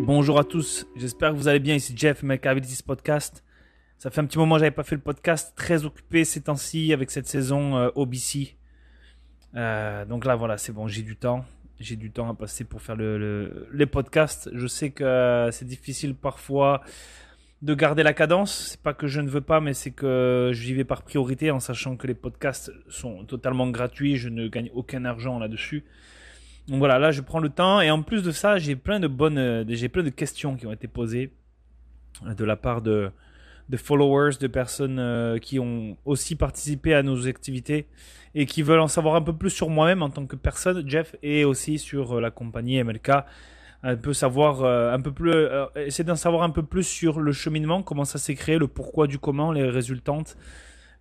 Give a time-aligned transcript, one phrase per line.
[0.00, 1.74] Bonjour à tous, j'espère que vous allez bien.
[1.74, 3.42] Ici Jeff, Make Abilities Podcast.
[3.96, 6.92] Ça fait un petit moment que j'avais pas fait le podcast, très occupé ces temps-ci
[6.92, 8.56] avec cette saison euh, OBC.
[9.54, 11.46] Euh, donc là, voilà, c'est bon, j'ai du temps.
[11.80, 14.50] J'ai du temps à passer pour faire le- les podcasts.
[14.52, 16.82] Je sais que euh, c'est difficile parfois
[17.62, 18.72] de garder la cadence.
[18.72, 21.60] C'est pas que je ne veux pas, mais c'est que j'y vais par priorité en
[21.60, 24.16] sachant que les podcasts sont totalement gratuits.
[24.16, 25.84] Je ne gagne aucun argent là-dessus.
[26.68, 29.08] Donc voilà, là je prends le temps et en plus de ça, j'ai plein de
[29.08, 31.32] bonnes, euh, j'ai plein de questions qui ont été posées
[32.24, 33.10] euh, de la part de,
[33.76, 37.88] followers, de personnes euh, qui ont aussi participé à nos activités
[38.34, 41.16] et qui veulent en savoir un peu plus sur moi-même en tant que personne, Jeff,
[41.22, 43.10] et aussi sur la compagnie MLK.
[43.84, 45.34] Un peu savoir, un peu plus,
[45.74, 49.08] essayer d'en savoir un peu plus sur le cheminement, comment ça s'est créé, le pourquoi
[49.08, 50.36] du comment, les résultantes,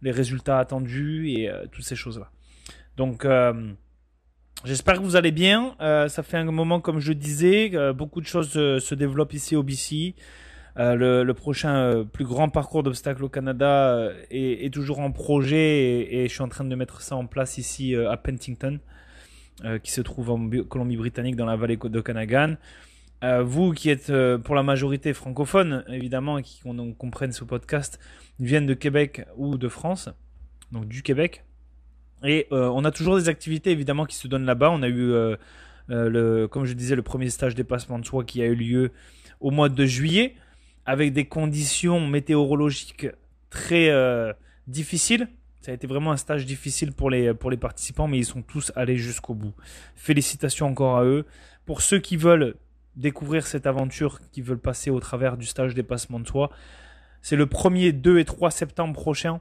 [0.02, 2.31] les résultats attendus et toutes ces choses-là.
[2.98, 3.23] Donc
[4.64, 5.76] J'espère que vous allez bien.
[5.81, 9.34] Euh, ça fait un moment, comme je disais, euh, beaucoup de choses euh, se développent
[9.34, 10.14] ici au BC.
[10.78, 15.12] Euh, le, le prochain euh, plus grand parcours d'obstacles au Canada est, est toujours en
[15.12, 18.80] projet et, et je suis en train de mettre ça en place ici à Pentington,
[19.84, 22.56] qui se trouve en Bi- Colombie-Britannique dans la vallée de Canagan.
[23.44, 24.12] Vous qui êtes
[24.44, 26.62] pour la majorité francophone, évidemment, et qui
[26.98, 28.00] comprennent ce podcast,
[28.40, 30.09] viennent de Québec ou de France,
[30.72, 31.44] donc du Québec.
[32.23, 34.69] Et euh, on a toujours des activités évidemment qui se donnent là-bas.
[34.72, 35.36] On a eu, euh,
[35.89, 38.91] euh, le, comme je disais, le premier stage dépassement de soi qui a eu lieu
[39.39, 40.36] au mois de juillet
[40.86, 43.08] avec des conditions météorologiques
[43.50, 43.91] très
[44.67, 45.28] difficiles.
[45.61, 48.41] Ça a été vraiment un stage difficile pour les, pour les participants, mais ils sont
[48.41, 49.53] tous allés jusqu'au bout.
[49.95, 51.25] Félicitations encore à eux.
[51.66, 52.56] Pour ceux qui veulent
[52.95, 56.50] découvrir cette aventure, qui veulent passer au travers du stage dépassement de soi,
[57.22, 59.39] c'est le 1er, 2 et 3 septembre prochain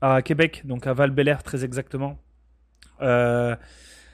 [0.00, 2.18] à Québec, donc à val très exactement.
[3.02, 3.56] Euh,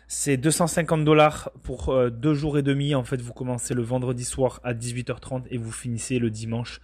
[0.08, 2.94] c'est 250 dollars pour euh, deux jours et demi.
[2.94, 6.80] En fait, vous commencez le vendredi soir à 18h30 et vous finissez le dimanche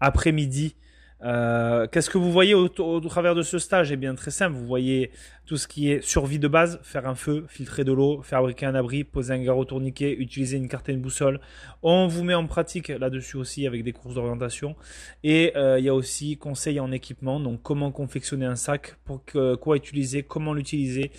[0.00, 0.76] après-midi.
[1.22, 3.92] Euh, Qu'est-ce que vous voyez au, travers de ce stage?
[3.92, 4.56] Eh bien, très simple.
[4.56, 5.10] Vous voyez
[5.46, 8.74] tout ce qui est survie de base, faire un feu, filtrer de l'eau, fabriquer un
[8.74, 11.40] abri, poser un garrot tourniquet, utiliser une carte et une boussole.
[11.82, 14.76] On vous met en pratique là-dessus aussi avec des courses d'orientation.
[15.24, 19.22] Et euh, il y a aussi conseils en équipement, donc comment confectionner un sac, pour
[19.60, 21.10] quoi utiliser, comment l'utiliser,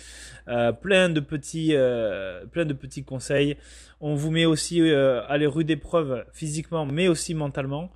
[0.48, 3.56] euh, plein de petits, euh, plein de petits conseils.
[4.00, 7.90] On vous met aussi à les rudes épreuves physiquement, mais aussi mentalement.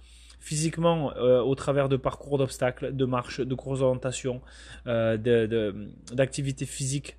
[0.48, 4.40] Physiquement, euh, au travers de parcours d'obstacles, de marches, de courses d'orientation,
[4.86, 5.18] euh,
[6.10, 7.18] d'activités physiques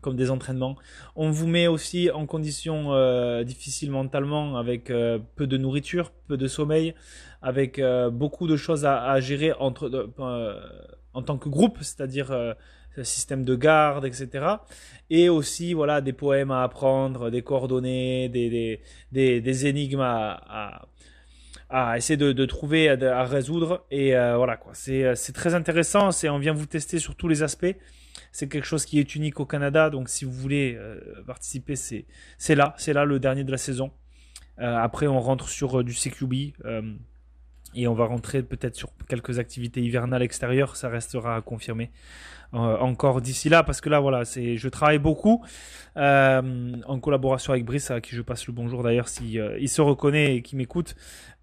[0.00, 0.74] comme des entraînements.
[1.14, 6.36] On vous met aussi en conditions euh, difficiles mentalement avec euh, peu de nourriture, peu
[6.36, 6.96] de sommeil,
[7.40, 7.80] avec
[8.10, 10.10] beaucoup de choses à, gérer entre,
[11.12, 12.34] en tant que groupe, c'est-à-dire
[13.02, 14.46] système de garde, etc.
[15.10, 18.80] Et aussi voilà des poèmes à apprendre, des coordonnées, des,
[19.12, 20.86] des, énigmes à,
[21.76, 23.84] à essayer de, trouver, à, résoudre.
[23.90, 26.10] Et euh, voilà quoi, c'est c'est très intéressant.
[26.30, 27.74] On vient vous tester sur tous les aspects.
[28.30, 32.54] C'est quelque chose qui est unique au Canada, donc si vous voulez euh, participer, c'est
[32.54, 33.90] là, c'est là le dernier de la saison.
[34.60, 36.94] Euh, après, on rentre sur euh, du CQB euh,
[37.74, 40.76] et on va rentrer peut-être sur quelques activités hivernales extérieures.
[40.76, 44.98] Ça restera à confirmer euh, encore d'ici là, parce que là, voilà, c'est je travaille
[44.98, 45.44] beaucoup
[45.96, 49.68] euh, en collaboration avec Brice, à qui je passe le bonjour d'ailleurs, si euh, il
[49.68, 50.94] se reconnaît et qui m'écoute.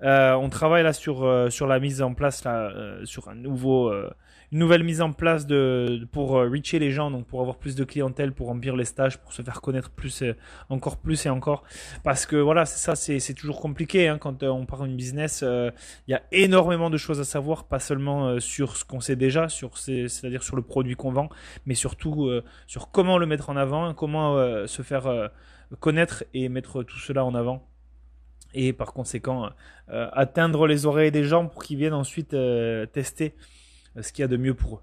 [0.01, 3.35] Euh, on travaille là sur euh, sur la mise en place là, euh, sur un
[3.35, 4.09] nouveau euh,
[4.51, 7.83] nouvelle mise en place de pour euh, reacher les gens, donc pour avoir plus de
[7.83, 10.35] clientèle, pour remplir les stages, pour se faire connaître plus, euh,
[10.69, 11.63] encore plus et encore.
[12.03, 14.95] Parce que voilà, c'est ça, c'est c'est toujours compliqué hein, quand euh, on part une
[14.95, 15.43] business.
[15.43, 19.15] Il y a énormément de choses à savoir, pas seulement euh, sur ce qu'on sait
[19.15, 21.29] déjà, sur ces- c'est-à-dire sur le produit qu'on vend,
[21.65, 24.35] mais surtout euh, sur comment le mettre en avant, comment
[24.67, 25.29] se faire
[25.79, 27.67] connaître et mettre tout cela en avant.
[28.53, 29.49] Et par conséquent,
[29.89, 33.33] euh, atteindre les oreilles des gens pour qu'ils viennent ensuite euh, tester
[33.99, 34.81] ce qu'il y a de mieux pour eux.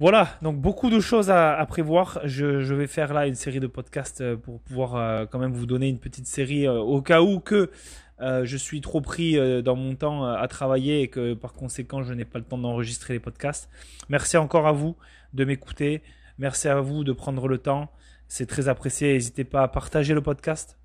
[0.00, 2.20] Voilà, donc beaucoup de choses à, prévoir.
[2.24, 5.66] Je, vais faire là une série de podcasts euh, pour pouvoir euh, quand même vous
[5.66, 7.70] donner une petite série euh, au cas où que
[8.18, 12.26] je suis trop pris dans mon temps à travailler et que par conséquent je n'ai
[12.26, 13.70] pas le temps d'enregistrer les podcasts.
[14.10, 14.94] Merci encore à vous
[15.32, 16.02] de m'écouter.
[16.36, 17.90] Merci à vous de prendre le temps.
[18.28, 19.14] C'est très apprécié.
[19.14, 20.78] N'hésitez pas à partager le podcast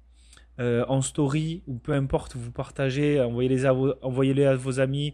[0.58, 2.38] en story ou peu importe.
[2.38, 5.14] Vous partagez, envoyez-les à vos amis.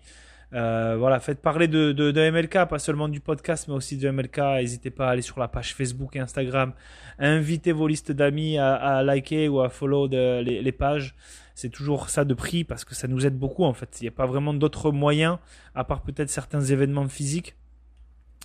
[0.54, 4.38] Euh, voilà, faites parler de, de, MLK, pas seulement du podcast, mais aussi de MLK.
[4.38, 6.74] N'hésitez pas à aller sur la page Facebook et Instagram.
[7.20, 11.16] Invitez vos listes d'amis à, liker ou à follow les, pages.
[11.56, 14.00] C'est toujours ça de prix parce que ça nous aide beaucoup en fait.
[14.02, 15.38] Il n'y a pas vraiment d'autres moyens,
[15.76, 17.56] à part peut-être certains événements physiques,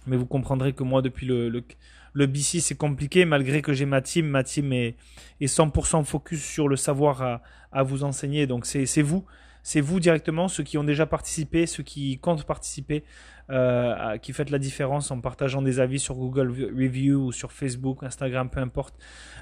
[0.07, 1.65] Mais vous comprendrez que moi, depuis le, le,
[2.13, 4.27] le BC, c'est compliqué, malgré que j'ai ma team.
[4.27, 4.97] Ma team est,
[5.41, 7.43] est 100% focus sur le savoir à,
[7.73, 8.47] à vous enseigner.
[8.47, 9.25] Donc, c'est vous.
[9.67, 13.03] C'est vous directement, ceux qui ont déjà participé, ceux qui comptent participer,
[13.51, 18.05] euh, qui faites la différence en partageant des avis sur Google Review ou sur Facebook,
[18.05, 18.95] Instagram, peu importe.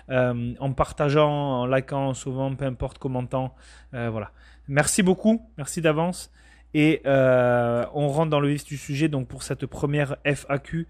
[0.09, 3.55] Euh, en partageant, en likant souvent, peu importe, commentant.
[3.93, 4.31] Euh, voilà.
[4.67, 5.47] Merci beaucoup.
[5.59, 6.33] Merci d'avance.
[6.73, 9.09] Et on rentre dans le vif du sujet.
[9.09, 10.89] Donc pour cette première FAQ,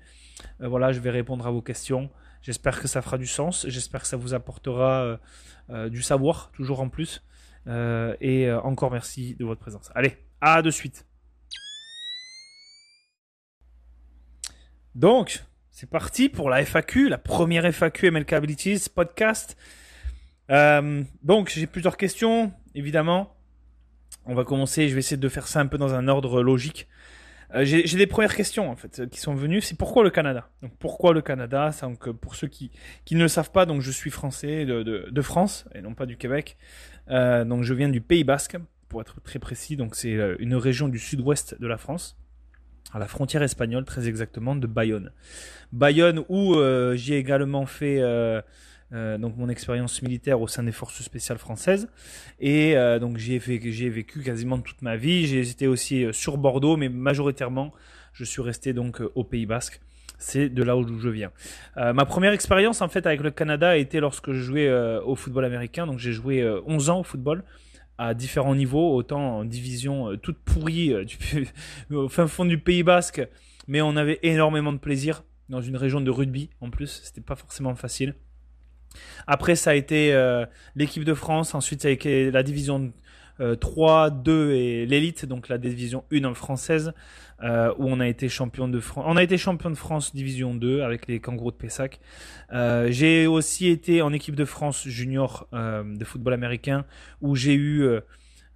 [0.60, 2.08] voilà, je vais répondre à vos questions.
[2.40, 3.66] J'espère que ça fera du sens.
[3.68, 5.18] J'espère que ça vous apportera
[5.90, 7.20] du savoir, toujours en plus.
[7.66, 9.90] Et encore merci de votre présence.
[9.94, 11.06] Allez, à de suite.
[14.94, 19.56] Donc, c'est parti pour la FAQ, la première FAQ MLK Abilities podcast.
[20.48, 23.34] donc, j'ai plusieurs questions, évidemment.
[24.26, 26.88] On va commencer, je vais essayer de faire ça un peu dans un ordre logique.
[27.54, 29.60] Euh, j'ai des premières questions en fait qui sont venues.
[29.60, 30.48] C'est pourquoi le Canada?
[30.62, 31.70] Donc pourquoi le Canada?
[31.82, 32.70] Donc pour ceux qui,
[33.04, 36.06] qui ne le savent pas, donc je suis français de, de, France et non pas
[36.06, 36.56] du Québec.
[37.10, 38.56] Euh, donc je viens du Pays Basque
[38.88, 39.76] pour être très précis.
[39.76, 42.16] Donc c'est euh, une région du sud-ouest de la France,
[42.92, 45.12] à la frontière espagnole très exactement de Bayonne.
[45.72, 48.00] Bayonne où euh, j'ai également fait
[48.92, 51.88] euh, donc mon expérience militaire au sein des forces spéciales françaises.
[52.40, 55.26] Et euh, donc j'y ai, vécu, vécu quasiment toute ma vie.
[55.26, 57.72] J'ai été aussi euh, sur Bordeaux, mais majoritairement,
[58.12, 59.80] je suis resté donc au Pays Basque.
[60.18, 61.32] C'est de là où je viens.
[61.76, 64.72] Ma première expérience en fait avec le Canada a été lorsque je jouais
[65.04, 65.86] au football américain.
[65.86, 67.42] Donc j'ai joué euh, 11 ans au football
[67.98, 71.48] à différents niveaux, autant en division toute pourrie du,
[71.94, 73.26] au fin fond du Pays Basque,
[73.66, 77.02] mais on avait énormément de plaisir dans une région de rugby en plus.
[77.04, 78.14] C'était pas forcément facile.
[79.26, 80.44] Après, ça a été euh,
[80.76, 81.54] l'équipe de France.
[81.54, 82.92] Ensuite, ça a été la division
[83.40, 86.92] euh, 3, 2 et l'élite, donc la division 1 française,
[87.42, 89.04] euh, où on a été champion de France.
[89.08, 92.00] On a été champion de France division 2 avec les Kangourous de Pessac.
[92.52, 96.84] Euh, j'ai aussi été en équipe de France junior euh, de football américain,
[97.20, 98.00] où j'ai eu euh, euh,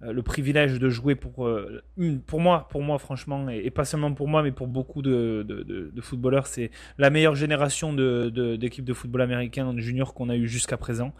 [0.01, 1.83] le privilège de jouer pour euh,
[2.25, 5.63] pour moi, pour moi franchement, et, pas seulement pour moi, mais pour beaucoup de, de,
[5.63, 10.35] de, de footballeurs, c'est la meilleure génération d'équipes de, de, football américain junior qu'on a
[10.35, 11.13] eu jusqu'à présent.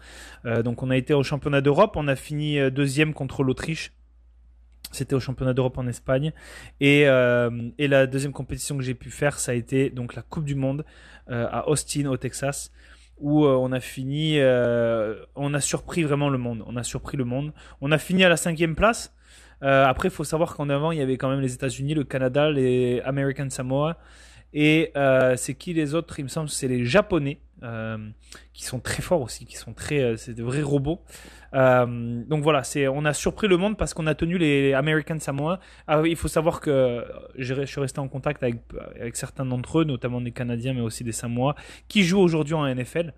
[0.46, 3.92] Euh, donc on a été au championnat d'Europe, on a fini euh, deuxième contre l'Autriche.
[4.92, 6.32] C'était au championnat d'Europe en Espagne
[6.80, 10.22] et, euh, et la deuxième compétition que j'ai pu faire, ça a été donc la
[10.22, 10.84] Coupe du Monde
[11.30, 12.72] euh, à Austin au Texas
[13.20, 16.64] où euh, on a fini, euh, on a surpris vraiment le monde.
[16.66, 17.52] On a surpris le monde.
[17.80, 19.14] On a fini à la cinquième place.
[19.62, 22.04] Euh, après, il faut savoir qu'en avant, il y avait quand même les États-Unis, le
[22.04, 23.98] Canada, les American Samoa.
[24.52, 24.92] Et
[25.36, 26.18] c'est qui les autres?
[26.18, 27.40] Il me semble c'est les Japonais
[28.52, 31.02] qui sont très forts aussi, qui sont très, euh, c'est de vrais robots.
[31.54, 35.18] Euh, donc voilà, c'est, on a surpris le monde parce qu'on a tenu les American
[35.18, 35.60] Samoa.
[35.86, 37.04] Ah, il faut savoir que
[37.36, 41.12] je suis resté en contact avec, certains d'entre eux, notamment des Canadiens, mais aussi des
[41.12, 41.54] Samoa,
[41.88, 43.12] qui jouent aujourd'hui en NFL,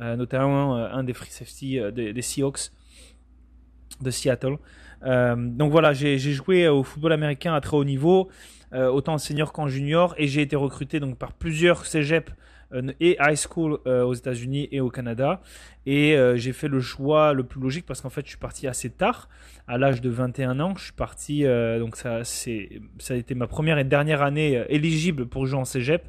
[0.00, 2.70] euh, notamment euh, un des free safety euh, des, Seahawks
[4.00, 4.58] de Seattle.
[5.02, 8.30] donc voilà, j'ai joué au football américain à très haut niveau
[8.74, 12.34] euh, autant en senior qu'en junior, et j'ai été recruté donc par plusieurs cégeps euh,
[13.00, 15.40] et high school euh, aux États-Unis et au Canada.
[15.86, 18.66] Et euh, j'ai fait le choix le plus logique parce qu'en fait, je suis parti
[18.66, 19.28] assez tard,
[19.66, 20.74] à l'âge de 21 ans.
[20.76, 22.50] Je suis parti, euh, donc ça, ça
[23.14, 26.08] a été ma première et dernière année éligible pour jouer en cégep.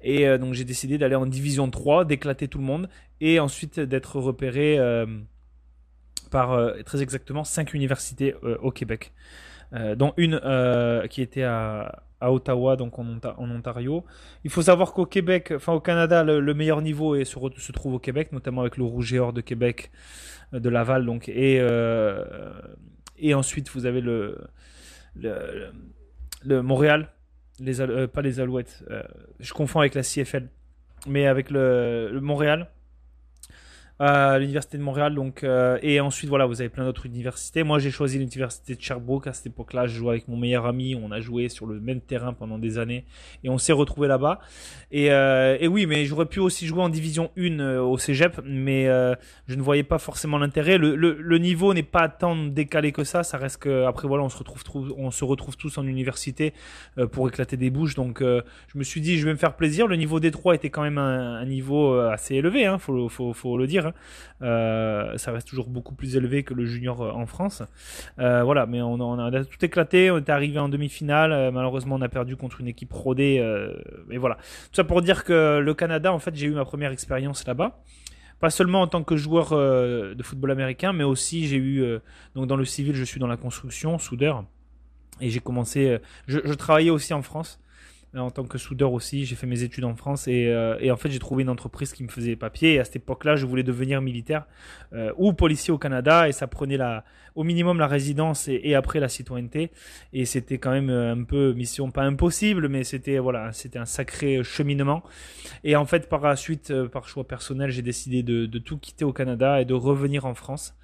[0.00, 2.88] Et donc j'ai décidé d'aller en division 3, d'éclater tout le monde,
[3.20, 4.78] et ensuite d'être repéré
[6.30, 9.12] par très exactement 5 universités au Québec
[9.74, 14.04] euh, dont une euh, qui était à, à, Ottawa, donc en, en, Ontario.
[14.44, 17.94] Il faut savoir qu'au Québec, enfin au Canada, le, le meilleur niveau est, se, trouve
[17.94, 19.90] au Québec, notamment avec le Rouge et Or de Québec,
[20.54, 22.24] euh, de Laval, donc et euh,
[23.18, 24.38] et ensuite vous avez le
[25.16, 27.08] le, Montréal,
[27.58, 28.84] les euh, pas les Alouettes,
[29.40, 30.48] je confonds avec la CFL,
[31.06, 32.68] mais avec le Montréal
[34.00, 35.14] l'université de Montréal.
[35.14, 37.62] Donc, euh, et ensuite, voilà, vous avez plein d'autres universités.
[37.62, 39.26] Moi, j'ai choisi l'université de Sherbrooke.
[39.26, 40.94] À cette époque-là, je jouais avec mon meilleur ami.
[40.94, 43.04] On a joué sur le même terrain pendant des années
[43.42, 44.40] et on s'est retrouvé là-bas.
[44.92, 48.40] Et, euh, et, oui, mais j'aurais pu aussi jouer en division 1 euh, au cégep,
[48.44, 48.86] mais
[49.46, 50.78] je ne voyais pas forcément l'intérêt.
[50.78, 53.22] Le, le, niveau n'est pas tant décalé que ça.
[53.22, 56.52] Ça reste que après, voilà, on se retrouve, on se retrouve tous en université
[57.12, 57.94] pour éclater des bouches.
[57.94, 59.86] Donc, je me suis dit, je vais me faire plaisir.
[59.86, 63.56] Le niveau des 3 était quand même un, niveau assez élevé, hein, faut, faut, faut
[63.56, 63.87] le dire.
[64.42, 67.62] Euh, ça reste toujours beaucoup plus élevé que le junior en France.
[68.18, 70.10] Euh, voilà, mais on, a tout éclaté.
[70.10, 71.32] On est arrivé en demi-finale.
[71.32, 73.40] Euh, malheureusement, on a perdu contre une équipe rodée.
[74.08, 74.36] mais voilà.
[74.36, 77.80] Tout ça pour dire que le Canada, en fait, j'ai eu ma première expérience là-bas
[78.40, 81.98] pas seulement en tant que joueur euh, de football américain, mais aussi j'ai eu euh,
[82.34, 84.44] donc dans le civil, je suis dans la construction, soudeur,
[85.20, 85.88] et j'ai commencé.
[85.88, 87.58] Euh, je, travaillais aussi en France
[88.16, 89.24] en tant que soudeur aussi.
[89.24, 92.02] J'ai fait mes études en France et, et en fait j'ai trouvé une entreprise qui
[92.02, 92.74] me faisait les papiers.
[92.74, 94.46] Et à cette époque-là, je voulais devenir militaire
[95.16, 99.08] ou policier au Canada et ça prenait la, au minimum la résidence et, après la
[99.08, 99.70] citoyenneté.
[100.12, 104.42] Et c'était quand même un peu mission pas impossible, mais c'était voilà, c'était un sacré
[104.42, 105.02] cheminement.
[105.64, 109.04] Et en fait, par la suite, par choix personnel, j'ai décidé de, de tout quitter
[109.04, 110.74] au Canada et de revenir en France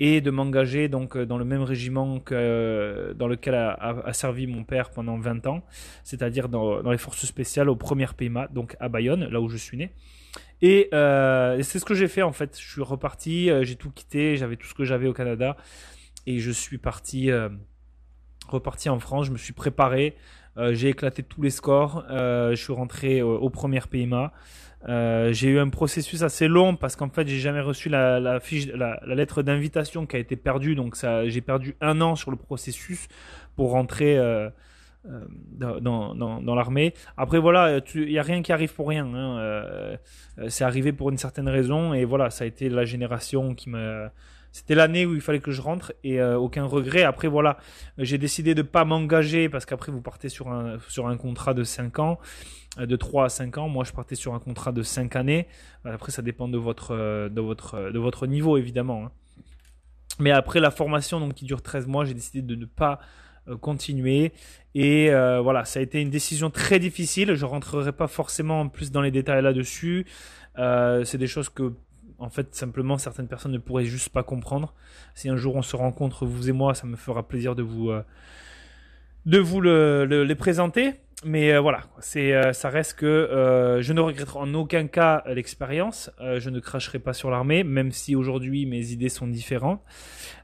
[0.00, 4.46] et de m'engager donc euh, dans le même régiment que euh, dans lequel a, servi
[4.46, 5.62] mon père pendant 20 ans,
[6.04, 9.76] c'est-à-dire dans, les forces spéciales au premier PMA, donc à Bayonne, là où je suis
[9.76, 9.92] né.
[10.60, 12.58] Et, euh, c'est ce que j'ai fait en fait.
[12.58, 15.56] Je suis reparti, j'ai tout quitté, j'avais tout ce que j'avais au Canada
[16.26, 17.30] et je suis parti,
[18.48, 19.26] reparti en France.
[19.26, 20.16] Je me suis préparé,
[20.72, 24.32] j'ai éclaté tous les scores, je suis rentré au premier PMA.
[24.86, 28.68] Euh, j'ai eu un processus assez long parce qu'en fait j'ai jamais reçu la, fiche,
[28.68, 32.36] la, lettre d'invitation qui a été perdue, donc ça, j'ai perdu un an sur le
[32.36, 33.08] processus
[33.56, 34.48] pour rentrer euh,
[35.06, 35.24] euh,
[35.80, 36.94] dans, dans, dans l'armée.
[37.16, 39.06] Après voilà, il n'y a rien qui arrive pour rien.
[39.06, 39.98] Hein.
[40.48, 44.12] c'est arrivé pour une certaine raison et voilà, ça a été la génération qui m'a
[44.50, 47.02] c'était l'année où il fallait que je rentre et aucun regret.
[47.02, 47.58] Après voilà,
[47.98, 51.64] j'ai décidé de pas m'engager parce qu'après vous partez sur un sur un contrat de
[51.64, 53.68] 5 ans euh, de 3 à 5 ans.
[53.68, 55.46] Moi, je partais sur un contrat de 5 années.
[55.86, 57.40] Euh, après, ça dépend de votre, euh, de
[57.98, 59.06] votre, niveau, évidemment.
[59.06, 59.12] Hein.
[60.20, 63.00] Mais après la formation, donc qui dure 13 mois, j'ai décidé de ne pas
[63.60, 64.32] continuer.
[64.74, 67.34] Et voilà, ça a été une décision très difficile.
[67.34, 70.06] Je rentrerai pas forcément plus dans les détails là-dessus.
[70.56, 71.72] c'est des choses que,
[72.18, 74.74] en fait, simplement certaines personnes ne pourraient juste pas comprendre.
[75.14, 77.92] Si un jour on se rencontre, vous et moi, ça me fera plaisir de vous,
[79.24, 80.94] les présenter
[81.24, 85.24] mais euh, voilà, c'est, euh, ça reste que euh, je ne regretterai en aucun cas
[85.26, 86.10] l'expérience.
[86.20, 89.82] je ne cracherai pas sur l'armée, même si aujourd'hui mes idées sont différentes.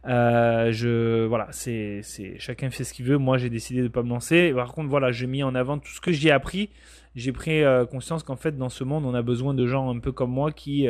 [0.04, 3.18] je voilà, c'est, c'est chacun fait ce qu'il veut.
[3.18, 4.52] Moi, j'ai décidé de pas me lancer.
[4.52, 6.70] Par contre, voilà, j'ai mis en avant tout ce que j'ai appris.
[7.14, 10.10] J'ai pris conscience qu'en fait, dans ce monde, on a besoin de gens un peu
[10.10, 10.88] comme moi qui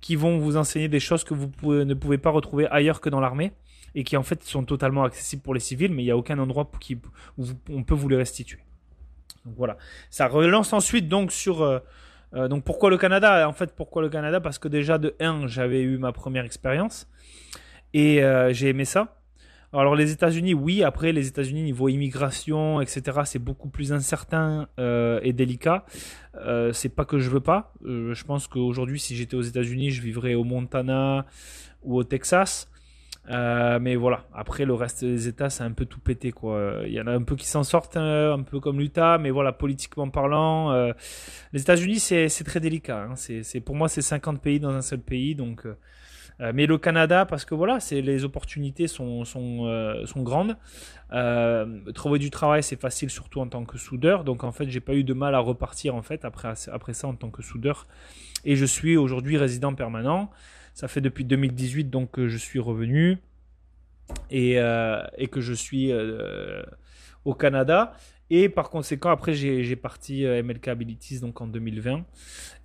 [0.00, 3.20] qui vont vous enseigner des choses que vous ne pouvez pas retrouver ailleurs que dans
[3.20, 3.52] l'armée
[3.96, 6.38] et qui en fait sont totalement accessibles pour les civils, mais il n'y a aucun
[6.38, 6.70] endroit
[7.38, 8.65] où on peut vous les restituer.
[9.56, 9.76] Voilà.
[10.10, 11.78] Ça relance ensuite donc sur euh,
[12.34, 13.48] euh, donc pourquoi le Canada?
[13.48, 14.40] En fait, pourquoi le Canada?
[14.40, 17.08] Parce que déjà de 1, j'avais eu ma première expérience
[17.94, 19.16] et euh, j'ai aimé ça.
[19.72, 20.82] Alors les États-Unis, oui.
[20.82, 23.20] Après les États-Unis niveau immigration, etc.
[23.24, 25.84] C'est beaucoup plus incertain et délicat.
[26.72, 27.74] c'est pas que je veux pas.
[27.84, 31.26] je pense qu'aujourd'hui, si j'étais aux États-Unis, je vivrais au Montana
[31.82, 32.70] ou au Texas.
[33.28, 36.82] Euh, mais voilà, après le reste des États, c'est un peu tout pété quoi.
[36.86, 39.30] Il y en a un peu qui s'en sortent, euh, un, peu comme l'Utah, mais
[39.30, 40.92] voilà, politiquement parlant, euh,
[41.52, 43.08] les États-Unis c'est très délicat.
[43.10, 43.14] Hein.
[43.16, 45.66] C'est pour moi c'est 50 pays dans un seul pays, donc.
[46.54, 50.56] mais le Canada, parce que voilà, c'est les opportunités sont sont sont grandes.
[51.94, 54.24] trouver du travail c'est facile, surtout en tant que soudeur.
[54.24, 57.08] Donc en fait, j'ai pas eu de mal à repartir en fait après après ça
[57.08, 57.86] en tant que soudeur.
[58.44, 60.30] Et je suis aujourd'hui résident permanent.
[60.76, 63.16] Ça fait depuis 2018 donc que je suis revenu
[64.30, 65.02] et, euh,
[65.32, 66.62] que je suis euh,
[67.24, 67.94] au Canada.
[68.28, 72.04] Et par conséquent, après, j'ai parti euh, MLK Abilities donc en 2020.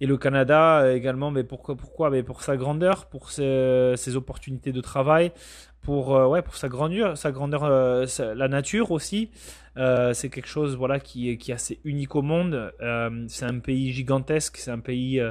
[0.02, 2.10] Et le Canada également, mais pourquoi, pourquoi?
[2.10, 5.32] Mais Pour sa grandeur, pour ses, ses opportunités de travail,
[5.82, 9.32] pour, ouais, pour sa grandeur, sa grandeur la nature aussi.
[9.78, 12.74] c'est quelque chose voilà, qui, qui est assez unique au monde.
[13.30, 15.22] c'est un pays gigantesque, c'est un pays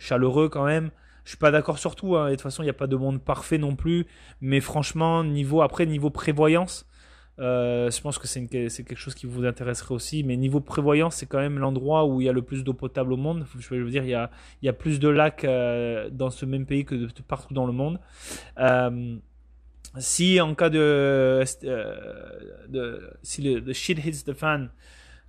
[0.00, 0.90] chaleureux quand même.
[1.28, 2.16] Je suis pas d'accord sur tout.
[2.16, 2.30] Hein.
[2.30, 4.06] de toute façon, il n'y a pas de monde parfait non plus.
[4.40, 6.86] Mais franchement, niveau après niveau prévoyance,
[7.38, 10.24] euh, je pense que c'est quelque chose qui vous intéresserait aussi.
[10.24, 13.12] Mais niveau prévoyance, c'est quand même l'endroit où il y a le plus d'eau potable
[13.12, 13.44] au monde.
[13.58, 14.30] Je veux dire, il y a,
[14.62, 17.66] il y a plus de lacs euh, dans ce même pays que de, partout dans
[17.66, 18.00] le monde.
[18.58, 19.18] Euh,
[19.98, 21.44] si en cas de,
[22.70, 24.70] de si le shit hits the fan,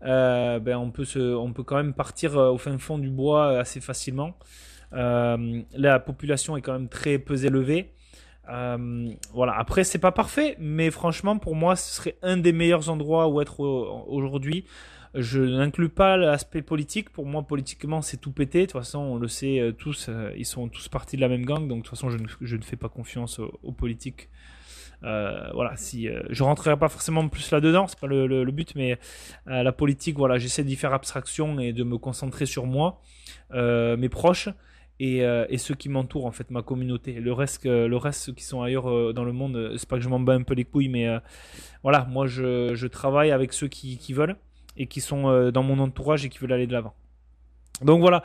[0.01, 3.81] ben on peut se, on peut quand même partir au fin fond du bois assez
[3.81, 4.37] facilement.
[4.93, 7.91] Euh, la population est quand même très peu élevée.
[8.49, 9.53] Euh, voilà.
[9.57, 13.41] Après, c'est pas parfait, mais franchement, pour moi, ce serait un des meilleurs endroits où
[13.41, 14.65] être aujourd'hui.
[15.15, 17.09] Je n'inclus pas l'aspect politique.
[17.09, 18.61] Pour moi, politiquement, c'est tout pété.
[18.61, 20.09] De toute façon, on le sait euh, tous.
[20.35, 21.67] ils sont tous partis de la même gang.
[21.67, 24.29] Donc, de toute façon, je ne, fais pas confiance aux, politiques.
[25.03, 28.99] Euh, voilà, si je rentrerai pas forcément plus là-dedans, c'est pas le, le, but, mais
[29.45, 33.01] la politique, voilà, j'essaie d'y faire abstraction et de me concentrer sur moi,
[33.53, 34.49] mes proches,
[35.01, 37.13] euh, et, ceux qui m'entourent en fait ma communauté.
[37.13, 39.95] Le reste le reste ceux qui sont ailleurs euh, dans le monde euh, c'est pas
[39.95, 41.07] que je m'en bats un peu les couilles mais
[41.83, 44.35] voilà moi je, je, travaille avec ceux qui, qui veulent
[44.75, 46.93] et qui sont dans mon entourage et qui veulent aller de l'avant.
[47.81, 48.23] Donc voilà.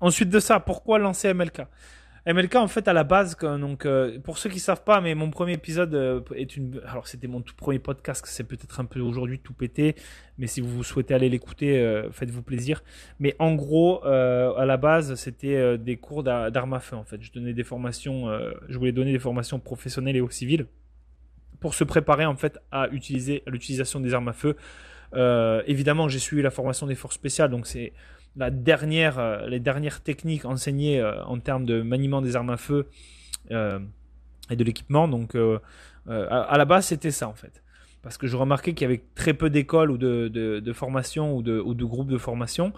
[0.00, 1.62] Ensuite de ça pourquoi lancer MLK
[2.26, 5.30] MLK en fait à la base donc euh, pour ceux qui savent pas mais mon
[5.30, 8.98] premier épisode euh, est une alors c'était mon tout premier podcast c'est peut-être un peu
[8.98, 9.94] aujourd'hui tout pété
[10.36, 12.82] mais si vous souhaitez aller l'écouter euh, faites-vous plaisir.
[13.20, 17.22] Mais en gros à la base c'était des cours d'armes à feu en fait.
[17.22, 18.28] Je donnais des formations
[18.68, 20.66] je voulais donner des formations professionnelles et aux civils
[21.60, 24.56] pour se préparer en fait à utiliser l'utilisation des armes à feu.
[25.66, 27.92] Évidemment j'ai suivi la formation des forces spéciales donc c'est
[28.36, 32.56] la dernière, euh, les dernières techniques enseignées euh, en termes de maniement des armes à
[32.56, 32.88] feu
[33.50, 33.78] euh,
[34.50, 35.08] et de l'équipement.
[35.08, 35.36] Donc,
[36.08, 37.62] à, la base, c'était ça en fait
[38.06, 41.42] parce que je remarquais qu'il y avait très peu d'écoles ou de, de, formation ou
[41.42, 42.72] de, ou de groupes de formation.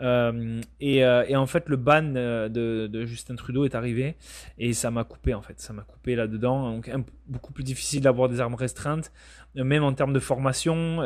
[0.00, 4.16] Euh, et, euh, et, en fait, le ban euh, de, de, Justin Trudeau est arrivé
[4.56, 5.60] et ça m'a coupé en fait.
[5.60, 6.72] Ça m'a coupé là-dedans.
[6.72, 6.90] Donc,
[7.26, 9.12] beaucoup plus difficile d'avoir des armes restreintes,
[9.54, 11.02] même en termes de formation.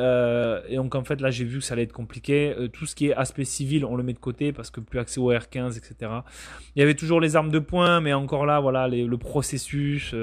[0.68, 2.54] et donc, en fait, là, j'ai vu que ça allait être compliqué.
[2.72, 5.18] tout ce qui est aspect civil, on le met de côté parce que plus accès
[5.18, 6.12] au R15, etc.
[6.76, 10.14] Il y avait toujours les armes de poing, mais encore là, voilà, le processus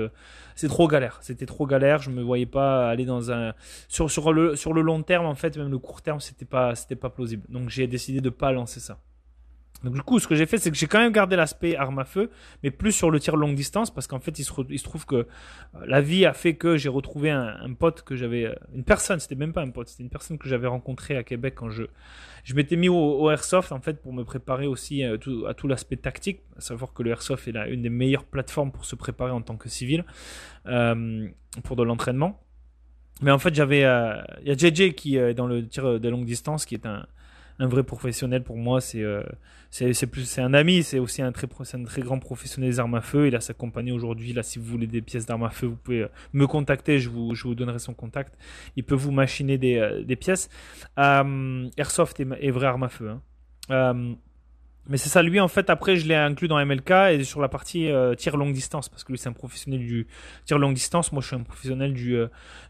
[0.56, 1.20] c'est trop galère.
[1.22, 2.02] C'était trop galère.
[2.02, 3.54] Je me voyais pas aller dans un
[3.88, 6.76] sur sur le sur le long terme en fait, même le court terme, c'était pas
[6.76, 7.44] c'était pas plausible.
[7.50, 9.00] Donc j'ai décidé de pas lancer ça.
[9.84, 12.00] Donc du coup, ce que j'ai fait, c'est que j'ai quand même gardé l'aspect arme
[12.00, 12.30] à feu,
[12.64, 15.26] mais plus sur le tir longue distance, parce qu'en fait, il se, trouve que euh,
[15.86, 19.36] la vie a fait que j'ai retrouvé un, pote que j'avais, euh, une personne, c'était
[19.36, 21.84] même pas un pote, c'était une personne que j'avais rencontré à Québec quand je,
[22.46, 25.54] je m'étais mis au, airsoft en fait pour me préparer aussi à euh, tout, à
[25.54, 28.86] tout l'aspect tactique, à savoir que le airsoft est la, une des meilleures plateformes pour
[28.86, 30.06] se préparer en tant que civil
[31.64, 32.40] pour de l'entraînement.
[33.22, 36.26] Mais en fait, j'avais, il y a JJ qui est dans le tir de longue
[36.26, 37.06] distance, qui est un
[37.60, 38.82] un vrai professionnel pour moi.
[38.82, 39.24] C'est euh,
[39.70, 42.96] c'est plus c'est un ami, c'est aussi un très un très grand professionnel des armes
[42.96, 43.28] à feu.
[43.28, 44.34] Il a sa compagnie aujourd'hui.
[44.34, 47.00] Là, si vous voulez des pièces d'armes à feu, vous pouvez euh, me contacter.
[47.00, 48.38] Je vous je vous donnerai son contact.
[48.76, 50.50] Il peut vous machiner des, euh, des pièces.
[50.98, 53.12] Airsoft est, est, vrai arme à feu.
[53.70, 54.16] Hein.
[54.88, 55.70] mais c'est ça, lui en fait.
[55.70, 59.12] Après, je l'ai inclus dans MLK et sur la partie tir longue distance parce que
[59.12, 60.08] lui c'est un professionnel du
[60.46, 61.12] tir longue distance.
[61.12, 62.18] Moi, je suis un professionnel du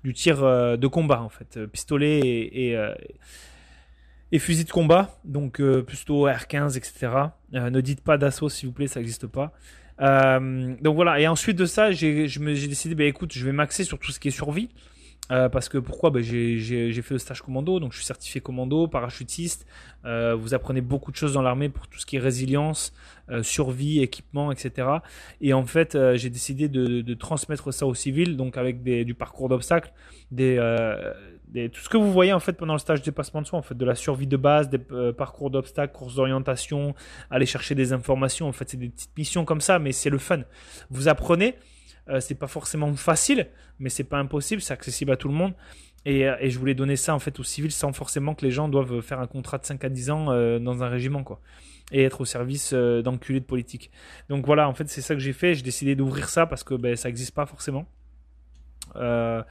[0.03, 0.37] du tir
[0.77, 2.77] de combat en fait, pistolet et, et
[4.33, 7.11] et fusil de combat, donc euh, plutôt R15, etc.
[7.53, 9.53] Euh, ne dites pas d'assaut s'il vous plaît, ça n'existe pas.
[10.01, 13.99] Euh, donc voilà, et ensuite de ça, j'ai décidé, bah, écoute, je vais m'axer sur
[13.99, 14.69] tout ce qui est survie.
[15.29, 16.09] Parce que pourquoi?
[16.09, 19.65] Bah, J'ai fait le stage commando, donc je suis certifié commando, parachutiste.
[20.03, 22.93] vous apprenez beaucoup de choses dans l'armée pour tout ce qui est résilience,
[23.41, 24.87] survie, équipement, etc.
[25.41, 29.15] Et en fait, j'ai décidé de, de, transmettre ça aux civils, donc avec des, du
[29.15, 29.91] parcours d'obstacles,
[30.31, 30.57] des,
[31.71, 33.75] tout ce que vous voyez en fait pendant le stage dépassement de soi, en fait,
[33.75, 36.95] de la survie de base, des euh, parcours d'obstacles, courses d'orientation,
[37.29, 38.47] aller chercher des informations.
[38.47, 40.41] En fait, c'est des petites missions comme ça, mais c'est le fun.
[40.89, 41.55] Vous apprenez.
[42.09, 43.47] Euh, c'est pas forcément facile,
[43.79, 44.61] mais c'est pas impossible.
[44.61, 45.53] C'est accessible à tout le monde.
[46.05, 48.51] Et, euh, et, je voulais donner ça en fait aux civils sans forcément que les
[48.51, 51.39] gens doivent faire un contrat de 5 à 10 ans euh, dans un régiment quoi
[51.93, 53.91] et être au service d'enculés de politique.
[54.27, 55.53] Donc voilà, en fait, c'est ça que j'ai fait.
[55.53, 57.85] J'ai décidé d'ouvrir ça parce que ben, ça n'existe pas forcément.
[58.95, 59.43] Euh,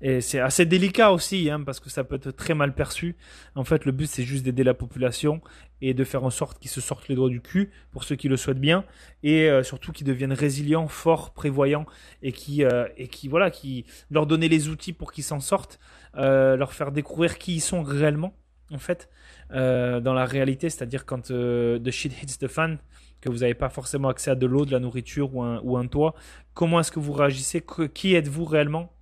[0.00, 3.16] et c'est assez délicat aussi, hein, parce que ça peut être très mal perçu.
[3.54, 5.40] En fait, le but, c'est juste d'aider la population
[5.80, 8.28] et de faire en sorte qu'ils se sortent les doigts du cul, pour ceux qui
[8.28, 8.84] le souhaitent bien,
[9.22, 11.86] et euh, surtout qu'ils deviennent résilients, forts, prévoyants,
[12.22, 15.78] et qui, euh, et qui, voilà, qui leur donner les outils pour qu'ils s'en sortent,
[16.14, 18.34] leur faire découvrir qui ils sont réellement,
[18.72, 19.08] en fait,
[19.50, 22.78] dans la réalité, c'est-à-dire quand the shit hits the fan,
[23.20, 25.76] que vous n'avez pas forcément accès à de l'eau, de la nourriture ou un, ou
[25.76, 26.14] un toit.
[26.54, 27.64] Comment est-ce que vous réagissez?
[27.94, 28.92] Qui êtes-vous réellement?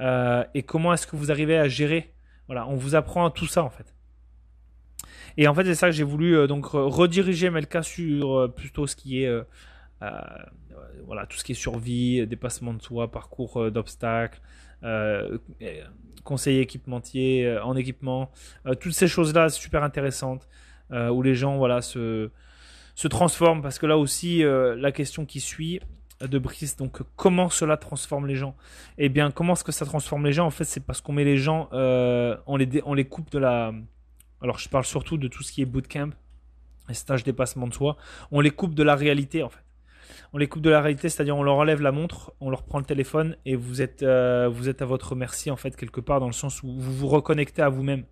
[0.00, 2.14] Euh, Et comment est-ce que vous arrivez à gérer?
[2.46, 3.94] Voilà, on vous apprend tout ça en fait.
[5.36, 8.86] Et en fait, c'est ça que j'ai voulu euh, donc rediriger Melka sur euh, plutôt
[8.86, 9.30] ce qui est
[11.06, 14.40] voilà tout ce qui est survie, dépassement de soi, parcours d'obstacles,
[16.22, 18.30] conseiller équipementier en équipement,
[18.78, 20.48] toutes ces choses là super intéressantes
[20.92, 22.30] où les gens voilà se
[22.98, 25.78] se transforme parce que là aussi euh, la question qui suit
[26.20, 28.56] de Brice donc comment cela transforme les gens?
[28.98, 30.46] Eh bien comment est-ce que ça transforme les gens?
[30.46, 33.38] En fait c'est parce qu'on met les gens euh, on les on les coupe de
[33.38, 33.72] la
[34.42, 36.10] alors je parle surtout de tout ce qui est bootcamp
[36.90, 37.96] et stage dépassement de soi.
[38.32, 39.62] On les coupe de la réalité en fait.
[40.32, 42.80] On les coupe de la réalité, c'est-à-dire on leur enlève la montre, on leur prend
[42.80, 46.18] le téléphone et vous êtes, euh, vous êtes à votre merci en fait quelque part
[46.18, 48.06] dans le sens où vous vous reconnectez à vous-même.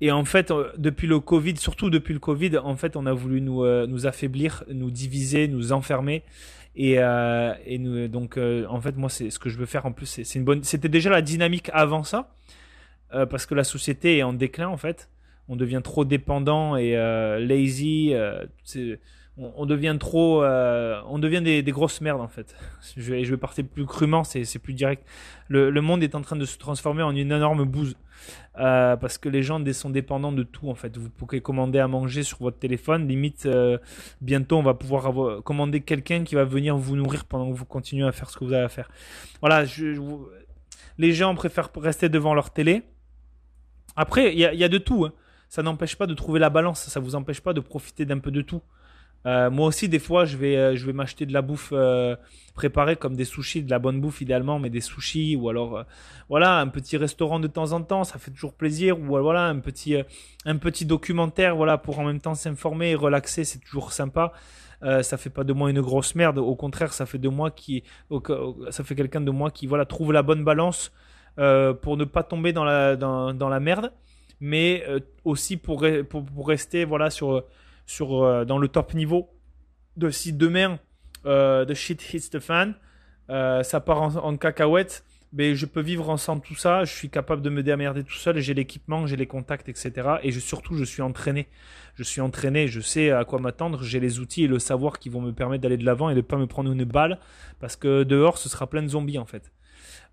[0.00, 3.12] Et en fait, euh, depuis le Covid, surtout depuis le Covid, en fait, on a
[3.12, 6.22] voulu nous, euh, nous affaiblir, nous diviser, nous enfermer.
[6.74, 7.54] Et, euh,
[8.08, 9.86] donc, en fait, moi, c'est ce que je veux faire.
[9.86, 10.62] En plus, c'est une bonne.
[10.62, 12.34] C'était déjà la dynamique avant ça,
[13.10, 14.68] parce que la société est en déclin.
[14.68, 15.08] En fait,
[15.48, 16.92] on devient trop dépendant et
[17.40, 18.12] lazy.
[19.38, 22.56] On, devient trop, euh, on devient des, grosses merdes en fait.
[22.96, 25.06] Je vais, je vais partir plus crûment, c'est plus direct.
[25.48, 27.96] Le, monde est en train de se transformer en une énorme bouse
[28.58, 30.96] euh, parce que les gens sont dépendants de tout en fait.
[30.96, 33.78] Vous pouvez commander à manger sur votre téléphone, limite euh,
[34.22, 38.06] bientôt on va pouvoir commander quelqu'un qui va venir vous nourrir pendant que vous continuez
[38.06, 38.88] à faire ce que vous avez à faire.
[39.40, 39.64] Voilà,
[40.98, 42.84] les gens préfèrent rester devant leur télé.
[43.96, 45.04] Après, il y, y a, de tout.
[45.04, 45.12] Hein.
[45.48, 46.84] Ça n'empêche pas de trouver la balance.
[46.84, 48.60] Ça vous empêche pas de profiter d'un peu de tout.
[49.26, 52.14] Euh, moi aussi, des fois, je vais, euh, je vais m'acheter de la bouffe euh,
[52.54, 55.84] préparée comme des sushis, de la bonne bouffe idéalement, mais des sushis ou alors,
[56.28, 58.98] voilà, un petit restaurant de temps en temps, ça fait toujours plaisir.
[59.00, 59.96] Ou voilà, un petit,
[60.44, 64.32] un petit documentaire, voilà, pour en même temps s'informer et relaxer, c'est toujours sympa.
[64.82, 66.38] ça fait pas de moi une grosse merde.
[66.38, 67.82] Au contraire, ça fait de moi qui,
[68.70, 70.92] ça fait quelqu'un de moi qui, voilà, trouve la bonne balance
[71.36, 73.92] pour ne pas tomber dans la, dans, la merde,
[74.40, 74.84] mais
[75.24, 77.44] aussi pour, pour rester, voilà, sur
[77.86, 79.30] sur, euh, dans le top niveau
[79.96, 80.78] de si demain
[81.24, 82.74] euh, de shit hits the fan,
[83.30, 87.42] euh, ça part en, cacahuète, mais je peux vivre ensemble tout ça, je suis capable
[87.42, 90.16] de me démerder tout seul, j'ai l'équipement, j'ai les contacts, etc.
[90.22, 91.48] Et je, surtout, je suis entraîné.
[91.94, 95.08] Je suis entraîné, je sais à quoi m'attendre, j'ai les outils et le savoir qui
[95.08, 97.18] vont me permettre d'aller de l'avant et de ne pas me prendre une balle,
[97.58, 99.50] parce que dehors, ce sera plein de zombies en fait.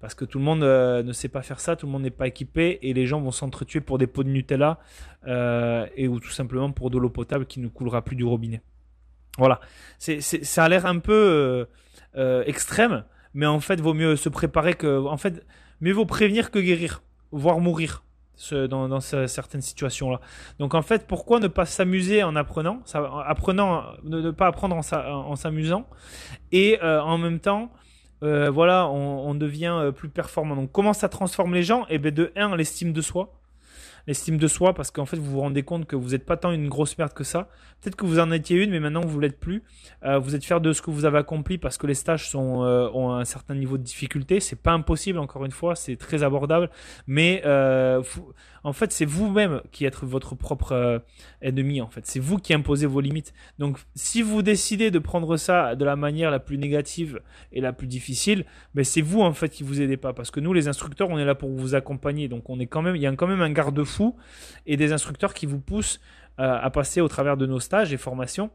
[0.03, 2.27] Parce que tout le monde ne sait pas faire ça, tout le monde n'est pas
[2.27, 4.79] équipé et les gens vont s'entretuer pour des pots de Nutella
[5.27, 8.61] euh, et ou tout simplement pour de l'eau potable qui ne coulera plus du robinet.
[9.37, 9.61] Voilà,
[9.99, 11.65] c'est, ça a l'air un peu euh,
[12.17, 15.45] euh, extrême, mais en fait, vaut mieux se préparer que, en fait,
[15.79, 18.03] mieux vaut prévenir que guérir, voire mourir.
[18.51, 20.19] dans, dans certaines situations là.
[20.59, 24.97] Donc en fait, pourquoi ne pas s'amuser en apprenant, ça, apprenant, ne, pas apprendre en,
[25.31, 25.87] en s'amusant,
[26.51, 27.71] et en même temps
[28.23, 30.55] voilà, on, devient plus performant.
[30.55, 31.83] Donc comment ça transforme les gens?
[31.83, 33.33] Et eh bien de 1, l'estime de soi
[34.07, 36.51] l'estime de soi parce qu'en fait vous vous rendez compte que vous n'êtes pas tant
[36.51, 37.49] une grosse merde que ça.
[37.81, 39.63] Peut-être que vous en étiez une, mais maintenant vous l'êtes plus.
[40.03, 42.63] Euh, vous êtes fier de ce que vous avez accompli parce que les stages sont,
[42.63, 44.39] euh, ont un certain niveau de difficulté.
[44.39, 46.69] C'est pas impossible, encore une fois, c'est très abordable,
[47.07, 48.01] mais euh,
[48.63, 51.03] en fait c'est vous-même qui êtes votre propre
[51.41, 51.81] ennemi.
[51.81, 53.33] En fait, c'est vous qui imposez vos limites.
[53.59, 57.21] Donc si vous décidez de prendre ça de la manière la plus négative
[57.51, 60.39] et la plus difficile, ben c'est vous en fait qui vous aidez pas parce que
[60.39, 62.27] nous les instructeurs on est là pour vous accompagner.
[62.27, 64.15] Donc on est quand même, il y a quand même un garde-fou
[64.65, 65.99] et des instructeurs qui vous poussent
[66.39, 68.49] euh, à passer au travers de nos stages et formations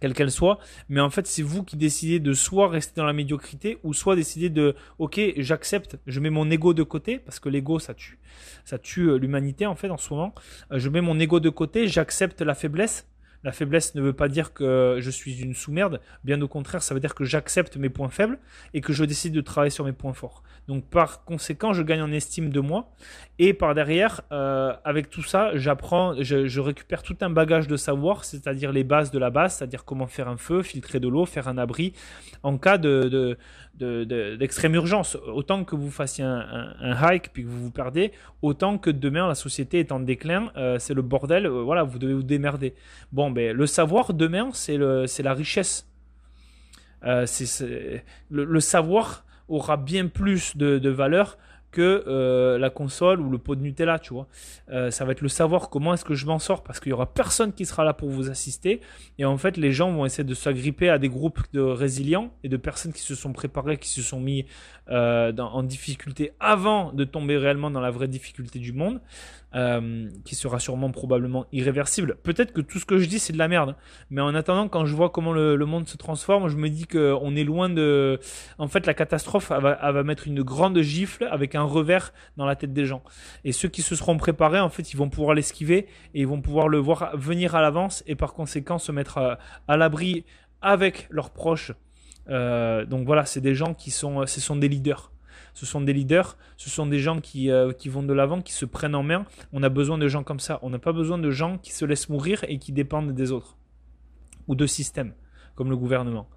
[0.00, 3.12] quelles qu'elles soient, mais en fait c'est vous qui décidez de soit rester dans la
[3.12, 7.48] médiocrité ou soit décider de ok j'accepte, je mets mon ego de côté parce que
[7.48, 8.18] l'ego ça tue,
[8.64, 10.34] ça tue euh, l'humanité en fait en ce moment.
[10.72, 13.06] Euh, je mets mon ego de côté, j'accepte la faiblesse.
[13.44, 16.94] La faiblesse ne veut pas dire que je suis une sous-merde, bien au contraire, ça
[16.94, 18.38] veut dire que j'accepte mes points faibles
[18.74, 20.42] et que je décide de travailler sur mes points forts.
[20.68, 22.90] Donc par conséquent, je gagne en estime de moi.
[23.38, 28.24] Et par derrière, euh, avec tout ça, j'apprends, je, récupère tout un bagage de savoir,
[28.24, 31.48] c'est-à-dire les bases de la base, c'est-à-dire comment faire un feu, filtrer de l'eau, faire
[31.48, 31.92] un abri
[32.42, 33.38] en cas de,
[33.78, 35.16] d'extrême urgence.
[35.26, 38.12] Autant que vous fassiez un, hike puis que vous vous perdez,
[38.42, 41.98] autant que demain la société est en déclin, euh, c'est le bordel, euh, voilà, vous
[41.98, 42.74] devez vous démerder.
[43.12, 45.86] Bon, ben le savoir demain, c'est le, la richesse.
[47.26, 51.38] c'est, le, savoir aura bien plus de, valeur
[51.70, 54.26] que euh, la console ou le pot de Nutella, tu vois.
[54.70, 56.92] Euh, ça va être le savoir comment est-ce que je m'en sors parce qu'il y
[56.92, 58.80] aura personne qui sera là pour vous assister
[59.18, 62.48] et en fait les gens vont essayer de s'agripper à des groupes de résilients et
[62.48, 64.46] de personnes qui se sont préparées, qui se sont mis
[64.88, 69.00] euh, en difficulté avant de tomber réellement dans la vraie difficulté du monde.
[69.56, 72.18] Euh, qui sera sûrement probablement irréversible.
[72.22, 73.74] Peut-être que tout ce que je dis c'est de la merde,
[74.10, 77.34] mais en attendant, quand je vois comment le, monde se transforme, je me dis qu'on
[77.34, 78.20] est loin de.
[78.58, 82.54] En fait, la catastrophe elle va, mettre une grande gifle avec un revers dans la
[82.54, 83.02] tête des gens.
[83.44, 86.42] Et ceux qui se seront préparés, en fait, ils vont pouvoir l'esquiver et ils vont
[86.42, 89.38] pouvoir le voir venir à l'avance et par conséquent se mettre à,
[89.68, 90.26] à l'abri
[90.60, 91.72] avec leurs proches.
[92.28, 95.12] Euh, donc voilà, c'est des gens qui sont, ce sont des leaders
[95.56, 98.52] ce sont des leaders, ce sont des gens qui, euh, qui vont de l'avant, qui
[98.52, 99.24] se prennent en main.
[99.54, 100.58] On a besoin de gens comme ça.
[100.60, 103.56] On n'a pas besoin de gens qui se laissent mourir et qui dépendent des autres.
[104.48, 105.14] Ou de systèmes,
[105.54, 106.28] comme le gouvernement.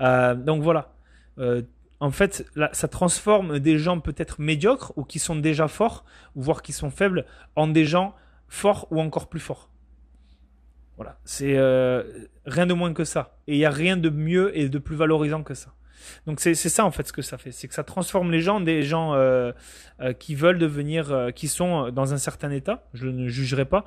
[0.00, 0.94] Euh, donc voilà.
[1.38, 1.60] Euh,
[2.00, 6.72] en fait, ça transforme des gens peut-être médiocres ou qui sont déjà forts, voire qui
[6.72, 8.14] sont faibles, en des gens
[8.48, 9.68] forts ou encore plus forts.
[10.96, 11.58] Voilà, c'est
[12.46, 13.36] rien de moins que ça.
[13.46, 15.74] Et il n'y a rien de mieux et de plus valorisant que ça.
[16.26, 18.60] Donc c'est ça en fait ce que ça fait, c'est que ça transforme les gens
[18.60, 19.52] des gens euh,
[20.00, 22.86] euh, qui veulent devenir, euh, qui sont dans un certain état.
[22.94, 23.84] Je ne jugerai pas.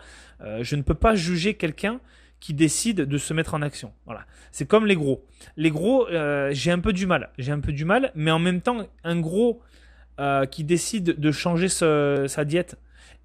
[0.62, 2.00] je ne peux pas juger quelqu'un
[2.40, 3.92] qui décide de se mettre en action.
[4.06, 4.26] Voilà.
[4.52, 5.26] C'est comme les gros.
[5.56, 6.08] Les gros,
[6.52, 7.32] j'ai un peu du mal.
[7.38, 9.62] J'ai un peu du mal, mais en même temps, un gros
[10.52, 12.78] qui décide de changer sa diète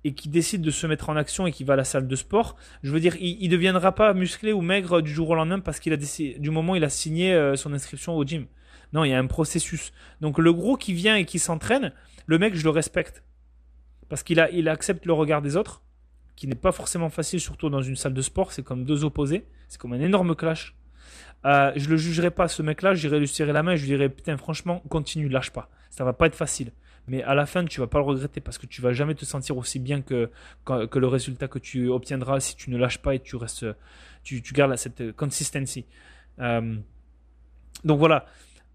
[0.05, 2.17] et qui décide de se mettre en action et qui va à la salle de
[2.17, 5.61] sport, je veux dire, il, il deviendra pas musclé ou maigre du jour au lendemain
[5.61, 8.47] parce qu'il a décidé, du moment où il a signé son inscription au gym.
[8.93, 9.93] Non, il y a un processus.
[10.21, 11.93] Donc le gros qui vient et qui s'entraîne,
[12.27, 13.25] le mec, je le respecte
[14.09, 15.83] parce qu'il a, il accepte le regard des autres,
[16.37, 18.53] qui n'est pas forcément facile, surtout dans une salle de sport.
[18.53, 20.77] C'est comme deux opposés, c'est comme un énorme clash.
[21.45, 24.09] Euh, je le jugerai pas ce mec-là, j'irai lui serrer la main, je lui dirai
[24.09, 25.71] putain franchement continue, lâche pas.
[25.91, 26.73] Ça va pas être facile
[27.07, 29.25] mais à la fin tu vas pas le regretter parce que tu vas jamais te
[29.25, 30.31] sentir aussi bien que,
[30.65, 33.67] que, le résultat que tu obtiendras si tu ne lâches pas et tu restes
[34.23, 35.85] tu, tu gardes cette consistency
[36.39, 36.77] euh,
[37.85, 38.27] donc voilà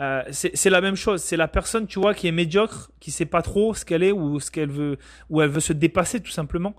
[0.01, 3.25] euh, c'est la même chose c'est la personne tu vois qui est médiocre qui sait
[3.25, 4.97] pas trop ce qu'elle est ou ce qu'elle veut
[5.29, 6.75] ou elle veut se dépasser tout simplement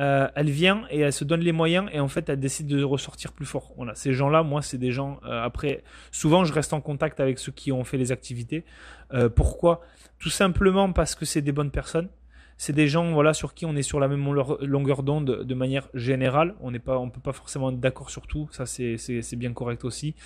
[0.00, 2.82] euh, elle vient et elle se donne les moyens et en fait elle décide de
[2.82, 3.72] ressortir plus fort.
[3.76, 5.18] Voilà, ces gens-là, moi, c'est des gens.
[5.24, 8.64] Euh, après, souvent, je reste en contact avec ceux qui ont fait les activités.
[9.12, 9.80] Euh, pourquoi?
[10.18, 12.08] Tout simplement parce que c'est des bonnes personnes.
[12.60, 14.24] C'est des gens, voilà, sur qui on est sur la même
[14.62, 16.56] longueur d'onde de manière générale.
[16.60, 18.48] On on peut pas forcément être d'accord sur tout.
[18.50, 20.16] Ça, c'est bien correct aussi.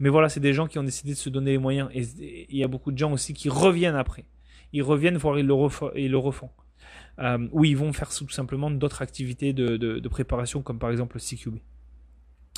[0.00, 1.90] Mais voilà, c'est des gens qui ont décidé de se donner les moyens.
[1.92, 4.24] Et il y a beaucoup de gens aussi qui reviennent après.
[4.72, 6.50] Ils reviennent, voire ils le, refont
[7.18, 11.18] euh, où ils vont faire tout simplement d'autres activités de, de, préparation, comme par exemple
[11.18, 11.58] le CQB.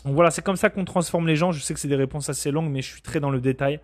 [0.05, 1.51] Donc voilà, c'est comme ça qu'on transforme les gens.
[1.51, 3.81] Je sais que c'est des réponses assez longues, mais je suis très dans le détail.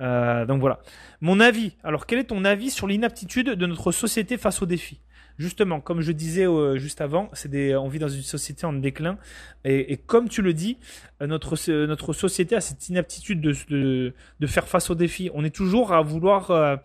[0.00, 0.80] Euh, donc voilà.
[1.20, 1.76] Mon avis.
[1.82, 5.00] Alors, quel est ton avis sur l'inaptitude de notre société face aux défis?
[5.36, 8.72] Justement, comme je disais euh, juste avant, c'est des, on vit dans une société en
[8.72, 9.18] déclin,
[9.64, 10.78] et, comme tu le dis,
[11.20, 15.30] euh, notre notre société a cette inaptitude de, de, faire face aux défis.
[15.34, 16.78] On est toujours à vouloir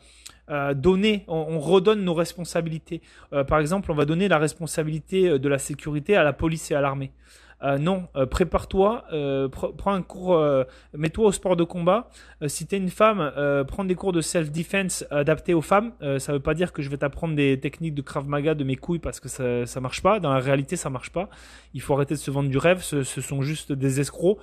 [0.74, 3.02] donner, on, redonne nos responsabilités.
[3.30, 6.82] Par exemple, on va donner la responsabilité de la sécurité à la police et à
[6.82, 7.12] l'armée.
[7.62, 10.42] Euh, non, euh, prépare-toi, euh, prends un cours,
[10.94, 12.10] mets-toi au sport de combat.
[12.48, 13.32] si tu es une femme,
[13.68, 15.92] prends des cours de self-defense adaptés aux femmes.
[16.20, 18.76] ça veut pas dire que je vais t'apprendre des techniques de Krav Maga de mes
[18.76, 20.20] couilles parce que ça, ça marche pas.
[20.20, 21.30] Dans la réalité, ça marche pas.
[21.74, 22.82] Il faut arrêter de se vendre du rêve.
[22.82, 24.38] Ce, sont juste des escrocs.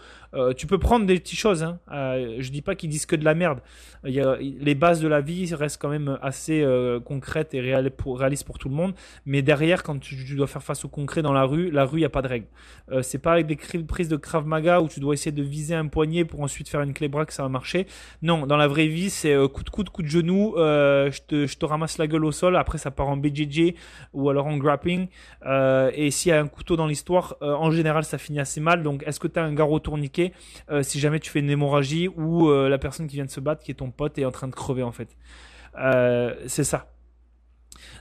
[0.57, 1.63] tu peux prendre des petites choses.
[1.63, 1.79] Hein.
[1.91, 3.61] je dis pas qu'ils disent que de la merde.
[4.05, 6.65] Les bases de la vie restent quand même assez
[7.05, 8.95] concrètes et réalistes pour tout le monde.
[9.25, 11.99] Mais derrière, quand tu, tu, dois faire face au concret dans la rue, la rue,
[11.99, 12.47] il n'y a pas de règles
[13.07, 15.87] c'est pas avec des prises de Krav Maga où tu dois essayer de viser un
[15.87, 17.87] poignet pour ensuite faire une clé bras que ça va marcher.
[18.23, 21.57] Non, dans la vraie vie, c'est euh, coup de coude, coup de genou, euh, je,
[21.57, 23.75] te, ramasse la gueule au sol, après ça part en BJJ
[24.13, 25.09] ou alors en grappling.
[25.47, 28.83] Euh, et s'il y a un couteau dans l'histoire, en général ça finit assez mal.
[28.83, 30.33] Donc est-ce que tu un garrot tourniquet
[30.83, 33.71] si jamais tu fais une hémorragie ou la personne qui vient de se battre, qui
[33.71, 35.17] est ton pote, est en train de crever en fait.
[36.47, 36.91] c'est ça.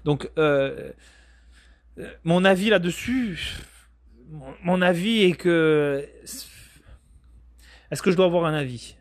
[0.06, 0.30] Donc
[2.24, 3.60] mon avis là-dessus
[4.64, 6.08] mon, avis est que.
[7.92, 8.96] Est-ce que je dois avoir un avis?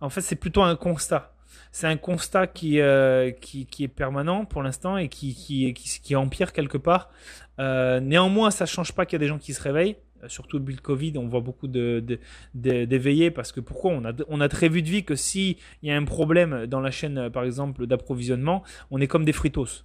[0.00, 1.34] En fait, c'est plutôt un constat.
[1.72, 6.52] C'est un constat qui, euh, qui, est permanent pour l'instant et qui, qui, qui, empire
[6.52, 7.10] quelque part.
[7.58, 9.96] Euh, néanmoins, ça change pas qu'il y a des gens qui se réveillent.
[10.22, 12.18] Euh, surtout depuis le Covid, on voit beaucoup de,
[12.54, 13.92] d'éveillés parce que pourquoi?
[13.92, 16.80] On a, on a très vu de vie que s'il y a un problème dans
[16.80, 19.84] la chaîne, par exemple, d'approvisionnement, on est comme des fritos.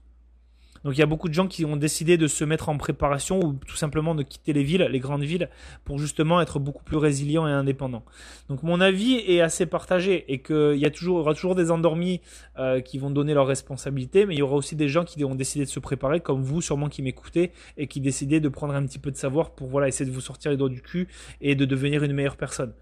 [0.83, 3.39] Donc il y a beaucoup de gens qui ont décidé de se mettre en préparation
[3.39, 5.49] ou tout simplement de quitter les villes, les grandes villes,
[5.85, 8.03] pour justement être beaucoup plus résilients et indépendants.
[8.49, 12.21] Donc mon avis est assez partagé et qu'il y, a toujours, aura toujours des endormis
[12.59, 15.35] euh, qui vont donner leurs responsabilités, mais il y aura aussi des gens qui ont
[15.35, 18.85] décidé de se préparer, comme vous sûrement qui m'écoutez, et qui décidaient de prendre un
[18.85, 21.07] petit peu de savoir pour voilà essayer de vous sortir les doigts du cul
[21.41, 22.73] et de devenir une meilleure personne.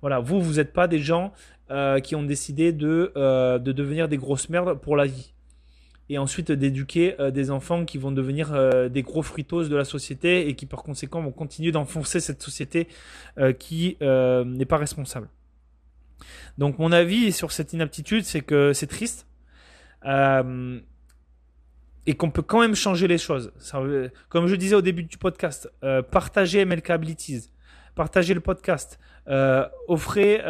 [0.00, 1.32] Voilà, vous, vous n'êtes pas des gens
[1.70, 5.32] euh, qui ont décidé de, euh, de devenir des grosses merdes pour la vie
[6.10, 9.84] et ensuite d'éduquer euh, des enfants qui vont devenir euh, des gros fritos de la
[9.84, 12.88] société et qui par conséquent vont continuer d'enfoncer cette société
[13.38, 15.28] euh, qui n'est pas responsable.
[16.56, 19.26] Donc mon avis sur cette inaptitude, c'est que c'est triste
[22.06, 23.52] et qu'on peut quand même changer les choses.
[24.28, 25.70] comme je disais au début du podcast,
[26.10, 27.50] partagez MLK Abilities,
[27.94, 28.98] partagez le podcast,
[29.86, 30.42] offrez,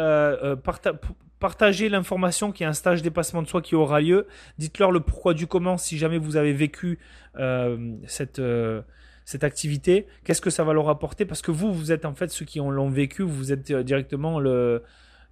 [1.39, 4.27] partagez l'information qu'il y a un stage dépassement de soi qui aura lieu.
[4.57, 6.99] Dites-leur le pourquoi du comment si jamais vous avez vécu
[7.37, 8.81] euh, cette euh,
[9.25, 10.07] cette activité.
[10.23, 11.25] Qu'est-ce que ça va leur apporter?
[11.25, 13.23] Parce que vous, vous êtes en fait ceux qui l'ont vécu.
[13.23, 14.83] Vous êtes euh, directement le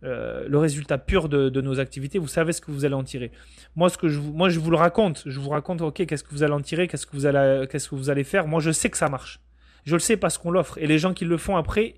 [0.04, 2.20] le résultat pur de, de, nos activités.
[2.20, 3.32] Vous savez ce que vous allez en tirer.
[3.76, 5.24] Moi, ce que je moi, je vous le raconte.
[5.26, 6.88] Je vous raconte, ok, qu'est-ce que vous allez en tirer?
[6.88, 8.48] Qu'est-ce que vous allez, qu'est-ce que vous allez faire?
[8.48, 9.40] Moi, je sais que ça marche.
[9.86, 10.78] Je le sais parce qu'on l'offre.
[10.78, 11.96] Et les gens qui le font après,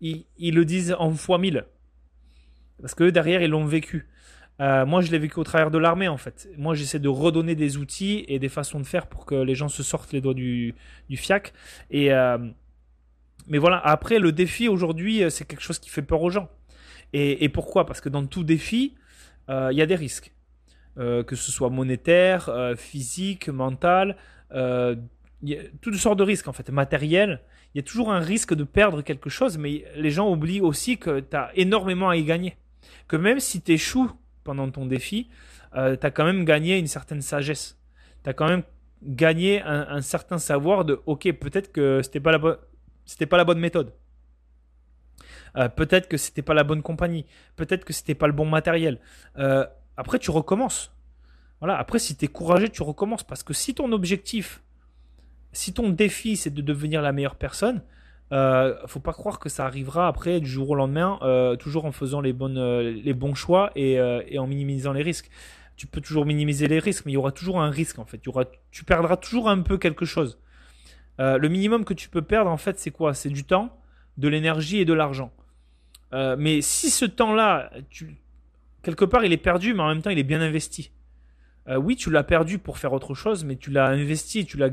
[0.00, 1.66] ils, ils le disent en fois mille.
[2.82, 4.08] Parce que derrière, ils l'ont vécu.
[4.60, 6.48] Euh, moi, je l'ai vécu au travers de l'armée, en fait.
[6.58, 9.68] Moi, j'essaie de redonner des outils et des façons de faire pour que les gens
[9.68, 10.74] se sortent les doigts du,
[11.08, 11.54] du fiac.
[11.90, 12.38] Et, euh,
[13.46, 16.50] mais voilà, après, le défi aujourd'hui, euh, c'est quelque chose qui fait peur aux gens.
[17.14, 17.86] Et, pourquoi?
[17.86, 18.94] Parce que dans tout défi,
[19.48, 20.32] il y a des risques.
[20.96, 24.16] que ce soit monétaire, physique, mental.
[24.50, 24.98] Il
[25.42, 27.42] y a toutes sortes de risques en fait, matériel.
[27.74, 30.96] Il y a toujours un risque de perdre quelque chose, mais les gens oublient aussi
[30.96, 32.56] que tu as énormément à y gagner.
[33.08, 34.10] Que même si tu échoues
[34.44, 35.28] pendant ton défi,
[35.74, 37.78] euh, tu as quand même gagné une certaine sagesse.
[38.24, 38.62] Tu as quand même
[39.02, 42.56] gagné un, certain savoir de ok, peut-être que c'était pas la bonne
[43.28, 43.92] pas la bonne méthode.
[45.56, 49.00] Euh, peut-être que c'était pas la bonne compagnie, peut-être que c'était pas le bon matériel.
[49.38, 49.66] Euh,
[49.96, 50.92] après, tu recommences.
[51.60, 51.76] Voilà.
[51.76, 53.24] Après, si tu es courageux, tu recommences.
[53.24, 54.62] Parce que si ton objectif
[55.52, 57.82] si ton défi c'est de devenir la meilleure personne,
[58.32, 61.92] euh, faut pas croire que ça arrivera après du jour au lendemain, euh, toujours en
[61.92, 65.30] faisant les, bonnes, euh, les bons choix et, euh, et, en minimisant les risques.
[65.76, 68.20] Tu peux toujours minimiser les risques, mais il y aura toujours un risque en fait.
[68.70, 70.38] Tu perdras toujours un peu quelque chose.
[71.18, 73.14] le minimum que tu peux perdre en fait, c'est quoi?
[73.14, 73.76] C'est du temps,
[74.16, 75.32] de l'énergie et de l'argent.
[76.12, 77.70] mais si ce temps-là,
[78.82, 80.92] quelque part, il est perdu, mais en même temps, il est bien investi.
[81.68, 84.70] Oui, tu l'as perdu pour faire autre chose, mais tu l'as investi, tu l'as,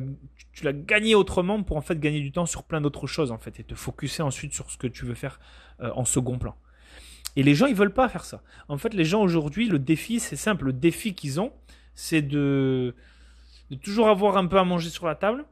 [0.60, 3.38] tu l'as gagné autrement pour en fait gagner du temps sur plein d'autres choses en
[3.38, 5.39] fait et te focuser ensuite sur ce que tu veux faire
[5.82, 6.56] euh, en second plan.
[7.36, 8.41] Et les gens ils veulent pas faire ça.
[8.67, 11.54] En fait les gens aujourd'hui le défi c'est simple, le défi qu'ils ont
[11.93, 12.93] c'est de,
[13.69, 15.45] de toujours avoir un peu à manger sur la table,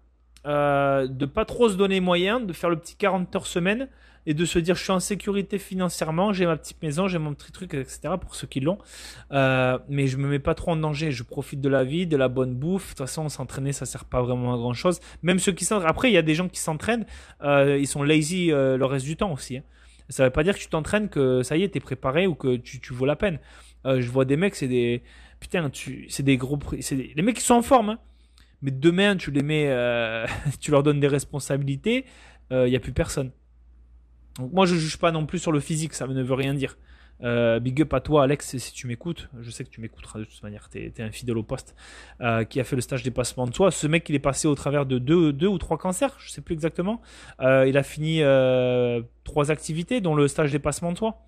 [0.45, 3.87] euh, de pas trop se donner moyen, de faire le petit 40 heures semaine
[4.27, 7.33] et de se dire je suis en sécurité financièrement, j'ai ma petite maison, j'ai mon
[7.33, 8.09] petit truc, etc.
[8.19, 8.77] pour ceux qui l'ont.
[9.31, 12.17] Euh, mais je me mets pas trop en danger, je profite de la vie, de
[12.17, 12.83] la bonne bouffe.
[12.83, 14.99] De toute façon, s'entraîner, ça sert pas vraiment à grand chose.
[15.23, 15.89] Même ceux qui s'entraînent.
[15.89, 17.05] Après, il y a des gens qui s'entraînent,
[17.41, 19.57] euh, ils sont lazy euh, le reste du temps aussi.
[19.57, 19.63] Hein.
[20.09, 22.57] Ça veut pas dire que tu t'entraînes que ça y est, t'es préparé ou que
[22.57, 23.39] tu, tu vaux la peine.
[23.85, 25.03] Euh, je vois des mecs, c'est des
[25.39, 25.69] putain,
[26.09, 27.13] c'est des gros, des...
[27.15, 27.91] les mecs qui sont en forme.
[27.91, 27.99] Hein.
[28.61, 30.25] Mais demain, tu les mets, euh,
[30.59, 32.03] tu leur donnes des responsabilités,
[32.51, 33.31] il y a plus personne.
[34.37, 36.77] Donc moi je juge pas non plus sur le physique, ça ne veut rien dire.
[37.23, 40.25] Euh, big up à toi Alex si tu m'écoutes, je sais que tu m'écouteras de
[40.25, 41.75] toute manière, t'es es un fidèle au poste,
[42.21, 43.71] euh, qui a fait le stage dépassement de soi.
[43.71, 46.53] Ce mec il est passé au travers de deux, ou trois cancers, je sais plus
[46.53, 47.01] exactement.
[47.41, 48.21] Euh, il a fini
[49.23, 51.23] trois activités dont le stage dépassement de soi.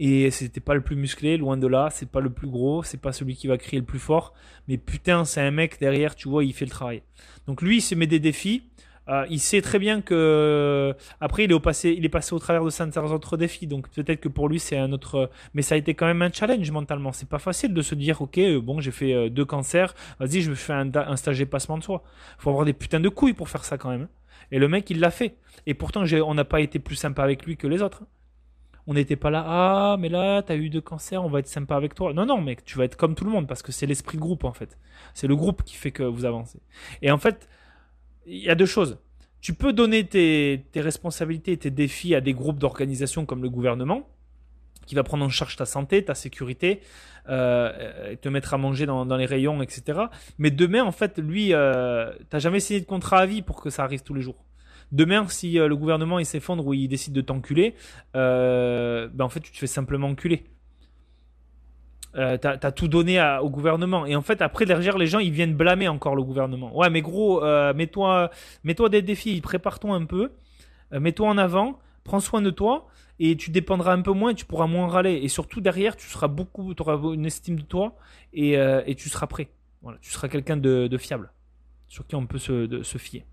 [0.00, 3.00] Et c'était pas le plus musclé, loin de là, c'est pas le plus gros, c'est
[3.00, 4.32] pas celui qui va crier le plus fort,
[4.68, 7.02] mais putain c'est un mec derrière, tu vois, il fait le travail.
[7.48, 8.62] Donc lui il se met des défis,
[9.08, 12.38] euh, il sait très bien que après il est, au passé, il est passé au
[12.38, 15.30] travers de certains autres défis, donc peut-être que pour lui c'est un autre.
[15.54, 17.12] Mais ça a été quand même un challenge mentalement.
[17.12, 20.42] C'est pas facile de se dire ok euh, bon j'ai fait euh, deux cancers, vas-y
[20.42, 22.02] je me fais un, un stage dépassement de soi.
[22.38, 24.02] Faut avoir des putains de couilles pour faire ça quand même.
[24.02, 24.08] Hein.
[24.52, 25.36] Et le mec il l'a fait.
[25.66, 28.02] Et pourtant on n'a pas été plus sympa avec lui que les autres.
[28.02, 28.08] Hein.
[28.86, 31.76] On n'était pas là ah mais là t'as eu deux cancers, on va être sympa
[31.76, 32.12] avec toi.
[32.12, 34.22] Non non mec tu vas être comme tout le monde parce que c'est l'esprit de
[34.22, 34.76] groupe en fait.
[35.14, 36.60] C'est le groupe qui fait que vous avancez.
[37.00, 37.48] Et en fait
[38.28, 38.98] il y a deux choses.
[39.40, 44.08] Tu peux donner tes, responsabilités et tes défis à des groupes d'organisations comme le gouvernement,
[44.86, 46.80] qui va prendre en charge ta santé, ta sécurité,
[47.28, 50.00] euh, te mettre à manger dans, les rayons, etc.
[50.38, 53.70] Mais demain, en fait, lui, euh, t'as jamais signé de contrat à vie pour que
[53.70, 54.44] ça arrive tous les jours.
[54.92, 57.74] Demain, si euh, le gouvernement s'effondre ou il décide de t'enculer,
[58.16, 60.44] euh, ben en fait, tu te fais simplement enculer.
[62.18, 64.04] Euh, t'as as tout donné au gouvernement.
[64.04, 66.76] Et en fait après derrière les gens ils viennent blâmer encore le gouvernement.
[66.76, 68.30] Ouais mais gros euh, mets-toi
[68.64, 70.32] mets-toi des défis prépare-toi un peu.
[70.92, 72.88] Euh, mets-toi en avant prends soin de toi
[73.20, 75.14] et tu dépendras un peu moins et tu pourras moins râler.
[75.22, 77.96] Et surtout derrière tu seras beaucoup tu auras une estime de toi
[78.32, 79.48] et, et tu seras prêt.
[79.82, 81.32] Voilà tu seras quelqu'un de, de, fiable
[81.86, 83.24] sur qui on peut se, se fier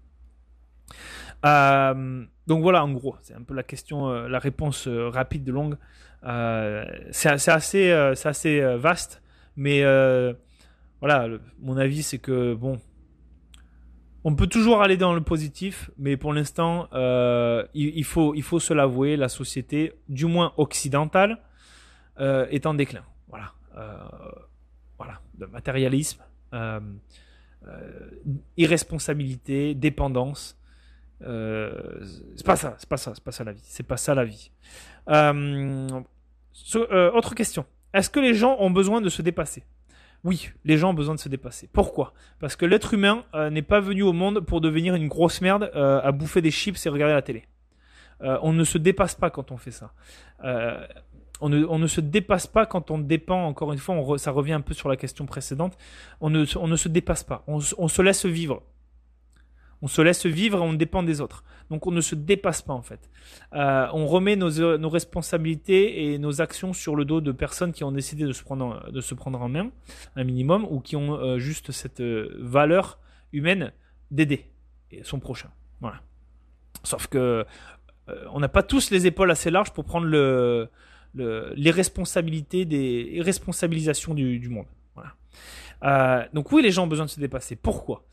[1.43, 5.77] donc voilà en gros c'est un peu la question la réponse rapide de longue
[6.25, 9.21] euh, c'est assez, euh, assez euh, vaste,
[9.55, 9.81] mais
[11.01, 11.27] voilà,
[11.59, 12.79] mon avis c'est que bon,
[14.23, 16.87] on peut toujours aller dans le positif, mais pour l'instant,
[17.73, 21.39] il, faut, il faut se l'avouer, la société, du moins occidentale,
[22.19, 23.03] est en déclin.
[23.27, 23.53] Voilà,
[24.97, 26.23] voilà, le matérialisme,
[28.57, 30.59] irresponsabilité, dépendance.
[31.21, 33.63] C'est pas ça, c'est pas ça, c'est pas ça la vie.
[33.63, 34.51] C'est pas ça la vie.
[35.09, 36.01] Euh,
[37.13, 37.65] autre question.
[37.93, 39.63] Est-ce que les gens ont besoin de se dépasser?
[40.23, 41.69] Oui, les gens ont besoin de se dépasser.
[41.71, 42.13] Pourquoi?
[42.39, 45.71] Parce que l'être humain euh, n'est pas venu au monde pour devenir une grosse merde
[45.75, 47.45] euh, à bouffer des chips et regarder la télé.
[48.21, 49.91] on ne se dépasse pas quand on fait ça.
[51.41, 54.73] On ne, se dépasse pas quand on dépend, encore une fois, ça revient un peu
[54.73, 55.77] sur la question précédente,
[56.21, 58.63] on ne, se dépasse pas, on se laisse vivre.
[59.81, 61.43] On se laisse vivre on dépend des autres.
[61.69, 63.09] Donc on ne se dépasse pas en fait.
[63.53, 67.83] Euh, on remet nos, nos, responsabilités et nos actions sur le dos de personnes qui
[67.83, 69.71] ont décidé de se prendre, de se prendre en main,
[70.15, 72.99] un minimum, ou qui ont euh, juste cette euh, valeur
[73.33, 73.73] humaine
[74.11, 74.51] d'aider
[75.03, 75.49] son prochain.
[75.81, 76.01] Voilà.
[76.83, 77.45] Sauf que
[78.31, 80.69] on n'a pas tous les épaules assez larges pour prendre le,
[81.15, 84.67] les responsabilités des responsabilisations du, du monde.
[84.93, 86.29] Voilà.
[86.31, 87.55] donc oui, les gens ont besoin de se dépasser.
[87.55, 88.05] Pourquoi?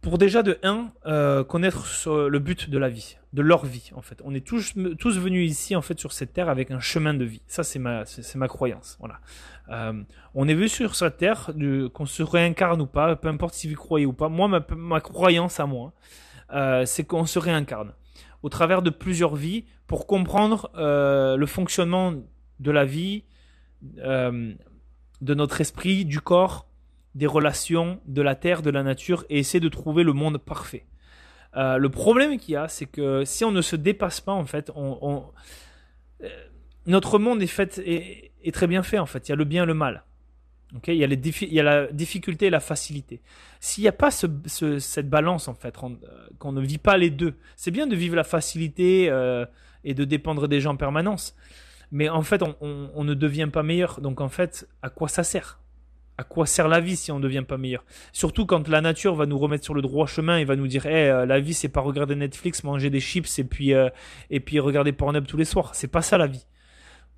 [0.00, 4.20] Pour déjà de 1 connaître le but de la vie, de leur vie en fait.
[4.24, 7.24] On est tous, tous venus ici en fait sur cette terre avec un chemin de
[7.24, 7.42] vie.
[7.46, 8.98] Ça c'est ma c'est ma croyance.
[8.98, 9.20] Voilà.
[10.34, 11.50] on est venu sur cette terre
[11.92, 14.28] qu'on se réincarne ou pas, peu importe si vous croyez ou pas.
[14.28, 15.92] Moi ma, ma croyance à moi,
[16.86, 17.92] c'est qu'on se réincarne
[18.42, 22.14] au travers de plusieurs vies pour comprendre euh, le fonctionnement
[22.60, 23.24] de la vie,
[23.98, 24.52] euh,
[25.20, 26.66] de notre esprit, du corps,
[27.14, 30.86] des relations, de la terre, de la nature, et essayer de trouver le monde parfait.
[31.56, 34.44] Euh, le problème qu'il y a, c'est que si on ne se dépasse pas, en
[34.44, 35.24] fait, on,
[36.86, 39.28] notre monde est, fait, est, très bien fait, en fait.
[39.28, 40.04] Il y a le bien et le mal
[40.86, 43.20] il, y a les il y a la difficulté et la facilité.
[43.60, 45.88] S'il n'y a pas ce, ce, cette balance, en fait, euh,
[46.38, 49.44] qu'on ne vit pas les deux, c'est bien de vivre la facilité euh,
[49.84, 51.34] et de dépendre des gens en permanence.
[51.92, 54.00] Mais en fait, on, on, ne devient pas meilleur.
[54.00, 55.59] Donc en fait, à quoi ça sert?
[56.20, 59.14] À quoi sert la vie si on ne devient pas meilleur Surtout quand la nature
[59.14, 61.54] va nous remettre sur le droit chemin et va nous dire hey, euh, la vie,
[61.54, 63.88] c'est pas regarder Netflix, manger des chips et puis, euh,
[64.28, 65.74] et puis regarder Pornhub tous les soirs.
[65.74, 66.44] C'est pas ça la vie.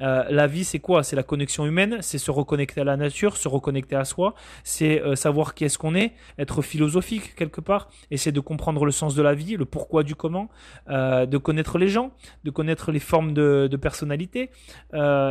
[0.03, 1.03] Euh, la vie, c'est quoi?
[1.03, 4.35] C'est la connexion humaine, c'est se reconnecter à la nature, se reconnecter à soi,
[4.65, 8.91] c'est euh, savoir qui est-ce qu'on est, être philosophique quelque part, essayer de comprendre le
[8.91, 10.49] sens de la vie, le pourquoi du comment,
[10.89, 12.13] euh, de connaître les gens,
[12.45, 14.51] de connaître les formes de, personnalité,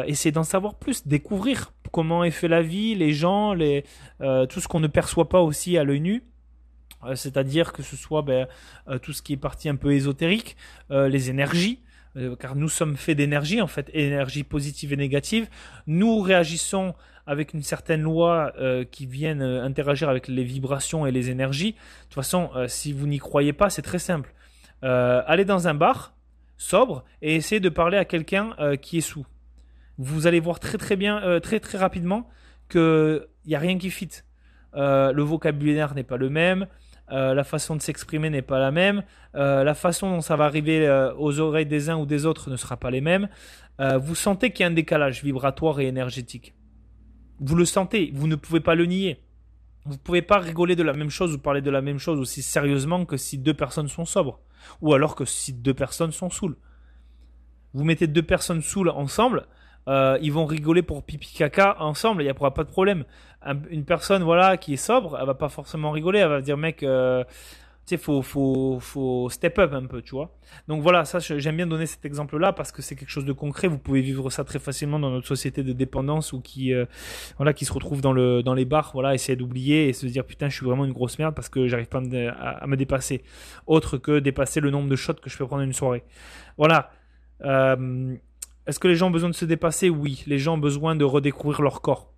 [0.08, 4.80] essayer d'en savoir plus, découvrir comment est fait la vie, les gens, tout ce qu'on
[4.80, 6.24] ne perçoit pas aussi à l'œil nu.
[7.16, 8.48] C'est-à-dire que ce soit ben,
[9.02, 10.58] tout ce qui est partie un peu ésotérique,
[10.90, 11.80] les énergies,
[12.18, 15.48] euh, car nous sommes faits d'énergie, en fait, énergie positive et négative.
[15.88, 16.94] Nous réagissons
[17.26, 21.72] avec une certaine loi euh, qui viennent euh, interagir avec les vibrations et les énergies.
[21.72, 24.34] De toute façon, si vous n'y croyez pas, c'est très simple.
[24.82, 26.14] allez dans un bar,
[26.58, 29.26] sobre, et essayez de parler à quelqu'un qui est sous.
[29.98, 32.28] Vous allez voir très très bien, très très rapidement,
[32.70, 34.10] qu'il n'y a rien qui fit.
[34.74, 36.68] le vocabulaire n'est pas le même,
[37.12, 39.04] euh, la façon de s'exprimer n'est pas la même,
[39.36, 42.50] euh, la façon dont ça va arriver euh, aux oreilles des uns ou des autres
[42.50, 43.28] ne sera pas les mêmes.
[43.80, 46.54] vous sentez qu'il y a un décalage vibratoire et énergétique.
[47.40, 49.24] Vous le sentez, vous ne pouvez pas le nier.
[49.86, 52.20] Vous ne pouvez pas rigoler de la même chose ou parler de la même chose
[52.20, 54.40] aussi sérieusement que si deux personnes sont sobres,
[54.82, 56.56] ou alors que si deux personnes sont saoules.
[57.74, 59.48] Vous mettez deux personnes saoules ensemble,
[59.88, 63.06] ils vont rigoler pour pipi caca ensemble, il n'y aura pas de problème.
[63.70, 66.84] Une personne voilà qui est sobre, elle va pas forcément rigoler, elle va dire mec,
[66.84, 67.24] euh,
[67.86, 70.32] tu sais, faut, faut, faut step up un peu, tu vois.
[70.68, 73.68] Donc voilà, ça j'aime bien donner cet exemple-là parce que c'est quelque chose de concret.
[73.68, 76.86] Vous pouvez vivre ça très facilement dans notre société de dépendance ou qui, euh,
[77.38, 80.26] voilà, qui se retrouve dans le, dans les bars, voilà, essayer d'oublier et se dire
[80.26, 82.78] putain, je suis vraiment une grosse merde parce que j'arrive pas à me, à me,
[82.78, 83.24] dépasser.
[83.66, 86.04] Autre que dépasser le nombre de shots que je peux prendre une soirée.
[86.58, 86.92] Voilà.
[87.44, 88.16] Euh,
[88.68, 89.90] est-ce que les gens ont besoin de se dépasser?
[89.90, 92.11] Oui, les gens ont besoin de redécouvrir leur corps.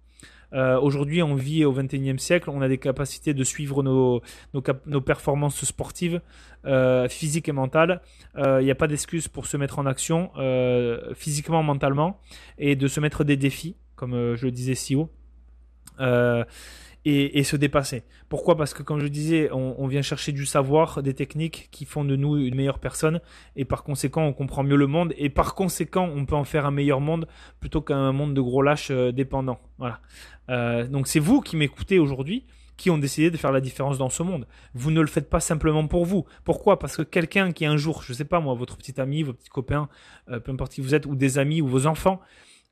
[0.54, 4.22] Euh, aujourd'hui, on vit au XXIe siècle, on a des capacités de suivre nos,
[4.54, 6.22] nos, performances sportives,
[6.66, 8.02] euh, physiques et mentales.
[8.36, 10.32] Il euh, n'y a pas d'excuse pour se mettre en action
[11.16, 12.20] physiquement, mentalement,
[12.58, 15.10] et de se mettre des défis, comme je le disais si haut
[17.06, 18.04] et, se dépasser.
[18.30, 18.56] Pourquoi?
[18.56, 22.16] Parce que comme je disais, on, vient chercher du savoir, des techniques qui font de
[22.16, 23.20] nous une meilleure personne,
[23.56, 26.66] et par conséquent, on comprend mieux le monde, et par conséquent, on peut en faire
[26.66, 27.28] un meilleur monde
[27.60, 29.60] plutôt qu'un monde de gros lâches euh, dépendants.
[29.78, 30.00] Voilà.
[30.50, 32.46] Euh, donc c'est vous qui m'écoutez aujourd'hui
[32.78, 34.48] qui ont décidé de faire la différence dans ce monde.
[34.74, 36.26] Vous ne le faites pas simplement pour vous.
[36.44, 36.80] Pourquoi?
[36.80, 39.50] Parce que quelqu'un qui un jour, je sais pas moi, votre petit ami, vos petits
[39.50, 39.90] copains,
[40.30, 42.20] euh, peu importe qui vous êtes, ou des amis, ou vos enfants,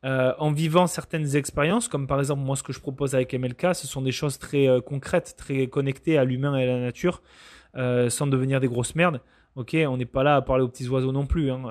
[0.04, 3.76] euh, en vivant certaines expériences, comme par exemple moi ce que je propose avec MLK,
[3.76, 7.22] ce sont des choses très euh, concrètes, très connectées à l'humain et à la nature,
[7.76, 9.22] euh, sans devenir des grosses merdes.
[9.56, 11.52] Ok, on n'est pas là à parler aux petits oiseaux non plus.
[11.52, 11.64] Hein.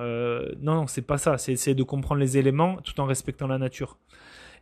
[0.61, 1.39] non, non, c'est pas ça.
[1.39, 3.97] C'est essayer de comprendre les éléments tout en respectant la nature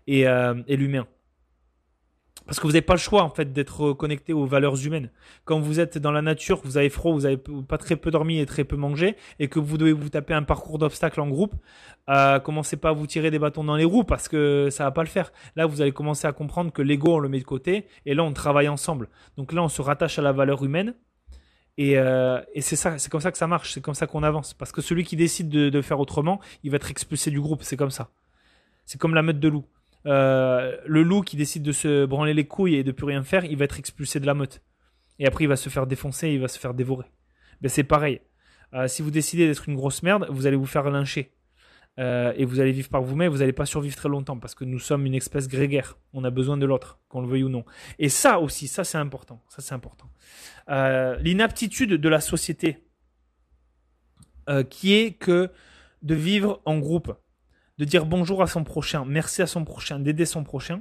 [0.07, 1.05] et, et l'humain.
[2.49, 5.11] Parce que vous n'avez pas le choix en fait d'être connecté aux valeurs humaines.
[5.44, 8.38] Quand vous êtes dans la nature, vous avez froid, vous avez pas très peu dormi
[8.38, 11.55] et très peu mangé, et que vous devez vous taper un parcours d'obstacles en groupe,
[12.09, 14.92] euh, commencez pas à vous tirer des bâtons dans les roues parce que ça va
[14.92, 15.30] pas le faire.
[15.57, 18.24] Là, vous allez commencer à comprendre que l'ego on le met de côté, et là
[18.24, 19.11] on travaille ensemble.
[19.36, 20.94] Donc là, on se rattache à la valeur humaine.
[21.76, 24.22] Et, euh, et c'est ça, c'est comme ça que ça marche, c'est comme ça qu'on
[24.22, 24.55] avance.
[24.55, 27.62] Parce que celui qui décide de, de faire autrement, il va être expulsé du groupe.
[27.62, 28.09] C'est comme ça.
[28.86, 29.66] C'est comme la meute de loup.
[30.07, 33.44] Euh, le loup qui décide de se branler les couilles et de plus rien faire,
[33.44, 34.62] il va être expulsé de la meute.
[35.18, 37.07] Et après, il va se faire défoncer, il va se faire dévorer.
[37.61, 38.20] Ben, c'est pareil.
[38.74, 41.34] Euh, si vous décidez d'être une grosse merde, vous allez vous faire lyncher.
[41.99, 44.64] Euh, et vous allez vivre par vous-même, vous n'allez pas survivre très longtemps parce que
[44.64, 45.99] nous sommes une espèce grégaire.
[46.12, 47.64] On a besoin de l'autre, qu'on le veuille ou non.
[47.99, 49.42] Et ça aussi, ça c'est important.
[49.49, 50.09] Ça c'est important.
[50.68, 52.84] L'inaptitude de la société,
[54.70, 55.51] qui est que
[56.03, 57.12] de vivre en groupe
[57.79, 60.81] de dire bonjour à son prochain, merci à son prochain, d'aider son prochain,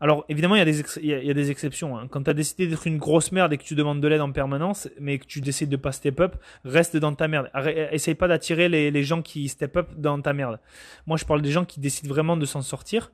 [0.00, 1.98] Alors, évidemment, il y a des, il y a, des exceptions.
[1.98, 2.06] hein.
[2.08, 4.30] Quand tu as décidé d'être une grosse merde et que tu demandes de l'aide en
[4.30, 7.50] permanence, mais que tu décides de pas step up, reste dans ta merde.
[7.52, 10.60] Arrête- Essaye pas d'attirer les, les gens qui step up dans ta merde.
[11.08, 13.10] Moi, je parle des gens qui décident vraiment de s'en sortir.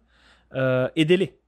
[0.55, 1.39] Euh, Aidez-les.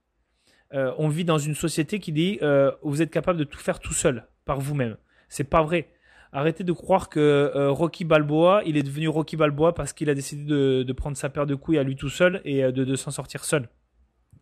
[0.72, 3.78] Euh, on vit dans une société qui dit euh, vous êtes capable de tout faire
[3.78, 4.96] tout seul, par vous-même.
[5.28, 5.90] C'est pas vrai.
[6.36, 10.14] Arrêtez de croire que euh, Rocky Balboa, il est devenu Rocky Balboa parce qu'il a
[10.14, 13.10] décidé de, prendre sa paire de couilles à lui tout seul et euh, de s'en
[13.10, 13.70] sortir seul.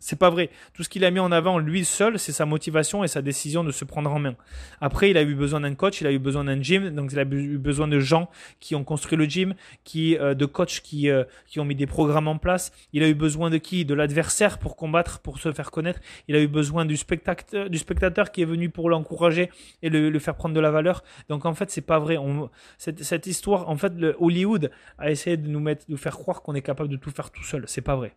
[0.06, 0.50] C'est pas vrai.
[0.74, 3.64] Tout ce qu'il a mis en avant lui seul, c'est sa motivation et sa décision
[3.64, 4.36] de se prendre en main.
[4.82, 7.18] Après, il a eu besoin d'un coach, il a eu besoin d'un gym, donc il
[7.18, 8.28] a eu besoin de gens
[8.60, 11.86] qui ont construit le gym, qui euh, de coachs qui euh, qui ont mis des
[11.86, 12.70] programmes en place.
[12.92, 13.86] Il a eu besoin de qui?
[13.86, 16.00] De l'adversaire pour combattre, pour se faire connaître.
[16.28, 19.50] Il a eu besoin du spectateur, du spectateur qui est venu pour l'encourager
[19.80, 21.02] et le, le faire prendre de la valeur.
[21.30, 22.18] Donc en fait, c'est pas vrai.
[22.18, 25.96] On, cette, cette histoire, en fait, le Hollywood a essayé de nous mettre, de nous
[25.96, 27.64] faire croire qu'on est capable de tout faire tout seul.
[27.68, 28.14] C'est pas vrai.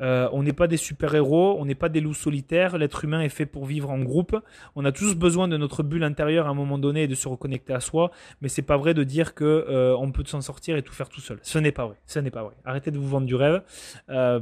[0.00, 2.78] Euh, on n'est pas des super-héros, on n'est pas des loups solitaires.
[2.78, 4.36] L'être humain est fait pour vivre en groupe.
[4.76, 7.28] On a tous besoin de notre bulle intérieure à un moment donné et de se
[7.28, 8.10] reconnecter à soi.
[8.40, 11.08] Mais c'est pas vrai de dire que euh, on peut s'en sortir et tout faire
[11.08, 11.38] tout seul.
[11.42, 11.96] Ce n'est pas vrai.
[12.06, 12.54] Ce n'est pas vrai.
[12.64, 13.62] Arrêtez de vous vendre du rêve.
[14.10, 14.40] Euh,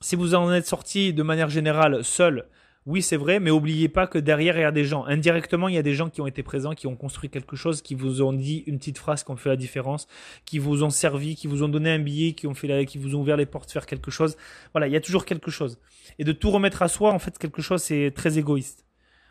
[0.00, 2.46] si vous en êtes sorti de manière générale seul,
[2.86, 5.04] oui, c'est vrai, mais oubliez pas que derrière, il y a des gens.
[5.06, 7.82] Indirectement, il y a des gens qui ont été présents, qui ont construit quelque chose,
[7.82, 10.06] qui vous ont dit une petite phrase qui ont fait la différence,
[10.44, 12.98] qui vous ont servi, qui vous ont donné un billet, qui ont fait la, qui
[12.98, 14.36] vous ont ouvert les portes, faire quelque chose.
[14.72, 15.80] Voilà, il y a toujours quelque chose.
[16.20, 18.86] Et de tout remettre à soi, en fait, quelque chose, c'est très égoïste.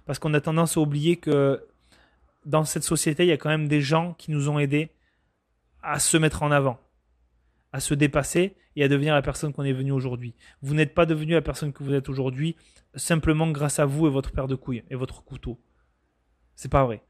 [0.05, 1.65] Parce qu'on a tendance à oublier que
[2.45, 4.89] dans cette société, il y a quand même des gens qui nous ont aidés
[5.81, 6.77] à se mettre en avant,
[7.75, 10.33] à se dépasser et à devenir la personne qu'on est venu aujourd'hui.
[10.61, 12.55] Vous n'êtes pas devenu la personne que vous êtes aujourd'hui
[12.95, 15.59] simplement grâce à vous et votre paire de couilles et votre couteau.
[16.55, 17.01] C'est pas vrai.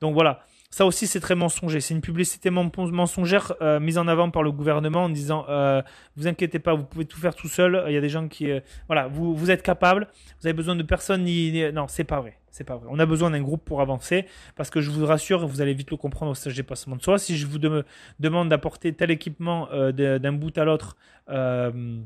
[0.00, 1.80] Donc voilà, ça aussi c'est très mensonger.
[1.82, 5.82] C'est une publicité men- mensongère euh, mise en avant par le gouvernement en disant euh,
[6.16, 7.84] vous inquiétez pas, vous pouvez tout faire tout seul.
[7.88, 10.08] Il y a des gens qui euh, voilà, vous vous êtes capable.
[10.40, 12.38] Vous avez besoin de personne ni- non, c'est pas vrai.
[12.56, 12.86] C'est pas vrai.
[12.88, 15.90] On a besoin d'un groupe pour avancer parce que je vous rassure, vous allez vite
[15.90, 17.18] le comprendre au stage dépassement de soi.
[17.18, 17.84] Si je vous de-
[18.20, 19.90] demande d'apporter tel équipement euh,
[20.20, 20.96] d'un bout à l'autre
[21.30, 21.98] euh,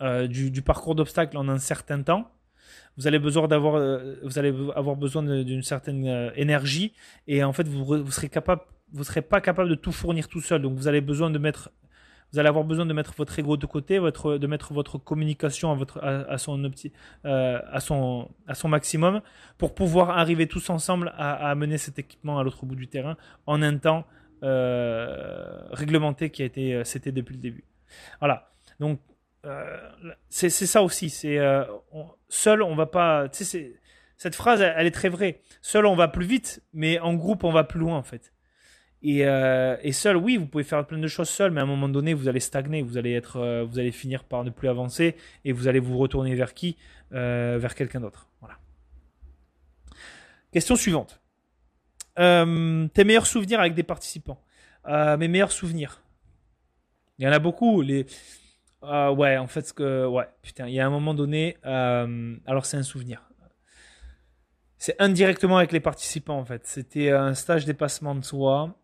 [0.00, 2.30] euh, du, parcours d'obstacles en un certain temps,
[2.96, 3.74] vous allez besoin d'avoir,
[4.22, 6.94] vous allez avoir besoin d'une certaine énergie
[7.28, 8.62] et en fait vous, re- vous serez capable,
[8.94, 10.62] vous serez pas capable de tout fournir tout seul.
[10.62, 11.70] Donc vous allez besoin de mettre,
[12.32, 16.24] vous allez avoir besoin de mettre votre ego de côté, de mettre votre communication euh,
[16.28, 18.28] à son,
[18.64, 19.22] maximum
[19.58, 23.16] pour pouvoir arriver tous ensemble à, à amener cet équipement à l'autre bout du terrain
[23.46, 24.06] en un temps
[24.42, 27.64] euh, réglementé qui a été, euh, c'était depuis le début.
[28.20, 28.50] Voilà.
[28.80, 29.00] Donc
[30.28, 31.08] c'est ça aussi.
[31.08, 31.38] C'est
[31.92, 33.28] on- seul, on va pas.
[33.32, 35.40] Cette phrase, elle est très vraie.
[35.62, 38.32] Seul, on va plus vite, mais en groupe, on va plus loin en fait.
[39.02, 41.66] Et, euh, et seul, oui, vous pouvez faire plein de choses seul, mais à un
[41.66, 44.68] moment donné, vous allez stagner, vous allez être, euh, vous allez finir par ne plus
[44.68, 46.76] avancer, et vous allez vous retourner vers qui
[47.12, 48.28] Euh, Vers quelqu'un d'autre.
[48.40, 48.56] Voilà.
[50.50, 51.20] Question suivante.
[52.16, 54.40] Tes meilleurs souvenirs avec des participants
[54.86, 56.02] Mes meilleurs souvenirs.
[57.18, 57.82] Il y en a beaucoup.
[57.82, 58.06] Les,
[58.82, 62.82] ouais, en fait, que, ouais, putain, il y a un moment donné, alors c'est un
[62.82, 63.22] souvenir.
[64.78, 66.66] C'est indirectement avec les participants en fait.
[66.66, 68.74] C'était un stage dépassement de soi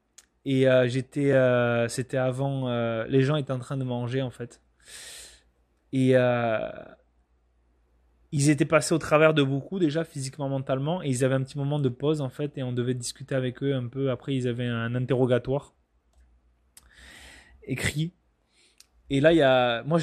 [0.44, 4.30] et euh, j'étais, euh, c'était avant, euh, les gens étaient en train de manger en
[4.30, 4.60] fait
[5.92, 6.14] et
[8.34, 11.58] ils étaient passés au travers de beaucoup déjà physiquement, mentalement et ils avaient un petit
[11.58, 14.10] moment de pause en fait et on devait discuter avec eux un peu.
[14.10, 15.74] Après, ils avaient un interrogatoire
[17.64, 18.14] écrit
[19.10, 20.00] et là, il y a, moi,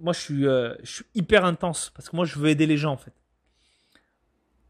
[0.00, 2.92] moi, je suis, je suis hyper intense parce que moi, je veux aider les gens
[2.92, 3.12] en fait.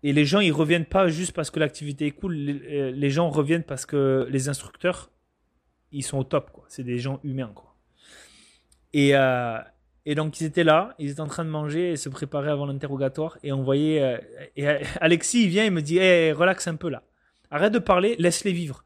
[0.05, 2.35] Et les gens, ils reviennent pas juste parce que l'activité est cool.
[2.35, 5.11] Les, euh, gens reviennent parce que les instructeurs,
[5.93, 6.65] ils sont au top quoi.
[6.69, 7.75] C'est des gens humains quoi.
[8.93, 9.59] Et euh,
[10.07, 12.67] et donc ils étaient là, ils étaient en train de manger et se préparer avant
[12.67, 13.39] l'interrogatoire.
[13.43, 14.19] Et on voyait, euh,
[14.57, 14.67] et
[15.01, 17.03] Alexis, il vient, il me dit, hey, relax un peu là.
[17.51, 18.85] Arrête de parler, laisse-les vivre.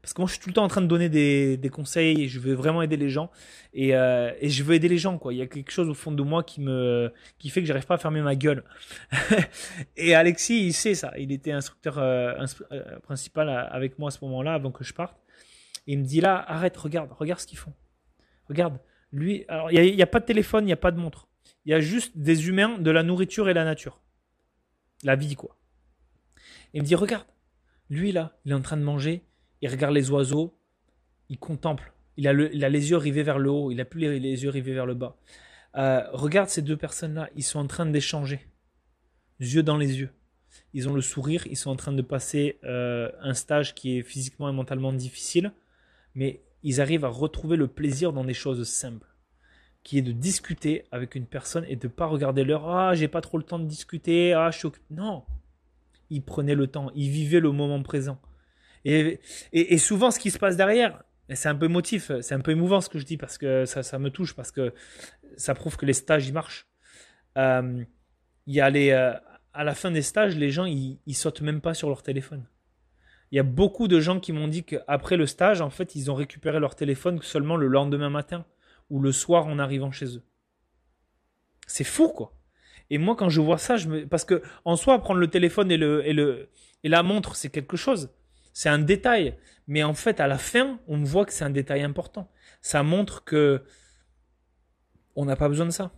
[0.00, 2.22] Parce que moi, je suis tout le temps en train de donner des, des conseils
[2.22, 3.30] et je veux vraiment aider les gens.
[3.74, 5.34] Et, euh, et je veux aider les gens, quoi.
[5.34, 7.84] Il y a quelque chose au fond de moi qui me, qui fait que j'arrive
[7.86, 8.62] pas à fermer ma gueule.
[9.96, 11.12] et Alexis, il sait ça.
[11.18, 12.32] Il était instructeur euh,
[12.72, 15.16] euh, principal à- avec moi à ce moment-là, avant que je parte.
[15.86, 17.72] Il me dit là, arrête, regarde, regarde ce qu'ils font.
[18.48, 18.78] Regarde,
[19.12, 21.28] lui, alors il n'y a, a pas de téléphone, il n'y a pas de montre.
[21.64, 24.00] Il y a juste des humains, de la nourriture et la nature.
[25.02, 25.56] La vie, quoi.
[26.72, 27.26] Il me dit, regarde,
[27.90, 29.22] lui là, il est en train de manger,
[29.60, 30.58] il regarde les oiseaux,
[31.28, 31.92] il contemple.
[32.16, 34.86] Il a, les yeux rivés vers le haut, il a plus les, yeux rivés vers
[34.86, 35.16] le bas.
[35.76, 38.48] Euh, regarde ces deux personnes-là, ils sont en train d'échanger,
[39.38, 40.10] yeux dans les yeux.
[40.74, 44.02] Ils ont le sourire, ils sont en train de passer euh, un stage qui est
[44.02, 45.52] physiquement et mentalement difficile,
[46.14, 49.06] mais ils arrivent à retrouver le plaisir dans des choses simples,
[49.84, 52.68] qui est de discuter avec une personne et de ne pas regarder l'heure.
[52.68, 54.32] Ah, j'ai pas trop le temps de discuter.
[54.32, 54.84] Ah, je suis occupé.
[54.90, 55.24] Non.
[56.10, 56.90] Il prenait le temps.
[56.94, 58.20] Il vivait le moment présent.
[58.84, 61.02] Et, souvent, ce qui se passe derrière,
[61.34, 63.98] c'est un peu émotif, c'est un peu émouvant ce que je dis parce que ça,
[63.98, 64.72] me touche, parce que
[65.36, 66.66] ça prouve que les stages, ils marchent.
[67.36, 67.84] Euh,
[68.46, 69.12] y a les, euh,
[69.52, 72.46] à la fin des stages, les gens, ils, ils sautent même pas sur leur téléphone.
[73.30, 76.10] Il y a beaucoup de gens qui m'ont dit qu'après le stage, en fait, ils
[76.10, 78.46] ont récupéré leur téléphone seulement le lendemain matin
[78.88, 80.22] ou le soir en arrivant chez eux.
[81.66, 82.32] C'est fou, quoi.
[82.90, 85.76] Et moi, quand je vois ça, je parce que en soi, prendre le téléphone et,
[85.76, 86.48] le, et, le,
[86.84, 88.10] et la montre, c'est quelque chose.
[88.52, 89.36] C'est un détail.
[89.66, 92.30] Mais en fait, à la fin, on voit que c'est un détail important.
[92.62, 93.62] Ça montre que
[95.14, 95.92] on n'a pas besoin de ça.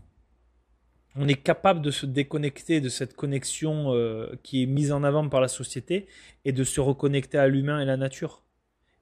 [1.17, 5.29] On est capable de se déconnecter de cette connexion euh, qui est mise en avant
[5.29, 6.07] par la société
[6.45, 8.45] et de se reconnecter à l'humain et la nature.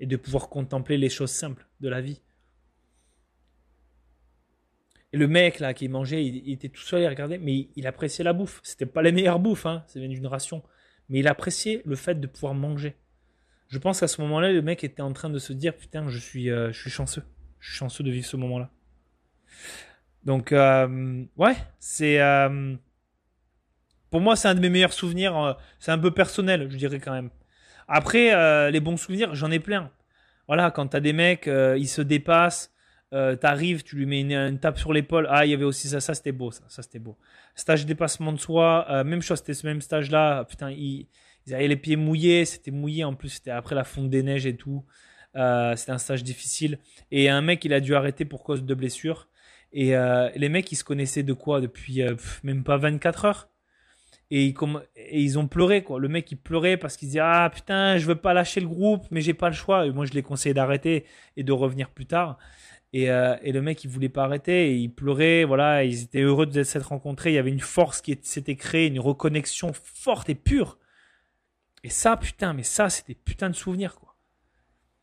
[0.01, 2.21] Et de pouvoir contempler les choses simples de la vie.
[5.13, 8.25] Et le mec là qui mangeait, il, était tout seul, il regardait, mais il, appréciait
[8.25, 8.61] la bouffe.
[8.63, 10.63] C'était pas les meilleures bouffes, hein, c'est d'une ration.
[11.09, 12.97] Mais il appréciait le fait de pouvoir manger.
[13.69, 16.19] Je pense qu'à ce moment-là, le mec était en train de se dire Putain, je
[16.19, 17.23] suis, euh, je suis chanceux.
[17.61, 18.71] Je suis chanceux de vivre ce moment-là.
[20.25, 22.21] Donc, euh, ouais, c'est.
[22.21, 22.75] Euh,
[24.11, 25.59] pour moi, c'est un de mes meilleurs souvenirs.
[25.79, 27.31] c'est un peu personnel, je dirais quand même.
[27.89, 29.91] Après, les bons souvenirs, j'en ai plein.
[30.47, 32.73] Voilà, quand t'as des mecs, ils se dépassent
[33.11, 35.27] t'arrives, tu lui mets une, tape sur l'épaule.
[35.31, 37.19] Ah, il y avait aussi ça, ça c'était beau, ça, ça c'était beau.
[37.55, 40.45] Stage dépassement de soi, même chose, c'était ce même stage-là.
[40.45, 40.71] Putain,
[41.49, 44.47] ils, avaient les pieds mouillés, c'était mouillé en plus, c'était après la fonte des neiges
[44.47, 44.85] et tout.
[45.37, 46.79] Euh, c'était un stage difficile.
[47.11, 49.29] Et un mec, il a dû arrêter pour cause de blessure.
[49.73, 49.93] Et
[50.35, 52.01] les mecs, ils se connaissaient de quoi depuis
[52.43, 53.49] même pas 24 heures.
[54.31, 54.55] Et
[55.13, 55.99] ils, ont pleuré quoi.
[55.99, 59.07] Le mec il pleurait parce qu'il disait ah putain je veux pas lâcher le groupe
[59.11, 59.87] mais j'ai pas le choix.
[59.87, 62.39] Et moi je l'ai conseillé d'arrêter et de revenir plus tard.
[62.93, 64.71] Et, euh, et, le mec, il voulait pas arrêter.
[64.71, 65.45] Et il pleurait.
[65.45, 67.31] Voilà, ils étaient heureux de s'être rencontrés.
[67.31, 70.79] Il y avait une force qui s'était créée, une reconnexion forte et pure.
[71.85, 74.17] Et ça, putain, mais ça, c'était putain de souvenirs, quoi.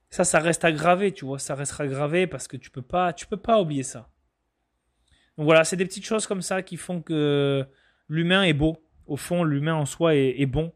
[0.09, 1.39] Ça, ça reste aggravé, tu vois.
[1.39, 4.09] Ça restera gravé parce que tu peux pas, tu peux pas oublier ça.
[5.37, 7.65] Donc voilà, c'est des petites choses comme ça qui font que
[8.07, 8.77] l'humain est beau.
[9.07, 10.73] Au fond, l'humain en soi est, bon.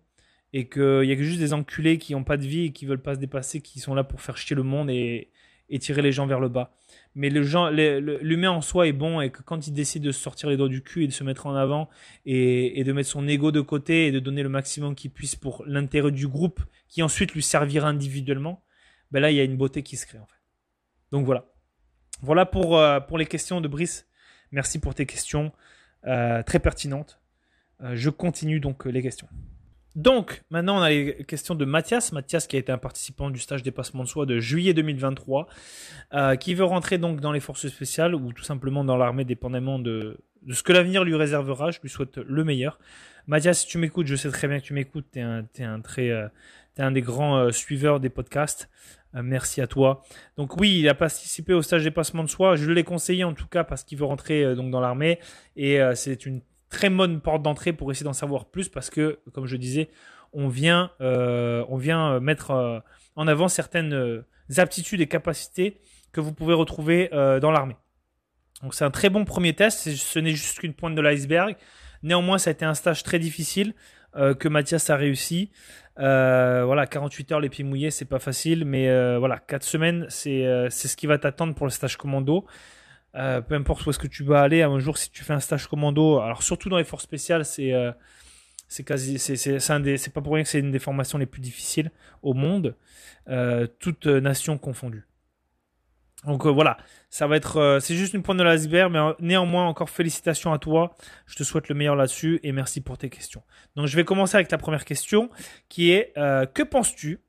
[0.52, 2.86] Et qu'il y a que juste des enculés qui n'ont pas de vie et qui
[2.86, 5.32] veulent pas se dépasser, qui sont là pour faire chier le monde et
[5.80, 6.74] tirer les gens vers le bas
[7.20, 10.70] mais l'humain en soi est bon et que quand il décide de sortir les doigts
[10.70, 11.90] du cul et de se mettre en avant
[12.26, 15.66] et, de mettre son ego de côté et de donner le maximum qu'il puisse pour
[15.68, 18.64] l'intérêt du groupe qui ensuite lui servira individuellement,
[19.12, 20.42] ben là il y a une beauté qui se crée en fait.
[21.12, 21.52] Donc voilà.
[22.22, 24.08] Voilà pour, euh, les questions de Brice.
[24.54, 25.52] Merci pour tes questions
[26.08, 27.20] euh, très pertinentes.
[27.82, 29.28] Euh, je continue donc les questions.
[29.96, 32.12] Donc, maintenant, on a les questions de Mathias.
[32.12, 35.48] Mathias, qui a été un participant du stage dépassement de soi de juillet 2023,
[36.14, 39.80] euh, qui veut rentrer donc dans les forces spéciales ou tout simplement dans l'armée, dépendamment
[39.80, 41.72] de, ce que l'avenir lui réservera.
[41.72, 42.80] Je lui souhaite le meilleur.
[43.26, 45.08] Mathias, si tu m'écoutes, je sais très bien que tu m'écoutes.
[45.12, 46.28] T'es un, es un euh,
[46.78, 48.70] un des grands euh, suiveurs des podcasts.
[49.14, 50.04] merci à toi.
[50.38, 52.56] Donc oui, il a participé au stage dépassement de soi.
[52.56, 55.20] Je l'ai conseillé en tout cas parce qu'il veut rentrer donc dans l'armée
[55.58, 59.46] et c'est une très bonne porte d'entrée pour essayer d'en savoir plus parce que, comme
[59.46, 59.90] je disais,
[60.34, 62.80] on vient, euh, on vient mettre euh,
[63.16, 64.26] en avant certaines euh,
[64.58, 67.76] aptitudes et capacités que vous pouvez retrouver dans l'armée.
[68.64, 71.56] Donc c'est un très bon premier test, ce n'est juste qu'une pointe de l'iceberg.
[72.02, 73.76] Néanmoins, ça a été un stage très difficile
[74.16, 75.52] que Mathias a réussi.
[75.98, 78.88] voilà, 48 heures les pieds mouillés, c'est pas facile, mais
[79.20, 82.48] voilà, 4 semaines, c'est ce qui va t'attendre pour le stage commando.
[83.16, 85.40] Euh, peu importe où est-ce que tu vas aller, un jour si tu fais un
[85.40, 87.92] stage commando, alors surtout dans les forces spéciales, c'est euh,
[88.68, 91.92] c'est quasi c'est c'est pas pour rien que c'est une des formations les plus difficiles
[92.22, 92.76] au monde,
[93.28, 95.08] euh, toute nation confondue.
[96.26, 96.78] Donc voilà,
[97.10, 100.96] ça va être c'est juste une pointe de l'iceberg, mais néanmoins encore félicitations à toi.
[101.26, 103.42] Je te souhaite le meilleur là-dessus et merci pour tes questions.
[103.76, 105.30] Donc je vais commencer avec ta première question,
[105.70, 107.22] qui est que penses-tu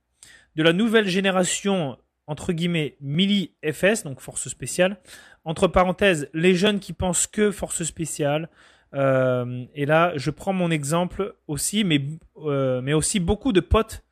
[0.56, 1.96] de la nouvelle génération
[2.30, 4.98] entre guillemets Mili FS, donc force spéciale,
[5.44, 8.48] entre parenthèses, les jeunes qui pensent que force spéciale.
[8.94, 12.00] Euh, et là, je prends mon exemple aussi, mais,
[12.44, 14.04] euh, mais aussi beaucoup de potes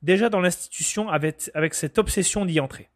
[0.00, 2.88] déjà dans l'institution avec, avec cette obsession d'y entrer.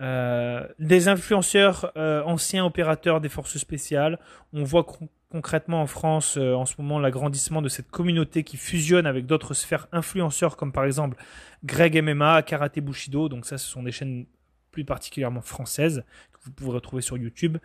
[0.00, 4.18] Euh, des influenceurs anciens opérateurs des forces spéciales.
[4.54, 4.86] On voit
[5.32, 9.88] concrètement en France en ce moment l'agrandissement de cette communauté qui fusionne avec d'autres sphères
[9.90, 11.16] influenceurs comme par exemple
[11.64, 13.28] Greg MMA, Karate Bushido.
[13.28, 14.26] Donc ça, ce sont des chaînes
[14.70, 16.04] plus particulièrement françaises
[16.44, 17.58] vous pouvez retrouver sur YouTube,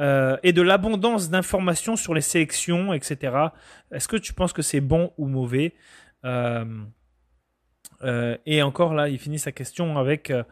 [0.00, 3.36] euh, et de l'abondance d'informations sur les sélections, etc.
[3.90, 5.74] Est-ce que tu penses que c'est bon ou mauvais?
[6.24, 6.64] Euh,
[8.02, 10.42] Euh, et encore là, il finit sa question avec euh,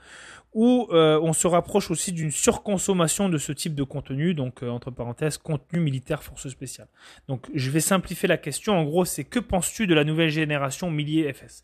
[0.54, 4.90] où euh, on se rapproche aussi d'une surconsommation de ce type de contenu, donc entre
[4.90, 6.88] parenthèses, contenu militaire force spéciale.
[7.28, 8.74] Donc je vais simplifier la question.
[8.74, 11.62] En gros, c'est que penses-tu de la nouvelle génération millier FS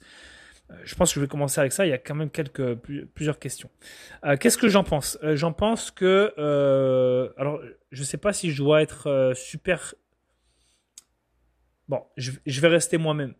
[0.84, 1.86] je pense que je vais commencer avec ça.
[1.86, 2.74] Il y a quand même quelques
[3.14, 3.70] plusieurs questions.
[4.38, 5.18] Qu'est-ce que j'en pense?
[5.22, 6.34] J'en pense que
[7.38, 9.94] alors je sais pas si je dois être super.
[11.88, 13.32] Bon, je vais rester moi-même.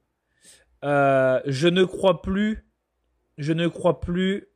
[0.84, 2.64] Euh, je ne crois plus,
[3.36, 4.48] je ne crois plus,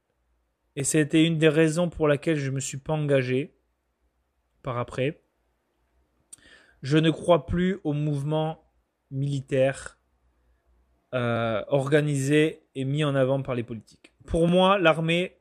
[0.76, 3.54] et c'était une des raisons pour laquelle je ne me suis pas engagé
[4.62, 5.22] par après.
[6.82, 8.64] Je ne crois plus au mouvement
[9.10, 9.98] militaire
[11.14, 14.12] euh, organisé et mis en avant par les politiques.
[14.26, 15.38] Pour moi, l'armée,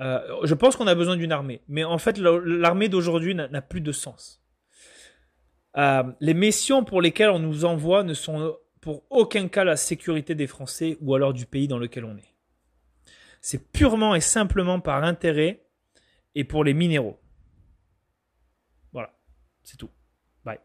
[0.00, 3.80] euh, je pense qu'on a besoin d'une armée, mais en fait, l'armée d'aujourd'hui n'a plus
[3.80, 4.42] de sens.
[5.76, 10.48] les missions pour lesquelles on nous envoie ne sont pour aucun cas la sécurité des
[10.48, 12.31] Français ou alors du pays dans lequel on est.
[13.42, 15.66] C'est purement et simplement par intérêt
[16.34, 17.20] et pour les minéraux.
[18.92, 19.12] Voilà,
[19.64, 19.90] c'est tout.
[20.44, 20.60] Bye.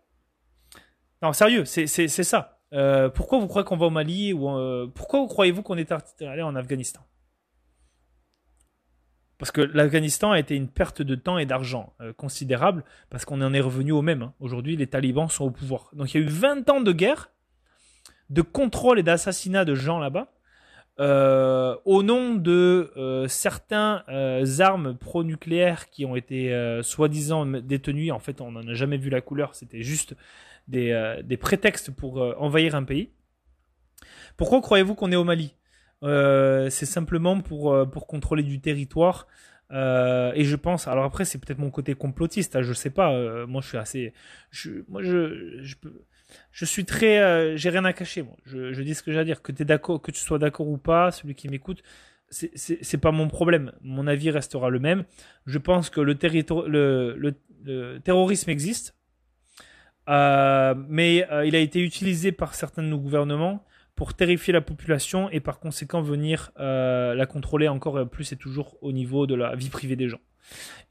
[1.22, 2.62] Non, sérieux, c'est ça.
[2.74, 5.92] Euh, pourquoi vous croyez qu'on va au Mali ou euh, pourquoi vous croyez-vous qu'on est
[6.22, 7.02] allé en Afghanistan?
[9.40, 13.42] Parce que l'Afghanistan a été une perte de temps et d'argent euh, considérable parce qu'on
[13.42, 14.22] en est revenu au même.
[14.22, 14.34] Hein.
[14.40, 15.90] Aujourd'hui, les talibans sont au pouvoir.
[15.94, 17.30] Donc il y a eu 20 ans de guerre
[18.30, 20.34] de contrôle et d'assassinat de gens là-bas.
[21.00, 28.20] Euh, au nom de euh, certains euh, armes pro-nucléaires qui ont été soi-disant détenues, en
[28.20, 30.16] fait on n'en a jamais vu la couleur, c'était juste
[30.68, 33.12] des, prétextes pour envahir un pays.
[34.38, 35.56] Pourquoi croyez-vous qu'on est au Mali?
[36.02, 39.28] C'est simplement pour, pour contrôler du territoire.
[39.72, 43.46] et je pense, alors après c'est peut-être mon côté complotiste, hein, je sais pas.
[43.46, 44.14] moi je suis assez,
[44.88, 46.02] moi je, je peux
[46.52, 48.24] je suis très, euh, j'ai rien à cacher.
[48.24, 48.36] Moi.
[48.46, 49.42] Je, dis ce que j'ai à dire.
[49.42, 51.84] Que, es que tu sois d'accord ou pas, celui qui m'écoute,
[52.30, 53.72] c'est, pas mon problème.
[53.82, 55.06] Mon avis restera le même.
[55.46, 56.16] Je pense que le,
[58.00, 58.96] terrorisme existe,
[60.10, 63.64] euh, mais euh, il a été utilisé par certains de nos gouvernements
[63.96, 68.92] pour terrifier la population et par conséquent venir la contrôler encore plus et toujours au
[68.92, 70.20] niveau de la vie privée des gens.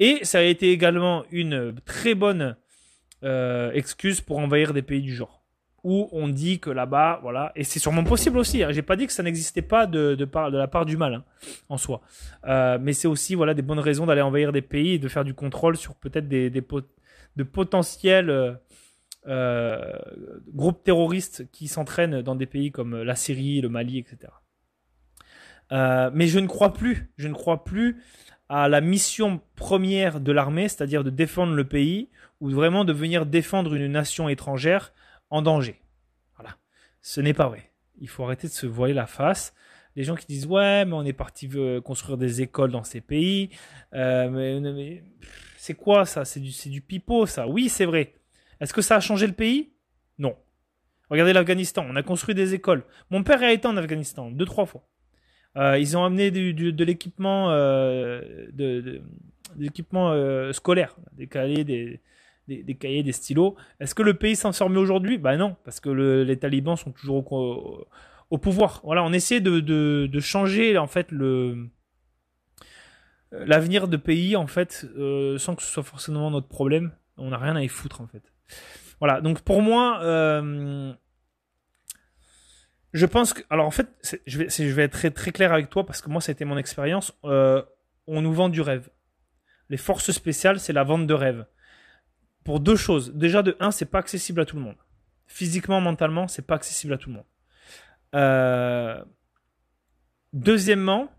[0.00, 2.56] Et ça a été également une très bonne
[3.24, 5.42] euh, excuse pour envahir des pays du genre.
[5.84, 8.62] Où on dit que là-bas, voilà, et c'est sûrement possible aussi.
[8.62, 8.72] Hein.
[8.72, 11.14] J'ai pas dit que ça n'existait pas de, de, part, de la part du mal
[11.14, 11.24] hein,
[11.68, 12.00] en soi,
[12.46, 15.24] euh, mais c'est aussi voilà des bonnes raisons d'aller envahir des pays et de faire
[15.24, 16.64] du contrôle sur peut-être des, des
[17.36, 18.58] de potentiels
[19.28, 19.92] euh,
[20.52, 24.32] groupes terroristes qui s'entraînent dans des pays comme la Syrie, le Mali, etc.
[25.70, 28.02] mais je ne crois plus, je ne crois plus
[28.48, 32.10] à la mission première de l'armée, c'est-à-dire de défendre le pays,
[32.40, 34.92] ou vraiment de venir défendre une nation étrangère
[35.30, 35.80] en danger.
[36.36, 36.56] Voilà.
[37.02, 37.70] Ce n'est pas vrai.
[38.00, 39.54] Il faut arrêter de se voiler la face.
[39.96, 41.48] Les gens qui disent ouais, mais on est parti
[41.84, 43.50] construire des écoles dans ces pays.
[43.94, 44.28] Euh,
[44.62, 45.02] mais,
[45.56, 46.24] c'est quoi ça?
[46.24, 47.48] C'est du, du pipeau ça.
[47.48, 48.14] Oui, c'est vrai.
[48.60, 49.72] Est-ce que ça a changé le pays?
[50.18, 50.36] Non.
[51.08, 51.86] Regardez l'Afghanistan.
[51.88, 52.84] On a construit des écoles.
[53.10, 54.86] Mon père a été en Afghanistan deux trois fois.
[55.56, 59.00] Euh, ils ont amené de l'équipement, euh, de,
[59.56, 62.00] l'équipement euh, scolaire, des cahiers, des,
[62.48, 63.56] des, cahiers, des stylos.
[63.80, 65.18] Est-ce que le pays s'en sort mieux aujourd'hui?
[65.18, 67.32] Ben non, parce que les talibans sont toujours
[68.30, 68.80] au, pouvoir.
[68.84, 71.68] Voilà, on essaie de, de, changer en fait le
[73.32, 74.86] l'avenir de pays en fait
[75.38, 76.92] sans que ce soit forcément notre problème.
[77.16, 78.32] On n'a rien à y foutre en fait.
[79.00, 80.00] Voilà, donc pour moi,
[82.96, 83.88] je pense que, alors en fait,
[84.26, 86.46] je vais, je vais être très, clair avec toi parce que moi, ça a été
[86.46, 87.12] mon expérience.
[87.24, 87.62] Euh,
[88.06, 88.88] on nous vend du rêve.
[89.68, 91.44] Les forces spéciales, c'est la vente de rêve.
[92.46, 93.12] Pour deux choses.
[93.12, 94.76] Déjà, de un, c'est pas accessible à tout le monde.
[95.26, 97.24] Physiquement, mentalement, c'est pas accessible à tout le monde.
[98.14, 99.04] Euh,
[100.32, 101.10] deuxièmement,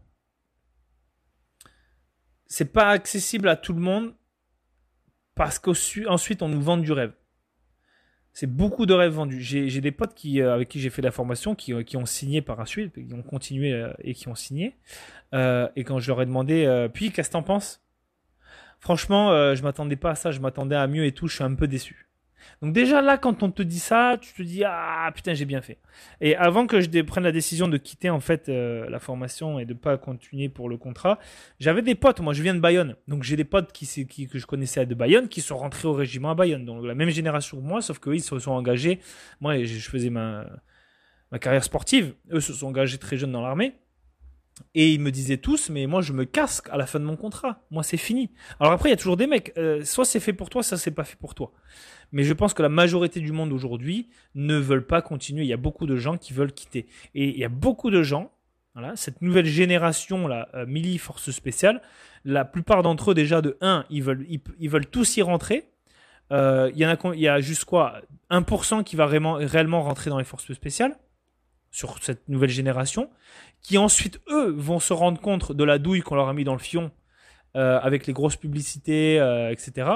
[2.45, 4.13] c'est pas accessible à tout le monde
[5.35, 7.11] parce qu'ensuite on nous vend du rêve.
[8.31, 9.41] C'est beaucoup de rêves vendus.
[9.41, 12.05] J'ai des potes qui, euh, avec qui j'ai fait la formation qui, euh, qui, ont
[12.05, 14.77] signé par la suite, qui ont continué et qui ont signé.
[15.33, 17.83] et quand je leur ai demandé, puis qu'est-ce que t'en penses?
[18.79, 20.31] Franchement, je m'attendais pas à ça.
[20.31, 21.27] Je m'attendais à mieux et tout.
[21.27, 22.07] Je suis un peu déçu.
[22.61, 25.61] Donc déjà là, quand on te dit ça, tu te dis ah putain j'ai bien
[25.61, 25.77] fait.
[26.21, 29.65] Et avant que je prenne la décision de quitter en fait euh, la formation et
[29.65, 31.19] de pas continuer pour le contrat,
[31.59, 32.19] j'avais des potes.
[32.19, 34.95] Moi, je viens de Bayonne, donc j'ai des potes qui, qui, que je connaissais de
[34.95, 37.99] Bayonne qui sont rentrés au régiment à Bayonne, donc la même génération que moi, sauf
[37.99, 38.99] qu'eux ils se sont engagés.
[39.39, 40.45] Moi, je faisais ma
[41.31, 42.13] ma carrière sportive.
[42.31, 43.73] Eux se sont engagés très jeunes dans l'armée.
[44.73, 47.15] Et ils me disaient tous, mais moi je me casque à la fin de mon
[47.15, 47.61] contrat.
[47.71, 48.31] Moi c'est fini.
[48.59, 49.53] Alors après il y a toujours des mecs.
[49.57, 51.51] Euh, soit c'est fait pour toi, soit c'est pas fait pour toi.
[52.11, 55.43] Mais je pense que la majorité du monde aujourd'hui ne veulent pas continuer.
[55.43, 56.87] Il y a beaucoup de gens qui veulent quitter.
[57.15, 58.31] Et il y a beaucoup de gens,
[58.73, 61.81] Voilà, cette nouvelle génération là, euh, Mili Force Spéciale,
[62.25, 64.25] la plupart d'entre eux déjà de 1, ils veulent,
[64.59, 65.69] ils, veulent tous y rentrer.
[66.31, 68.01] Euh, il y en a, il y a juste quoi?
[68.29, 70.95] 1% qui va réellement, réellement rentrer dans les forces spéciales
[71.77, 73.11] sur cette nouvelle génération,
[73.61, 76.53] qui ensuite eux vont se rendre compte de la douille qu'on leur a mis dans
[76.53, 76.89] le fion
[77.55, 79.91] euh, avec les grosses publicités, euh, etc.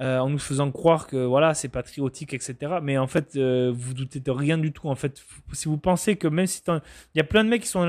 [0.00, 2.78] Euh, en nous faisant croire que voilà c'est patriotique, etc.
[2.82, 4.88] Mais en fait, euh, vous doutez de rien du tout.
[4.88, 5.22] En fait,
[5.52, 6.80] si vous pensez que même si il
[7.14, 7.80] y a plein de mecs qui sont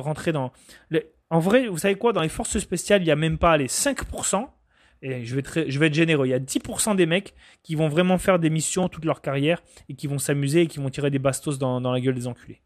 [0.00, 0.52] rentrés dans,
[1.30, 3.66] en vrai, vous savez quoi, dans les forces spéciales, il y a même pas les
[3.66, 4.46] 5%.
[5.06, 5.42] Et je vais,
[5.86, 6.26] être généreux.
[6.26, 9.62] Il y a 10% des mecs qui vont vraiment faire des missions toute leur carrière
[9.90, 12.26] et qui vont s'amuser et qui vont tirer des bastos dans, dans la gueule des
[12.26, 12.62] enculés.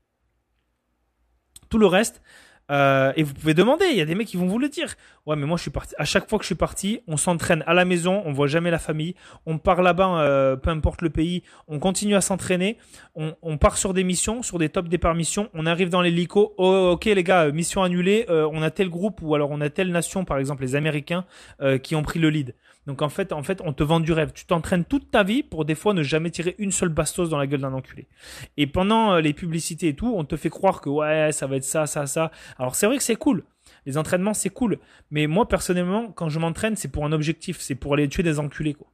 [1.69, 2.23] Tout le reste,
[2.71, 4.95] euh, et vous pouvez demander, il y a des mecs qui vont vous le dire.
[5.27, 5.95] Ouais, mais moi je suis parti.
[5.99, 8.71] À chaque fois que je suis parti, on s'entraîne à la maison, on voit jamais
[8.71, 9.15] la famille,
[9.47, 12.79] on part là-bas, euh, peu importe le pays, on continue à s'entraîner,
[13.15, 16.55] on, part sur des missions, sur des top départ missions, on arrive dans l'hélico.
[16.57, 19.71] Oh, ok les gars, mission annulée, euh, on a tel groupe ou alors on a
[19.71, 21.25] telle nation, par exemple les Américains,
[21.61, 22.55] euh, qui ont pris le lead.
[22.89, 24.33] Donc en fait, en fait, on te vend du rêve.
[24.33, 27.37] Tu t'entraînes toute ta vie pour des fois ne jamais tirer une seule bastos dans
[27.37, 28.09] la gueule d'un enculé.
[28.57, 31.57] Et pendant euh, les publicités et tout, on te fait croire que ouais, ça va
[31.57, 32.33] être ça, ça, ça.
[32.59, 33.45] Alors c'est vrai que c'est cool.
[33.85, 34.79] Les entraînements, c'est cool.
[35.11, 37.61] Mais moi, personnellement, quand je m'entraîne, c'est pour un objectif.
[37.61, 38.89] C'est pour aller tuer des enculés, quoi.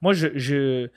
[0.00, 0.88] Moi, je, je,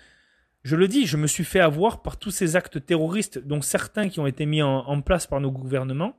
[0.64, 4.10] je le dis, je me suis fait avoir par tous ces actes terroristes, dont certains
[4.10, 6.18] qui ont été mis en, place par nos gouvernements.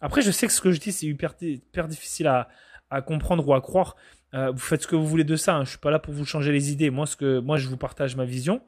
[0.00, 2.48] Après, je sais que ce que je dis, c'est hyper difficile à,
[2.92, 3.96] à comprendre ou à croire.
[4.34, 5.56] Euh, vous faites ce que vous voulez de ça.
[5.56, 5.64] Hein.
[5.64, 6.90] Je suis pas là pour vous changer les idées.
[6.90, 8.62] Moi, ce que moi, je vous partage ma vision.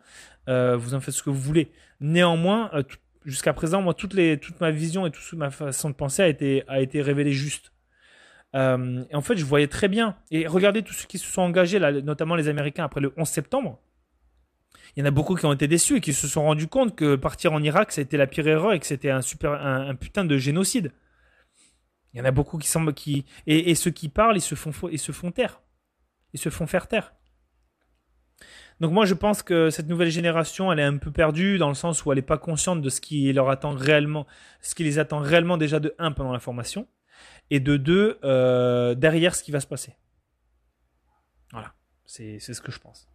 [0.49, 1.71] Euh, vous en faites ce que vous voulez.
[2.01, 2.83] Néanmoins, euh,
[3.25, 6.29] jusqu'à présent, moi, toutes les, toute ma vision et toute ma façon de penser a
[6.29, 7.71] été a été révélée juste.
[8.57, 10.15] Et en fait, je voyais très bien.
[10.31, 13.27] Et regardez tous ceux qui se sont engagés, là, notamment les Américains après le 11
[13.27, 13.81] septembre.
[14.95, 16.95] Il y en a beaucoup qui ont été déçus et qui se sont rendus compte
[16.95, 19.95] que partir en Irak, ça a été la pire erreur et que c'était un un
[19.97, 20.93] putain de génocide.
[22.15, 24.73] Il y en a beaucoup qui semblent qui et, ceux qui parlent, ils se font
[24.89, 25.61] ils se font taire,
[26.33, 27.15] ils se font faire taire.
[28.81, 31.75] Donc moi je pense que cette nouvelle génération, elle est un peu perdue dans le
[31.75, 34.27] sens où elle n'est pas consciente de ce qui leur attend réellement,
[34.61, 36.87] ce qui les attend réellement déjà de un pendant la formation
[37.51, 39.97] et de deux euh, derrière ce qui va se passer.
[41.53, 41.75] Voilà,
[42.07, 43.09] c'est ce que je pense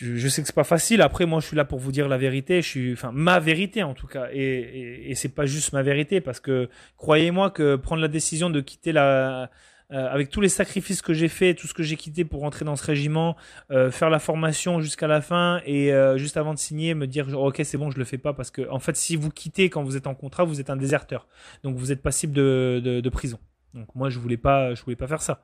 [0.00, 1.02] je, sais que c'est pas facile.
[1.02, 2.62] Après, moi, je suis là pour vous dire la vérité.
[2.62, 4.28] Je suis, enfin, ma vérité en tout cas.
[4.32, 8.50] Et, et, et c'est pas juste ma vérité parce que croyez-moi que prendre la décision
[8.50, 9.50] de quitter la,
[9.92, 12.64] euh, avec tous les sacrifices que j'ai fait, tout ce que j'ai quitté pour rentrer
[12.64, 13.36] dans ce régiment,
[13.70, 17.38] euh, faire la formation jusqu'à la fin et euh, juste avant de signer, me dire
[17.38, 19.82] ok c'est bon, je le fais pas parce que en fait, si vous quittez quand
[19.82, 21.28] vous êtes en contrat, vous êtes un déserteur,
[21.62, 23.38] donc vous êtes passible de, de, de prison.
[23.74, 25.42] Donc moi, je voulais pas, je voulais pas faire ça.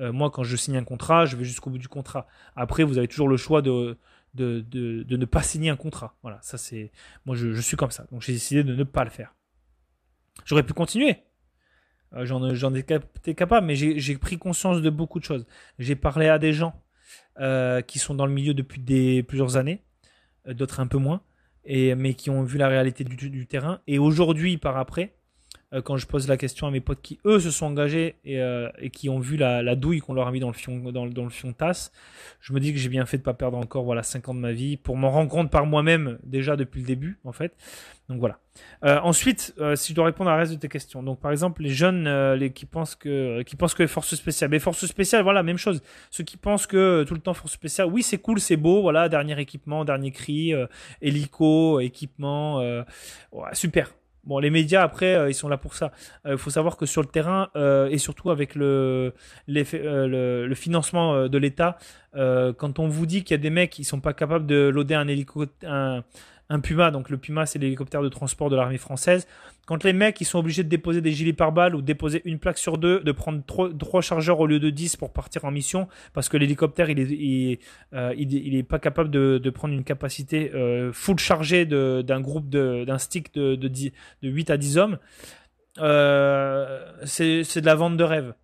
[0.00, 2.26] Euh, moi, quand je signe un contrat, je vais jusqu'au bout du contrat.
[2.56, 3.98] Après, vous avez toujours le choix de,
[4.34, 6.16] de, de, ne pas signer un contrat.
[6.22, 6.90] Voilà, ça c'est.
[7.24, 8.06] Moi, je, suis comme ça.
[8.10, 9.34] Donc, j'ai décidé de ne pas le faire.
[10.44, 11.18] J'aurais pu continuer.
[12.14, 13.00] Euh, j'en, étais
[13.34, 15.46] capable, mais j'ai, pris conscience de beaucoup de choses.
[15.78, 16.82] J'ai parlé à des gens
[17.40, 19.82] euh, qui sont dans le milieu depuis des, plusieurs années,
[20.48, 21.22] euh, d'autres un peu moins,
[21.64, 23.80] et, mais qui ont vu la réalité du terrain.
[23.86, 25.16] Et aujourd'hui, par après,
[25.74, 28.40] euh, quand je pose la question à mes potes qui eux se sont engagés et,
[28.40, 30.78] euh, et qui ont vu la, la douille qu'on leur a mis dans le fion
[30.92, 31.92] dans, dans le fion tasse,
[32.40, 34.40] je me dis que j'ai bien fait de pas perdre encore voilà 5 ans de
[34.40, 37.54] ma vie pour m'en rendre compte par moi-même déjà depuis le début en fait.
[38.08, 38.38] Donc voilà.
[38.84, 41.30] Euh, ensuite, euh, si je dois répondre à la reste de tes questions, donc par
[41.30, 44.58] exemple les jeunes euh, les qui pensent que qui pensent que les forces spéciales, mais
[44.58, 45.82] forces spéciales, voilà même chose.
[46.10, 49.08] Ceux qui pensent que tout le temps forces spéciales, oui c'est cool, c'est beau, voilà
[49.08, 50.52] dernier équipement, dernier cri,
[51.00, 52.58] hélico, équipement,
[53.32, 53.90] ouais, super
[54.26, 55.92] Bon, les médias après, euh, ils sont là pour ça.
[56.24, 59.12] Il euh, faut savoir que sur le terrain euh, et surtout avec le,
[59.46, 61.76] le, le, financement de l'État,
[62.14, 64.94] quand on vous dit qu'il y a des mecs qui sont pas capables de loader
[64.94, 66.04] un hélicoptère, un
[66.62, 69.26] Puma, donc le Puma c'est l'hélicoptère de transport de l'armée française.
[69.66, 72.58] Quand les mecs ils sont obligés de déposer des gilets pare-balles ou déposer une plaque
[72.58, 76.28] sur deux, de prendre trois, chargeurs au lieu de 10 pour partir en mission, parce
[76.28, 77.58] que l'hélicoptère il est, il,
[77.94, 82.98] euh, est pas capable de, de prendre une capacité euh, full chargée d'un groupe d'un
[82.98, 83.92] stick de, de, 10,
[84.22, 84.98] de 8 à 10 hommes,
[85.78, 88.34] euh, c'est de la vente de rêve.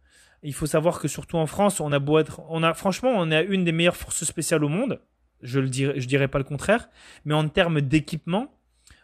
[0.43, 3.31] Il faut savoir que surtout en France, on a beau être, on a franchement, on
[3.31, 5.01] a une des meilleures forces spéciales au monde
[5.43, 6.89] je le dirais, je dirais pas le contraire,
[7.25, 8.53] mais en termes d'équipement,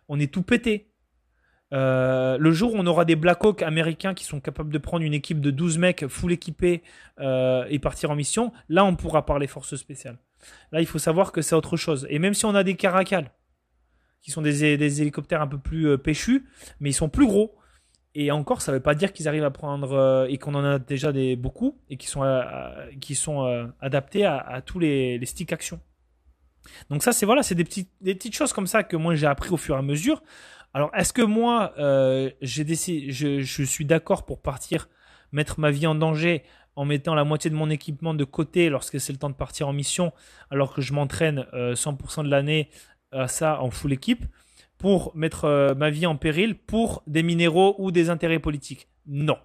[0.08, 0.88] on est tout pété.
[1.72, 5.14] Euh, le jour où on aura des Blackhawks américains qui sont capables de prendre une
[5.14, 6.82] équipe de 12 mecs full équipés
[7.18, 10.18] euh, et partir en mission, là on pourra parler forces spéciales.
[10.70, 12.06] Là il faut savoir que c'est autre chose.
[12.08, 13.32] Et même si on a des Caracal,
[14.22, 14.64] qui sont des,
[15.00, 16.46] hélicoptères un peu plus euh, péchus,
[16.80, 17.56] mais ils sont plus gros.
[18.14, 20.64] Et encore, ça ne veut pas dire qu'ils arrivent à prendre euh, et qu'on en
[20.64, 22.22] a déjà beaucoup et qui sont,
[23.80, 25.80] adaptés à, tous les, les sticks action.
[26.90, 29.26] Donc ça, c'est voilà, c'est des petites, des petites choses comme ça que moi j'ai
[29.26, 30.22] appris au fur et à mesure.
[30.74, 34.88] Alors, est-ce que moi, euh, j'ai décidé, je, je suis d'accord pour partir,
[35.32, 36.42] mettre ma vie en danger
[36.74, 39.68] en mettant la moitié de mon équipement de côté lorsque c'est le temps de partir
[39.68, 40.12] en mission,
[40.50, 42.68] alors que je m'entraîne 100% de l'année
[43.12, 44.26] à ça en full équipe,
[44.76, 48.88] pour mettre ma vie en péril pour des minéraux ou des intérêts politiques?
[49.06, 49.38] Non.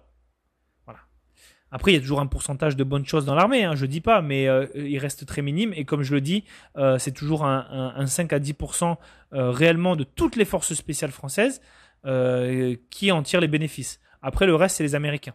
[1.74, 4.02] Après, il y a toujours un pourcentage de bonnes choses dans l'armée, hein, je dis
[4.02, 5.72] pas, mais euh, il reste très minime.
[5.74, 6.44] Et comme je le dis,
[6.76, 8.98] euh, c'est toujours un, 5 à 10%
[9.32, 11.62] euh, réellement de toutes les forces spéciales françaises
[12.90, 14.00] qui en tirent les bénéfices.
[14.20, 15.34] Après, le reste, c'est les Américains.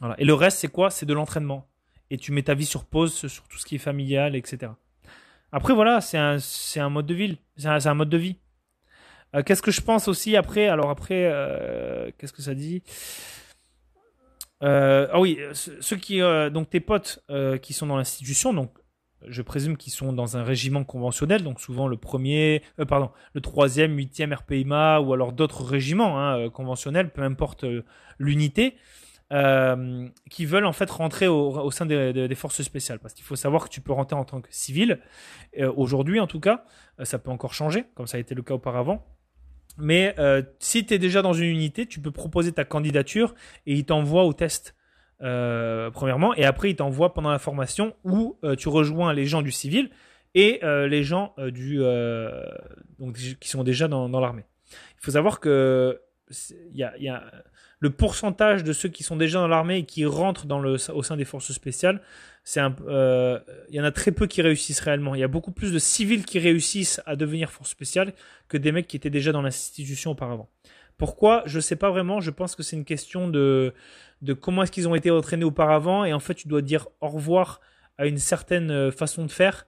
[0.00, 0.16] Voilà.
[0.18, 0.90] Et le reste, c'est quoi?
[0.90, 1.68] C'est de l'entraînement.
[2.10, 4.72] Et tu mets ta vie sur pause sur tout ce qui est familial, etc.
[5.52, 6.36] Après, voilà, c'est un,
[6.76, 7.38] un mode de vie.
[7.56, 8.36] C'est un, un, mode de vie.
[9.46, 10.66] qu'est-ce que je pense aussi après?
[10.66, 11.32] Alors après,
[12.18, 12.82] qu'est-ce que ça dit?
[14.62, 18.72] Euh, ah oui, ceux qui, euh, donc tes potes euh, qui sont dans l'institution, donc
[19.26, 23.40] je présume qu'ils sont dans un régiment conventionnel, donc souvent le premier, euh, pardon, le
[23.40, 27.64] troisième, huitième RPIMA ou alors d'autres régiments hein, euh, conventionnels, peu importe
[28.18, 28.76] l'unité,
[30.28, 32.98] qui veulent en fait rentrer au, au sein des, des, forces spéciales.
[32.98, 34.98] Parce qu'il faut savoir que tu peux rentrer en tant que civil,
[35.76, 36.64] aujourd'hui en tout cas,
[37.04, 39.06] ça peut encore changer, comme ça a été le cas auparavant.
[39.80, 43.34] Mais euh, si tu es déjà dans une unité, tu peux proposer ta candidature
[43.66, 44.74] et il t'envoie au test.
[45.22, 49.42] Euh, premièrement, et après il t'envoie pendant la formation où euh, tu rejoins les gens
[49.42, 49.90] du civil
[50.34, 51.78] et les gens du
[53.00, 54.44] donc qui sont déjà dans, l'armée.
[54.70, 56.00] Il faut savoir que
[56.80, 57.24] a, y a,
[57.80, 61.02] le pourcentage de ceux qui sont déjà dans l'armée et qui rentrent dans le, au
[61.02, 62.00] sein des forces spéciales,
[62.44, 63.38] c'est un, euh,
[63.68, 65.14] il y en a très peu qui réussissent réellement.
[65.14, 68.12] Il y a beaucoup plus de civils qui réussissent à devenir force spéciale
[68.48, 70.48] que des mecs qui étaient déjà dans l'institution auparavant.
[70.96, 71.42] Pourquoi?
[71.46, 72.20] Je sais pas vraiment.
[72.20, 73.74] Je pense que c'est une question de,
[74.22, 77.08] de comment est-ce qu'ils ont été entraînés auparavant et en fait tu dois dire au
[77.08, 77.60] revoir
[77.98, 79.66] à une certaine euh, façon de faire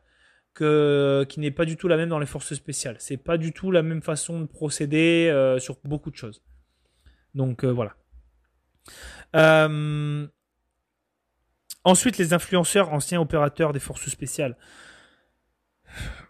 [0.55, 2.97] que qui n'est pas du tout la même dans les forces spéciales.
[2.99, 6.43] C'est pas du tout la même façon de procéder euh, sur beaucoup de choses.
[7.35, 7.97] Donc voilà.
[9.37, 10.27] Euh,
[11.85, 14.57] ensuite, les influenceurs, anciens opérateurs des forces spéciales.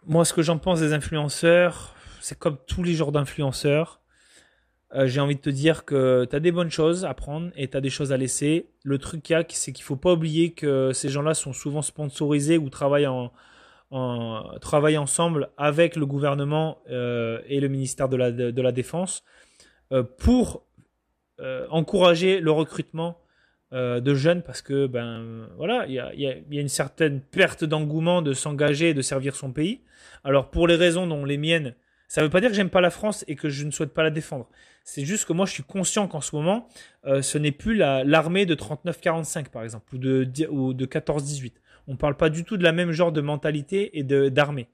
[0.07, 4.00] Moi, ce que j'en pense des influenceurs, c'est comme tous les genres d'influenceurs.
[4.94, 7.68] Euh, j'ai envie de te dire que tu as des bonnes choses à prendre et
[7.68, 8.70] tu as des choses à laisser.
[8.84, 11.82] Le truc qu'il y a, c'est qu'il faut pas oublier que ces gens-là sont souvent
[11.82, 13.32] sponsorisés ou travaillent, en,
[13.90, 19.24] en, travaillent ensemble avec le gouvernement euh, et le ministère de la, de, la Défense
[19.92, 20.66] euh, pour
[21.70, 23.21] encourager le recrutement
[23.72, 27.64] euh, de jeunes parce que ben voilà il y a, y a, une certaine perte
[27.64, 29.80] d'engouement de s'engager et de servir son pays.
[30.24, 31.74] Alors pour les raisons dont les miennes,
[32.06, 33.94] ça ne veut pas dire que j'aime pas la France et que je ne souhaite
[33.94, 34.46] pas la défendre.
[34.84, 36.68] C'est juste que moi je suis conscient qu'en ce moment
[37.06, 41.52] euh, ce n'est plus l'armée de 39-45 par exemple ou de ou de 14-18.
[41.88, 44.68] On parle pas du tout de la même genre de mentalité et d'armée.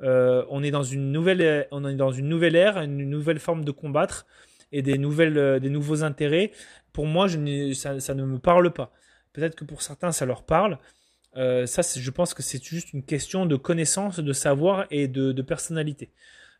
[0.00, 3.72] on est dans une nouvelle on est dans une nouvelle ère, une nouvelle forme de
[3.72, 4.24] combattre
[4.72, 6.52] et des, nouvelles, euh, des nouveaux intérêts,
[6.92, 8.92] pour moi, ça, ne me parle pas.
[9.32, 10.78] Peut-être que pour certains, ça leur parle.
[11.36, 15.42] Euh, ça, je pense que c'est juste une question de connaissance, de savoir et de,
[15.42, 16.10] personnalité.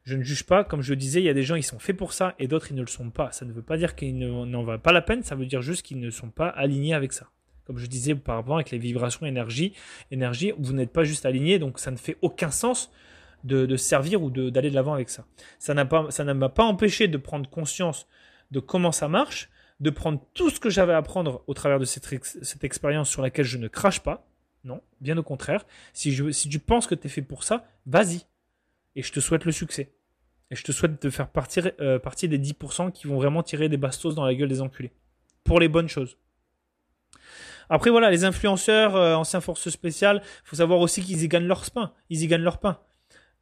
[0.05, 1.97] Je ne juge pas, comme je disais, il y a des gens qui sont faits
[1.97, 3.33] pour ça et d'autres ils ne le sont pas.
[3.33, 5.83] Ça ne veut pas dire qu'ils n'en valent pas la peine, ça veut dire juste
[5.83, 7.31] qu'ils ne sont pas alignés avec ça.
[7.65, 9.73] Comme je disais auparavant avec les vibrations énergie,
[10.13, 12.93] énergie, vous n'êtes pas juste aligné, donc ça ne fait aucun sens
[13.45, 15.25] de, servir ou d'aller de l'avant avec ça.
[15.59, 18.07] Ça ne m'a pas empêché de prendre conscience
[18.51, 21.85] de comment ça marche, de prendre tout ce que j'avais à apprendre au travers de
[21.85, 24.29] cette, expérience sur laquelle je ne crache pas.
[24.65, 25.65] Non, bien au contraire.
[25.93, 26.17] Si,
[26.51, 28.23] tu penses que tu es fait pour ça, vas-y.
[28.97, 29.93] Et je te souhaite le succès.
[30.51, 31.29] Et je te souhaite de faire
[31.81, 34.93] euh, partie des 10% qui vont vraiment tirer des bastos dans la gueule des enculés.
[35.45, 36.17] Pour les bonnes choses.
[37.69, 41.69] Après voilà, les influenceurs, euh, anciens forces spéciales, faut savoir aussi qu'ils y gagnent leur
[41.71, 41.93] pain.
[42.11, 42.79] Ils y gagnent leur pain.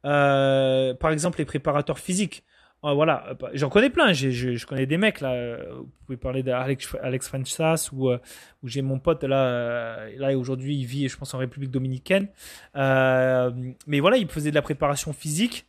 [0.05, 2.43] Euh, par exemple, les préparateurs physiques.
[2.83, 4.13] Euh, voilà, euh, j'en connais plein.
[4.13, 5.57] Je, connais des mecs là.
[5.71, 10.07] Vous pouvez parler d'Alex Alex Franchas ou où j'ai mon pote là.
[10.17, 12.27] là aujourd'hui, il vit, je pense, en République dominicaine.
[12.75, 15.65] mais voilà, il faisait de la préparation physique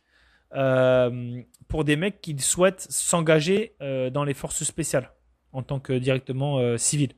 [0.51, 3.75] pour des mecs qui souhaitent s'engager
[4.11, 5.11] dans les forces spéciales
[5.53, 7.13] en tant que directement civil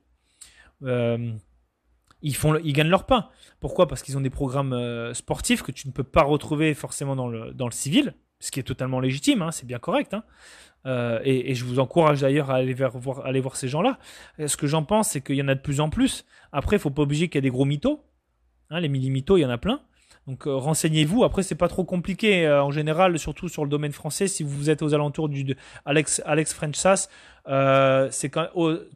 [2.21, 3.29] ils font, ils gagnent leur pain.
[3.59, 3.87] Pourquoi?
[3.87, 7.27] Parce qu'ils ont des programmes euh, sportifs que tu ne peux pas retrouver forcément dans
[7.27, 10.13] le, dans le civil, ce qui est totalement légitime, hein, c'est bien correct.
[10.13, 10.23] Hein.
[10.85, 13.99] Euh, et, et, je vous encourage d'ailleurs à aller, vers, voir, aller voir ces gens-là.
[14.45, 16.25] Ce que j'en pense, c'est qu'il y en a de plus en plus.
[16.53, 18.01] Après, il faut pas obliger qu'il y ait des gros mythos.
[18.69, 19.81] Hein, les mini-mythos, il y en a plein.
[20.29, 21.23] Donc euh, renseignez-vous.
[21.23, 24.27] Après, c'est pas trop compliqué euh, en général, surtout sur le domaine français.
[24.27, 25.55] Si vous êtes aux alentours du
[25.85, 27.09] Alex Alex French Sass,
[27.47, 28.47] euh, c'est quand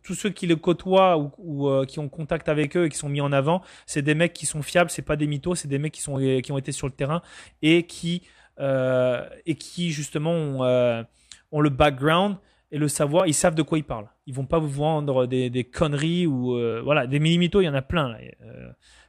[0.03, 3.19] tous ceux qui le côtoient ou, qui ont contact avec eux et qui sont mis
[3.19, 4.91] en avant, c'est des mecs qui sont fiables.
[4.91, 7.23] C'est pas des mythos, c'est des mecs qui sont qui ont été sur le terrain
[7.63, 8.21] et qui
[8.59, 12.37] et qui justement ont, le background
[12.71, 14.09] et le savoir, ils savent de quoi ils parlent.
[14.27, 17.81] Ils vont pas vous vendre des, conneries ou voilà, des mini-mythos, il y en a
[17.81, 18.15] plein.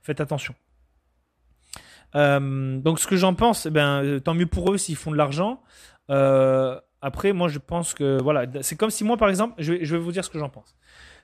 [0.01, 0.55] Faites attention.
[2.17, 5.17] Euh, donc ce que j'en pense, eh ben, tant mieux pour eux s'ils font de
[5.17, 5.63] l'argent.
[7.01, 10.13] après, moi je pense que voilà, c'est comme si moi par exemple, je vais, vous
[10.13, 10.75] dire ce que j'en pense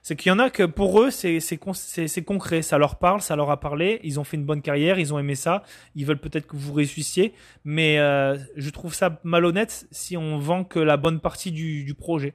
[0.01, 3.51] c'est qu'il y en a que pour eux, c'est concret, ça leur parle, ça leur
[3.51, 5.63] a parlé, ils ont fait une bonne carrière, ils ont aimé ça,
[5.95, 7.33] ils veulent peut-être que vous réussissiez,
[7.63, 11.93] mais euh, je trouve ça malhonnête si on vend que la bonne partie du, du
[11.93, 12.33] projet.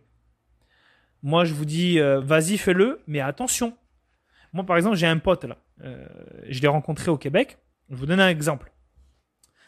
[1.23, 3.77] Moi, je vous dis, euh, vas-y, fais-le, mais attention.
[4.53, 6.07] Moi, par exemple, j'ai un pote là, euh,
[6.49, 7.59] je l'ai rencontré au Québec.
[7.91, 8.73] Je vous donne un exemple.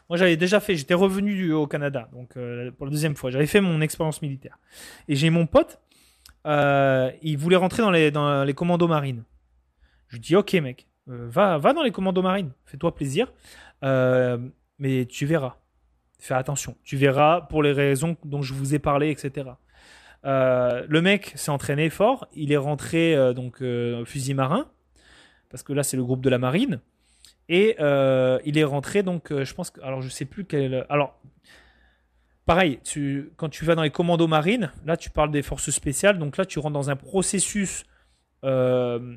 [0.08, 2.32] Moi, j'avais déjà fait, j'étais revenu au Canada, donc
[2.76, 4.58] pour la deuxième fois, j'avais fait mon expérience militaire.
[5.06, 5.78] Et j'ai mon pote
[6.46, 9.24] euh, il voulait rentrer dans les, commandos marines.
[10.08, 13.32] Je lui dis, ok mec, euh, va, va dans les commandos marines, fais-toi plaisir,
[13.84, 14.38] euh,
[14.78, 15.56] mais tu verras.
[16.20, 19.50] Fais attention, tu verras pour les raisons dont je vous ai parlé, etc.
[20.24, 23.62] le mec s'est entraîné fort, il est rentré donc
[24.04, 24.68] fusil marin,
[25.48, 26.80] parce que là c'est le groupe de la marine,
[27.48, 27.76] et
[28.44, 31.18] il est rentré donc je pense que alors je sais plus quel alors
[32.48, 36.18] pareil, tu, quand tu vas dans les commandos marines, là tu parles des forces spéciales,
[36.18, 37.84] donc là tu rentres dans un processus
[38.42, 39.16] euh,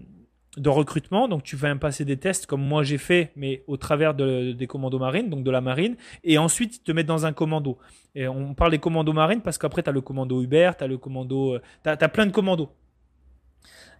[0.57, 4.13] de recrutement, donc tu vas passer des tests comme moi j'ai fait, mais au travers
[4.13, 7.77] des commandos marines, donc de la marine, et ensuite ils te mettent dans un commando.
[8.15, 10.87] Et on parle des commandos marines parce qu'après tu as le commando Uber, tu as
[10.87, 12.69] le commando, euh, tu as, plein de commandos.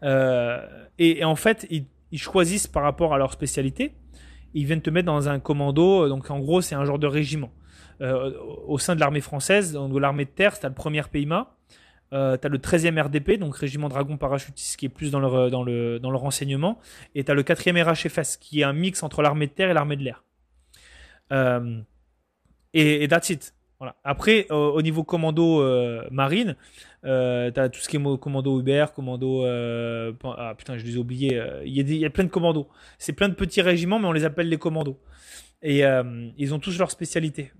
[0.04, 0.68] Euh,
[1.00, 3.94] et, en fait, ils, ils choisissent par rapport à leur spécialité,
[4.54, 7.52] ils viennent te mettre dans un commando, donc en gros c'est un genre de régiment.
[8.02, 8.34] Euh,
[8.66, 11.56] au sein de l'armée française, de l'armée de terre, tu le premier PIMA,
[12.14, 15.52] euh, tu as le 13e RDP, donc Régiment Dragon Parachutiste, qui est plus dans le,
[15.52, 16.80] dans le, dans le renseignement,
[17.14, 19.74] et tu as le 4e RHFS, qui est un mix entre l'armée de terre et
[19.74, 20.24] l'armée de l'air.
[21.32, 21.80] Euh,
[22.74, 23.54] et, that's it.
[23.78, 23.96] Voilà.
[24.04, 25.64] Après, au niveau commando
[26.12, 26.56] marine,
[27.04, 29.46] euh, t'as tout ce qui est commando Uber, commando.
[29.46, 31.42] ah putain, je les ai oubliés.
[31.66, 32.68] Il y, a plein de commandos.
[32.98, 35.00] C'est plein de petits régiments, mais on les appelle les commandos.
[35.62, 35.84] Et
[36.38, 37.52] ils ont tous leur spécialité.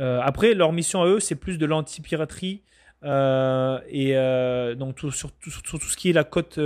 [0.00, 2.62] Euh, après, leur mission à eux, c'est plus de l'anti-piraterie
[3.04, 6.58] euh, et euh, donc sur, tout, tout, ce qui est la côte,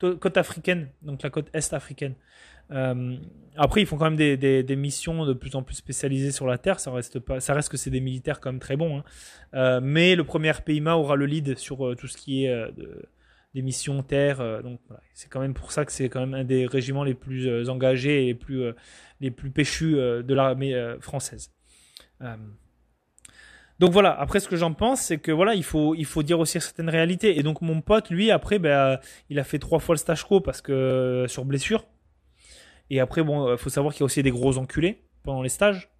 [0.00, 2.14] côte africaine, donc la côte est africaine.
[2.70, 6.58] Après, ils font quand même des, des, missions de plus en plus spécialisées sur la
[6.58, 6.78] terre.
[6.78, 9.02] Ça reste pas, ça reste que c'est des militaires quand même très bons.
[9.52, 9.80] Hein.
[9.80, 12.54] mais le premier PIMA aura le lead sur tout ce qui est
[13.54, 14.62] des missions terre.
[14.62, 14.80] donc
[15.14, 18.24] c'est quand même pour ça que c'est quand même un des régiments les plus engagés
[18.24, 18.64] et les plus
[19.20, 21.50] les plus péchus de l'armée française.
[22.22, 22.36] Euh,
[23.78, 26.40] donc voilà, après ce que j'en pense, c'est que voilà, il faut, il faut dire
[26.40, 27.38] aussi certaines réalités.
[27.38, 28.98] Et donc mon pote, lui, après, ben,
[29.28, 31.84] il a fait trois fois le stage co parce que euh, sur blessure.
[32.90, 35.48] Et après, bon, euh, faut savoir qu'il y a aussi des gros enculés pendant les
[35.48, 35.90] stages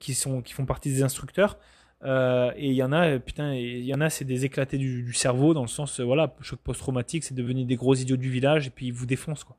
[0.00, 1.56] qui sont, qui font partie des instructeurs.
[2.04, 5.54] et il y en a, putain, il y en a, c'est des éclatés du, cerveau
[5.54, 8.86] dans le sens, voilà, choc post-traumatique, c'est devenu des gros idiots du village et puis
[8.86, 9.56] ils vous défoncent quoi.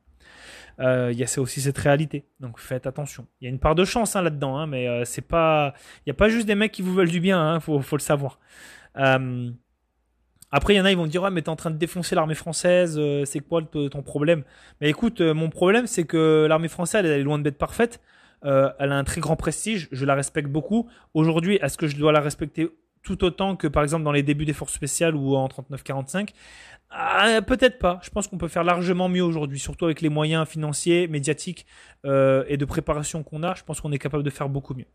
[0.80, 2.26] Euh, il y a aussi cette réalité.
[2.40, 3.26] Donc faites attention.
[3.40, 6.08] Il y a une part de chance hein, là-dedans, hein, mais euh, c'est pas, il
[6.08, 7.40] y a pas juste des mecs qui vous veulent du bien.
[7.40, 8.38] Hein, faut, faut le savoir.
[8.96, 9.50] Euh,
[10.56, 12.14] après, il y en a, ils vont dire ouais, mais t'es en train de défoncer
[12.14, 13.00] l'armée française.
[13.24, 14.44] c'est quoi ton problème?
[14.80, 18.00] Mais écoute, mon problème, c'est que l'armée française, elle est loin d'être parfaite.
[18.42, 19.88] elle a un très grand prestige.
[19.90, 20.88] Je la respecte beaucoup.
[21.12, 22.70] Aujourd'hui, est-ce que je dois la respecter?
[23.04, 26.30] Tout autant que par exemple dans les débuts des forces spéciales ou en 39-45
[26.96, 27.98] ah, peut-être pas.
[28.04, 31.66] Je pense qu'on peut faire largement mieux aujourd'hui, surtout avec les moyens financiers, médiatiques
[32.06, 33.54] euh, et de préparation qu'on a.
[33.54, 34.86] Je pense qu'on est capable de faire beaucoup mieux.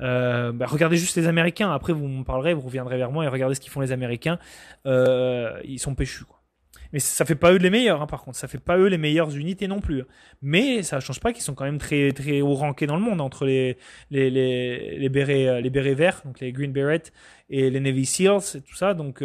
[0.00, 1.72] Euh, bah, regardez juste les Américains.
[1.72, 4.38] Après, vous me parlerez, vous reviendrez vers moi et regardez ce qu'ils font les Américains.
[4.84, 6.24] Euh, ils sont péchus.
[6.24, 6.37] Quoi.
[6.92, 8.38] Mais ça fait pas eux les meilleurs, hein, par contre.
[8.38, 10.04] Ça fait pas eux les meilleures unités non plus.
[10.40, 13.20] Mais ça change pas qu'ils sont quand même très très haut rankés dans le monde
[13.20, 13.76] entre les
[14.10, 17.12] les les les bérets les bérets verts, donc les Green Berets
[17.50, 18.94] et les Navy Seals et tout ça.
[18.94, 19.22] Donc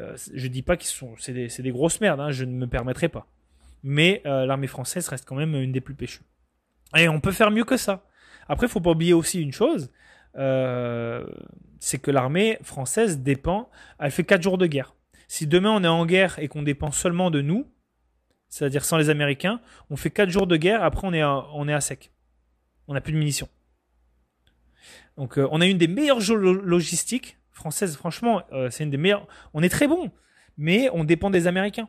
[0.00, 3.08] euh, je dis pas qu'ils sont, c'est des, grosses merdes, hein, je ne me permettrai
[3.08, 3.26] pas.
[3.82, 6.22] Mais euh, l'armée française reste quand même une des plus péchues.
[6.96, 8.06] Et on peut faire mieux que ça.
[8.48, 9.90] Après, faut pas oublier aussi une chose,
[10.36, 11.24] euh,
[11.78, 14.94] c'est que l'armée française dépend, elle fait 4 jours de guerre.
[15.30, 17.64] Si demain on est en guerre et qu'on dépend seulement de nous,
[18.48, 21.68] c'est-à-dire sans les Américains, on fait 4 jours de guerre, après on est à, on
[21.68, 22.10] est à sec.
[22.88, 23.48] On n'a plus de munitions.
[25.16, 29.24] Donc on a une des meilleures logistiques française, franchement, euh, c'est une des meilleures.
[29.54, 30.10] On est très bon,
[30.58, 31.88] mais on dépend des Américains.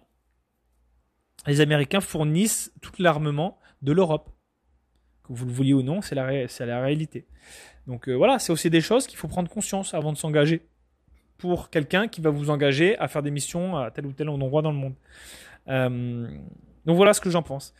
[1.47, 4.29] Les Américains fournissent tout l'armement de l'Europe.
[5.23, 7.25] Que vous le vouliez ou non, c'est la, la réalité.
[7.87, 10.69] Donc euh, voilà, c'est aussi des choses qu'il faut prendre conscience avant de s'engager
[11.41, 14.61] pour quelqu'un qui va vous engager à faire des missions à tel ou tel endroit
[14.61, 14.93] dans le monde.
[15.67, 16.27] Euh,
[16.85, 17.73] Donc voilà ce que j'en pense.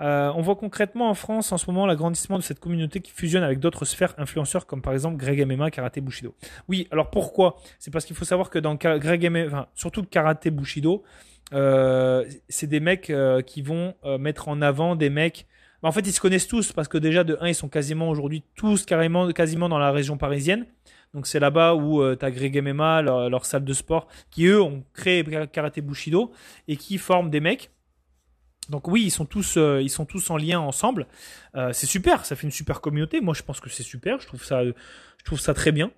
[0.00, 3.42] Euh, on voit concrètement en France en ce moment l'agrandissement de cette communauté qui fusionne
[3.42, 6.36] avec d'autres sphères influenceurs comme par exemple Greg MMA, Karaté Bushido.
[6.68, 7.56] Oui, alors pourquoi?
[7.80, 11.02] C'est parce qu'il faut savoir que dans Greg MMA, surtout Karaté Bushido,
[11.52, 13.12] euh, c'est des mecs
[13.46, 15.46] qui vont mettre en avant des mecs.
[15.82, 18.42] En fait, ils se connaissent tous parce que déjà de 1, ils sont quasiment aujourd'hui
[18.56, 20.66] tous carrément, quasiment dans la région parisienne.
[21.14, 25.24] Donc c'est là-bas où tu as MMA, leur, salle de sport, qui eux ont créé
[25.52, 26.32] Karaté Bushido
[26.66, 27.70] et qui forment des mecs.
[28.68, 31.06] Donc oui, ils sont tous, ils sont tous en lien ensemble.
[31.72, 33.20] c'est super, ça fait une super communauté.
[33.20, 34.20] Moi, je pense que c'est super.
[34.20, 35.90] Je trouve ça, je trouve ça très bien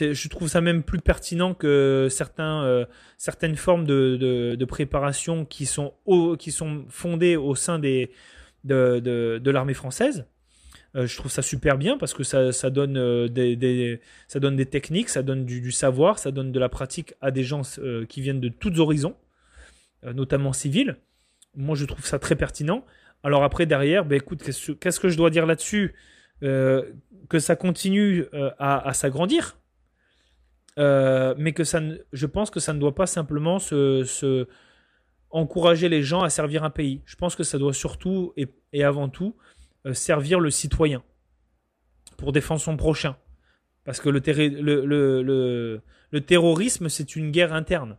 [0.00, 2.86] je trouve ça même plus pertinent que certains, euh,
[3.18, 4.16] certaines formes de,
[4.56, 5.92] de, préparation qui sont,
[6.38, 8.10] qui sont fondées au sein des,
[8.64, 10.26] de, de, l'armée française.
[10.94, 15.44] Euh, je trouve ça super bien parce que ça, euh, donne des techniques, ça donne
[15.44, 17.62] du, savoir, ça donne de la pratique à des gens
[18.08, 19.16] qui viennent de tous horizons,
[20.02, 20.96] notamment civils.
[21.54, 22.84] Moi, je trouve ça très pertinent.
[23.22, 25.94] Alors après, derrière, ben, écoute, qu'est-ce que je dois dire là-dessus
[26.40, 28.26] Que ça continue
[28.58, 29.56] à, s'agrandir,
[30.78, 31.80] euh, mais que ça
[32.12, 33.58] je pense que ça ne doit pas simplement
[35.30, 37.02] encourager les gens à servir un pays.
[37.04, 39.51] Je pense que ça doit surtout et, avant tout euh,
[39.92, 41.02] servir le citoyen
[42.16, 43.16] pour défendre son prochain.
[43.84, 44.20] Parce que le,
[46.20, 47.98] terrorisme, c'est une guerre interne.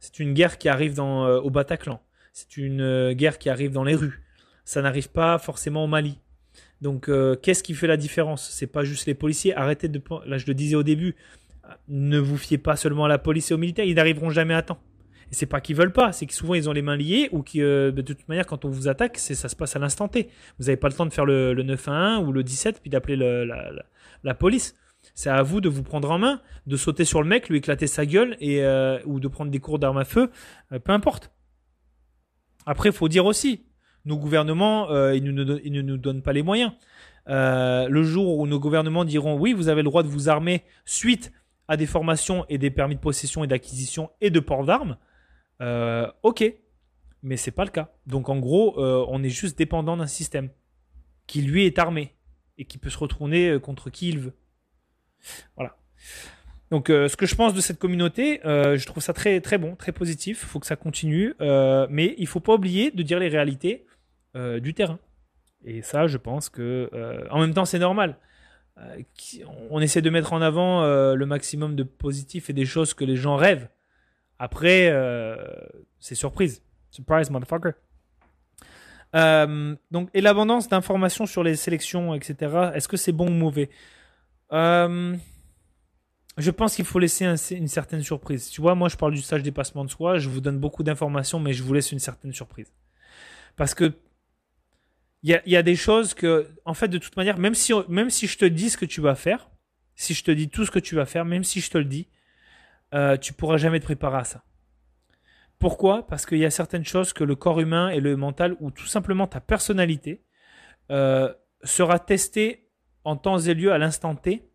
[0.00, 2.02] C'est une guerre qui arrive euh, au Bataclan.
[2.32, 4.22] C'est une guerre qui arrive dans les rues.
[4.64, 6.18] Ça n'arrive pas forcément au Mali.
[6.82, 7.08] Donc,
[7.40, 8.50] qu'est-ce qui fait la différence?
[8.50, 9.56] C'est pas juste les policiers.
[9.56, 10.02] Arrêtez de.
[10.26, 11.14] Là, je le disais au début
[11.88, 14.62] ne vous fiez pas seulement à la police et aux militaires, ils n'arriveront jamais à
[14.62, 14.78] temps.
[15.30, 17.42] Et c'est pas qu'ils veulent pas, c'est que souvent ils ont les mains liées ou
[17.42, 20.08] que euh, de toute manière quand on vous attaque, c'est ça se passe à l'instant
[20.08, 20.30] T.
[20.58, 24.34] Vous n'avez pas le temps de faire le, 911 ou le 17 puis d'appeler la,
[24.34, 24.76] police.
[25.14, 27.86] C'est à vous de vous prendre en main, de sauter sur le mec, lui éclater
[27.86, 30.30] sa gueule et euh, ou de prendre des cours d'armes à feu,
[30.72, 31.32] euh, peu importe.
[32.64, 33.66] Après, il faut dire aussi,
[34.04, 36.72] nos gouvernements, ils, ne, ils, ne, nous donnent pas les moyens.
[37.26, 41.32] le jour où nos gouvernements diront oui, vous avez le droit de vous armer suite
[41.68, 44.96] à des formations et des permis de possession et d'acquisition et de port d'armes,
[45.60, 46.44] euh, ok,
[47.22, 47.92] mais c'est pas le cas.
[48.06, 50.50] Donc en gros, euh, on est juste dépendant d'un système
[51.26, 52.14] qui lui est armé
[52.58, 54.34] et qui peut se retourner euh, contre qui il veut.
[55.56, 55.76] Voilà.
[56.70, 59.92] Donc ce que je pense de cette communauté, je trouve ça très très bon, très
[59.92, 60.40] positif.
[60.42, 63.86] Il faut que ça continue, mais il faut pas oublier de dire les réalités
[64.34, 64.98] du terrain.
[65.64, 66.90] Et ça, je pense que
[67.30, 68.18] en même temps, c'est normal.
[69.70, 70.82] On essaie de mettre en avant
[71.14, 73.68] le maximum de positifs et des choses que les gens rêvent.
[74.38, 75.36] Après, euh,
[75.98, 76.62] c'est surprise.
[76.90, 77.72] Surprise, motherfucker.
[79.90, 82.70] donc, et l'abondance d'informations sur les sélections, etc.
[82.74, 83.70] Est-ce que c'est bon ou mauvais?
[86.38, 88.50] Je pense qu'il faut laisser une certaine surprise.
[88.50, 90.18] Tu vois, moi, je parle du stage dépassement de soi.
[90.18, 92.72] Je vous donne beaucoup d'informations, mais je vous laisse une certaine surprise.
[93.56, 93.94] Parce que
[95.22, 98.28] il y a, des choses que, en fait, de toute manière, même si, même si
[98.28, 99.50] je te dis ce que tu vas faire,
[99.96, 101.84] si je te dis tout ce que tu vas faire, même si je te le
[101.84, 102.06] dis,
[102.94, 104.44] euh, tu pourras jamais te préparer à ça.
[105.58, 106.06] Pourquoi?
[106.06, 108.86] Parce qu'il y a certaines choses que le corps humain et le mental, ou tout
[108.86, 110.22] simplement ta personnalité,
[110.90, 111.32] euh,
[111.62, 112.68] sera testé
[113.04, 114.48] en temps et lieu à l'instant T.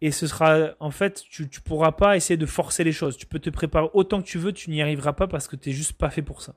[0.00, 3.16] Et ce sera, en fait, tu ne pourras pas essayer de forcer les choses.
[3.16, 5.68] Tu peux te préparer autant que tu veux, tu n'y arriveras pas parce que tu
[5.68, 6.56] n'es juste pas fait pour ça.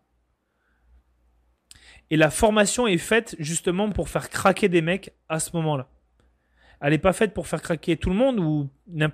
[2.10, 5.90] Et la formation est faite justement pour faire craquer des mecs à ce moment-là.
[6.82, 8.40] Elle n'est pas faite pour faire craquer tout le monde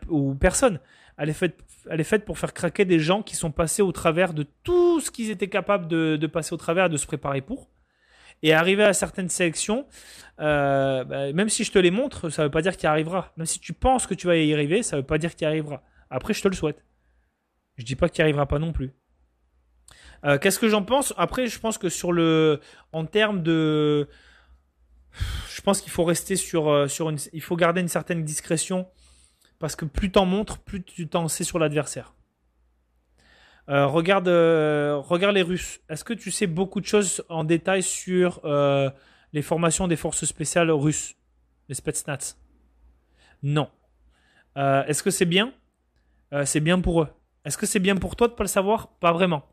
[0.10, 0.80] ou personne.
[1.22, 5.00] Elle est, faite, pour faire craquer des gens qui sont passés au travers de tout
[5.00, 7.70] ce qu'ils étaient capables de, passer au travers et de se préparer pour.
[8.42, 9.86] Et arriver à certaines sélections,
[10.40, 13.32] euh, bah, même si je te les montre, ça ne veut pas dire qu'il arrivera.
[13.38, 15.46] Même si tu penses que tu vas y arriver, ça ne veut pas dire qu'il
[15.46, 15.84] arrivera.
[16.10, 16.84] Après, je te le souhaite.
[17.78, 18.92] Je dis pas qu'il arrivera pas non plus.
[20.26, 21.14] Euh, qu'est-ce que j'en pense?
[21.18, 22.62] Après, je pense que sur le,
[22.94, 24.08] en termes de,
[25.54, 26.88] je pense qu'il faut rester sur, euh,
[27.34, 28.88] il faut garder une certaine discrétion
[29.62, 32.14] parce que plus t'en montres, plus tu t'en sais sur l'adversaire.
[33.70, 35.80] Euh, regarde, regarde les Russes.
[35.88, 38.42] Est-ce que tu sais beaucoup de choses en détail sur
[39.32, 41.16] les formations des forces spéciales russes,
[41.70, 42.38] les Spetsnaz?
[43.44, 43.70] Non.
[44.56, 45.54] Est-ce que c'est bien?
[46.44, 47.08] C'est bien pour eux.
[47.46, 48.90] Est-ce que c'est bien pour toi de pas le savoir?
[49.00, 49.44] Pas vraiment.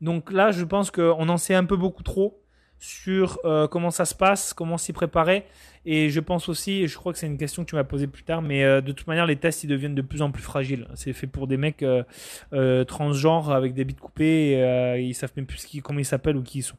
[0.00, 2.43] Donc là, je pense qu'on en sait un peu beaucoup trop
[2.84, 5.46] sur euh, comment ça se passe, comment s'y préparer.
[5.86, 8.24] Et je pense aussi, je crois que c'est une question que tu m'as posée plus
[8.24, 10.86] tard, mais euh, de toute manière, les tests, ils deviennent de plus en plus fragiles.
[10.94, 14.52] C'est fait pour des mecs euh, transgenres avec des bits coupés,
[14.98, 16.76] et, ils savent même plus qui, comment ils s'appellent ou qui ils sont.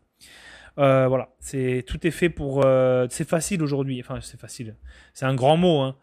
[0.77, 2.64] voilà, c'est tout est fait pour.
[3.10, 3.99] c'est facile aujourd'hui.
[3.99, 4.76] Enfin, c'est facile.
[5.14, 5.95] C'est un grand mot, hein.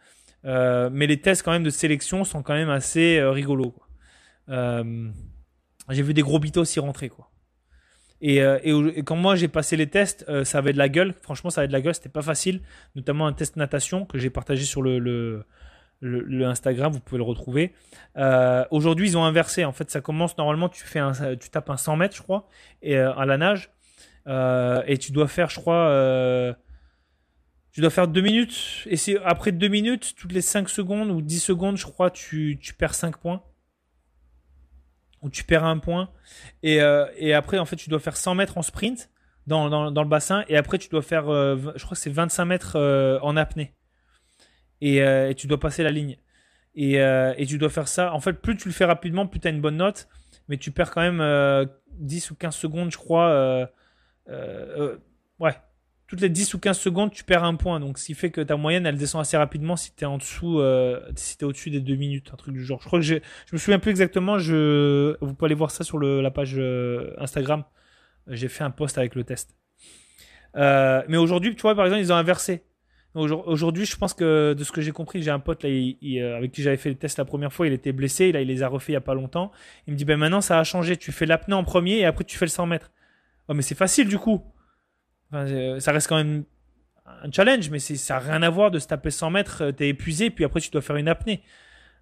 [0.90, 3.74] mais les tests quand même de sélection sont quand même assez rigolos.
[4.48, 7.31] J'ai vu des gros bitos y rentrer, quoi.
[8.22, 11.12] Et, et, quand moi j'ai passé les tests, ça avait de la gueule.
[11.22, 11.94] Franchement, ça avait de la gueule.
[11.94, 12.60] C'était pas facile.
[12.94, 15.44] Notamment un test natation que j'ai partagé sur le,
[16.02, 16.92] Instagram.
[16.92, 17.72] Vous pouvez le retrouver.
[18.70, 19.64] Aujourd'hui, ils ont inversé.
[19.64, 20.68] En fait, ça commence normalement.
[20.68, 21.00] Tu fais
[21.40, 22.48] tu tapes un 100 mètres, je crois,
[22.80, 23.70] et à la nage.
[24.28, 26.54] et tu dois faire, je crois
[27.72, 28.84] tu dois faire deux minutes.
[28.86, 32.58] Et c'est après deux minutes, toutes les 5 secondes ou 10 secondes, je crois, tu,
[32.60, 33.42] tu perds 5 points.
[35.22, 36.10] Ou tu perds un point.
[36.62, 39.10] Et, euh, et après, en fait, tu dois faire 100 mètres en sprint
[39.46, 40.44] dans, le bassin.
[40.48, 43.74] Et après, tu dois faire, euh, je crois que c'est 25 mètres euh, en apnée.
[44.80, 46.16] Et, et, tu dois passer la ligne.
[46.74, 48.12] Et, et, tu dois faire ça.
[48.12, 50.08] En fait, plus tu le fais rapidement, plus tu as une bonne note.
[50.48, 53.68] Mais tu perds quand même 10 ou 15 secondes, je crois.
[54.28, 55.56] ouais,
[56.12, 57.80] toutes les 10 ou 15 secondes, tu perds un point.
[57.80, 60.18] Donc, ce qui fait que ta moyenne, elle descend assez rapidement si tu es en
[60.18, 62.82] dessous, euh, si tu au-dessus des 2 minutes, un truc du genre.
[62.82, 63.14] Je crois que je
[63.50, 64.38] me souviens plus exactement.
[64.38, 67.64] Je, vous pouvez aller voir ça sur le, la page euh, Instagram.
[68.26, 69.56] J'ai fait un post avec le test.
[70.56, 72.62] Euh, mais aujourd'hui, tu vois, par exemple, ils ont inversé.
[73.14, 75.70] Aujourd'hui, je pense que de ce que j'ai compris, j'ai un pote là,
[76.36, 78.62] avec qui j'avais fait le test la première fois, il était blessé, là, il les
[78.62, 79.50] a refait il y a pas longtemps.
[79.86, 80.98] Il me dit, ben maintenant, ça a changé.
[80.98, 82.90] Tu fais l'apnée en premier et après, tu fais le 100 mètres.
[83.48, 84.42] Oh, mais c'est facile du coup.
[85.34, 86.44] Euh, ça reste quand même
[87.06, 89.88] un challenge, mais ça n'a rien à voir de se taper 100 mètres, euh, t'es
[89.88, 91.42] épuisé, puis après tu dois faire une apnée.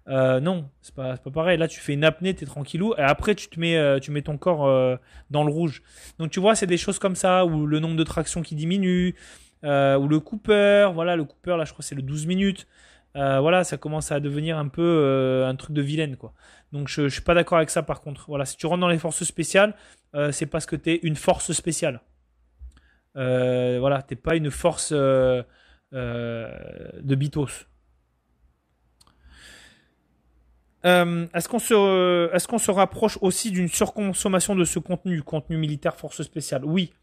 [0.07, 1.57] Euh, non, c'est pas, pas pareil.
[1.57, 4.37] Là, tu fais une apnée, t'es tranquillou, et après tu te mets, tu mets ton
[4.37, 4.99] corps
[5.29, 5.83] dans le rouge.
[6.19, 9.15] Donc tu vois, c'est des choses comme ça, où le nombre de tractions qui diminue,
[9.63, 9.67] ou
[10.07, 12.67] le Cooper, voilà, le Cooper, là je crois c'est le 12 minutes.
[13.13, 16.33] voilà, ça commence à devenir un peu un truc de vilaine, quoi.
[16.71, 18.25] Donc je, je suis pas d'accord avec ça par contre.
[18.27, 19.75] Voilà, si tu rentres dans les forces spéciales,
[20.31, 22.01] c'est parce que tu es une force spéciale.
[23.17, 25.43] Euh, voilà, t'es pas une force euh,
[25.93, 26.49] euh,
[27.01, 27.47] de bitos.
[30.83, 35.95] est-ce qu'on se, est-ce qu'on se rapproche aussi d'une surconsommation de ce contenu, contenu militaire,
[35.95, 36.65] force spéciale?
[36.65, 36.93] Oui,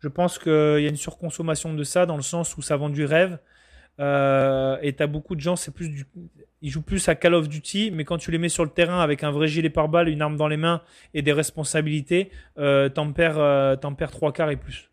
[0.00, 2.90] je pense qu'il y a une surconsommation de ça dans le sens où ça vend
[2.90, 3.38] du rêve.
[3.98, 6.06] et t'as beaucoup de gens, c'est plus
[6.64, 9.00] ils jouent plus à Call of Duty, mais quand tu les mets sur le terrain
[9.00, 10.82] avec un vrai gilet pare-balles, une arme dans les mains
[11.14, 14.91] et des responsabilités, t'en perds, t'en perds trois quarts et plus.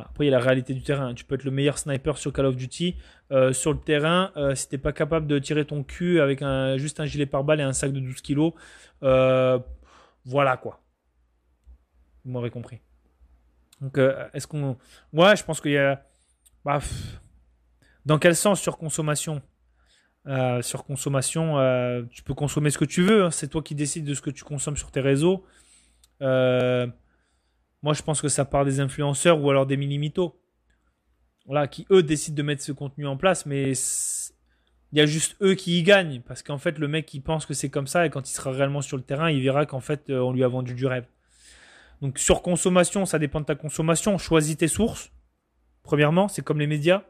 [0.00, 1.14] Après, il y a la réalité du terrain.
[1.14, 2.96] Tu peux être le meilleur sniper sur Call of Duty.
[3.30, 6.76] Euh, sur le terrain, euh, si t'es pas capable de tirer ton cul avec un,
[6.76, 8.52] juste un gilet pare-balles et un sac de 12 kilos,
[9.02, 9.58] euh,
[10.24, 10.80] voilà quoi.
[12.24, 12.80] Vous m'aurez compris.
[13.80, 13.98] Donc,
[14.34, 14.76] est-ce qu'on.
[15.12, 16.04] Ouais, je pense qu'il y a.
[16.64, 16.80] Bah,
[18.04, 19.40] dans quel sens surconsommation?
[20.60, 21.54] Surconsommation,
[22.10, 23.24] tu peux consommer ce que tu veux.
[23.24, 23.30] Hein.
[23.30, 25.44] C'est toi qui décides de ce que tu consommes sur tes réseaux.
[26.20, 26.86] Euh
[27.82, 30.34] moi, je pense que ça part des influenceurs ou alors des mini-mythos.
[31.46, 33.72] Voilà, qui eux décident de mettre ce contenu en place, mais
[34.92, 36.20] il y a juste eux qui y gagnent.
[36.20, 38.50] Parce qu'en fait, le mec, il pense que c'est comme ça, et quand il sera
[38.50, 41.06] réellement sur le terrain, il verra qu'en fait, euh, on lui a vendu du rêve.
[42.02, 44.18] Donc, sur consommation, ça dépend de ta consommation.
[44.18, 45.10] Choisis tes sources.
[45.82, 47.04] Premièrement, c'est comme les médias,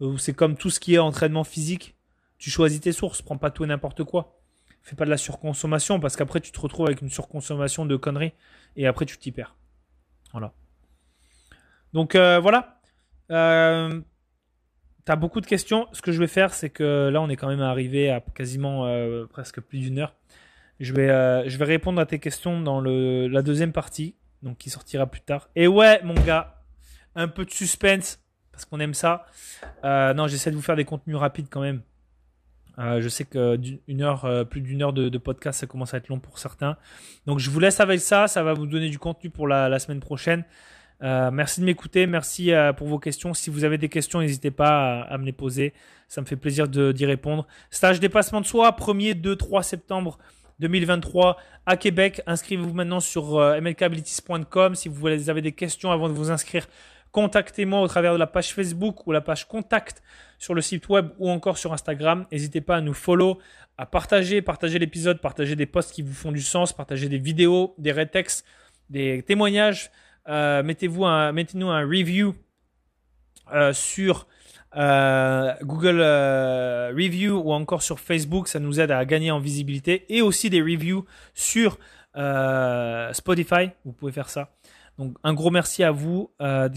[0.00, 1.96] ou c'est comme tout ce qui est entraînement physique.
[2.38, 4.40] Tu choisis tes sources, prends pas tout et n'importe quoi.
[4.82, 8.32] Fais pas de la surconsommation, parce qu'après, tu te retrouves avec une surconsommation de conneries,
[8.76, 9.57] et après, tu t'y perds.
[10.32, 10.52] Voilà.
[11.92, 12.80] Donc euh, voilà.
[13.30, 14.00] Euh,
[15.06, 15.86] tu as beaucoup de questions.
[15.92, 18.86] Ce que je vais faire, c'est que là, on est quand même arrivé à quasiment
[18.86, 20.14] euh, presque plus d'une heure.
[20.80, 21.08] Je vais,
[21.48, 25.22] je vais répondre à tes questions dans le, la deuxième partie, donc qui sortira plus
[25.22, 25.48] tard.
[25.56, 26.62] Et ouais, mon gars,
[27.16, 28.22] un peu de suspense,
[28.52, 29.26] parce qu'on aime ça.
[29.82, 31.82] non, j'essaie de vous faire des contenus rapides quand même.
[32.78, 36.20] Je sais que une heure, plus d'une heure de, podcast, ça commence à être long
[36.20, 36.76] pour certains.
[37.26, 38.28] Donc je vous laisse avec ça.
[38.28, 40.44] Ça va vous donner du contenu pour la, semaine prochaine.
[41.02, 43.32] Euh, merci de m'écouter, merci euh, pour vos questions.
[43.32, 45.72] Si vous avez des questions, n'hésitez pas à, me les poser.
[46.08, 47.46] Ça me fait plaisir d'y répondre.
[47.70, 50.18] Stage dépassement de soi, 1er, 2, 3 septembre
[50.58, 51.36] 2023
[51.66, 52.22] à Québec.
[52.26, 54.74] Inscrivez-vous maintenant sur euh, mlkabilities.com.
[54.74, 56.66] Si vous avez des questions avant de vous inscrire,
[57.12, 60.02] contactez-moi au travers de la page Facebook ou la page contact
[60.38, 62.26] sur le site web ou encore sur Instagram.
[62.32, 63.38] N'hésitez pas à nous follow,
[63.76, 67.74] à partager, partager l'épisode, partager des posts qui vous font du sens, partager des vidéos,
[67.78, 68.44] des retex,
[68.90, 69.90] des témoignages.
[70.28, 72.34] Euh, mettez-vous mettez-nous un review
[73.52, 74.26] euh, sur
[74.76, 76.00] euh, Google
[76.94, 80.60] Review ou encore sur Facebook, ça nous aide à gagner en visibilité et aussi des
[80.60, 81.78] reviews sur
[83.12, 84.57] Spotify, vous pouvez faire ça.
[84.98, 86.30] Donc un gros merci à vous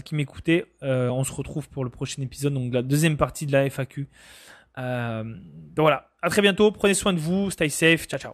[0.04, 0.64] qui m'écoutez.
[0.80, 4.08] on se retrouve pour le prochain épisode, donc la deuxième partie de la FAQ.
[4.76, 5.34] donc
[5.76, 8.32] voilà, à très bientôt, prenez soin de vous, stay safe, ciao ciao.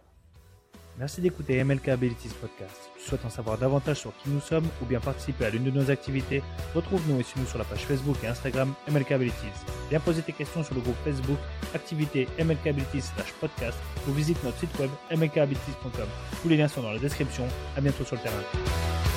[0.97, 4.99] Merci d'écouter MLK Abilities Podcast souhaites en savoir davantage sur qui nous sommes ou bien
[4.99, 6.41] participer à l'une de nos activités,
[6.75, 9.35] retrouve-nous et suis-nous sur la page Facebook et Instagram MLK Abilities.
[9.89, 11.37] Viens poser tes questions sur le groupe Facebook
[11.73, 13.09] Activité MLK Abilities
[13.39, 16.07] podcast ou visite notre site web mlkabilities.com.
[16.41, 17.45] Tous les liens sont dans la description.
[17.75, 19.08] À bientôt sur le terrain.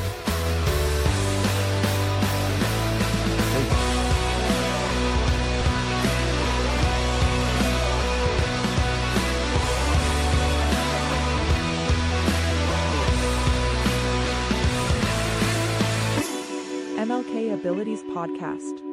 [17.02, 18.91] MLK Abilities Podcast.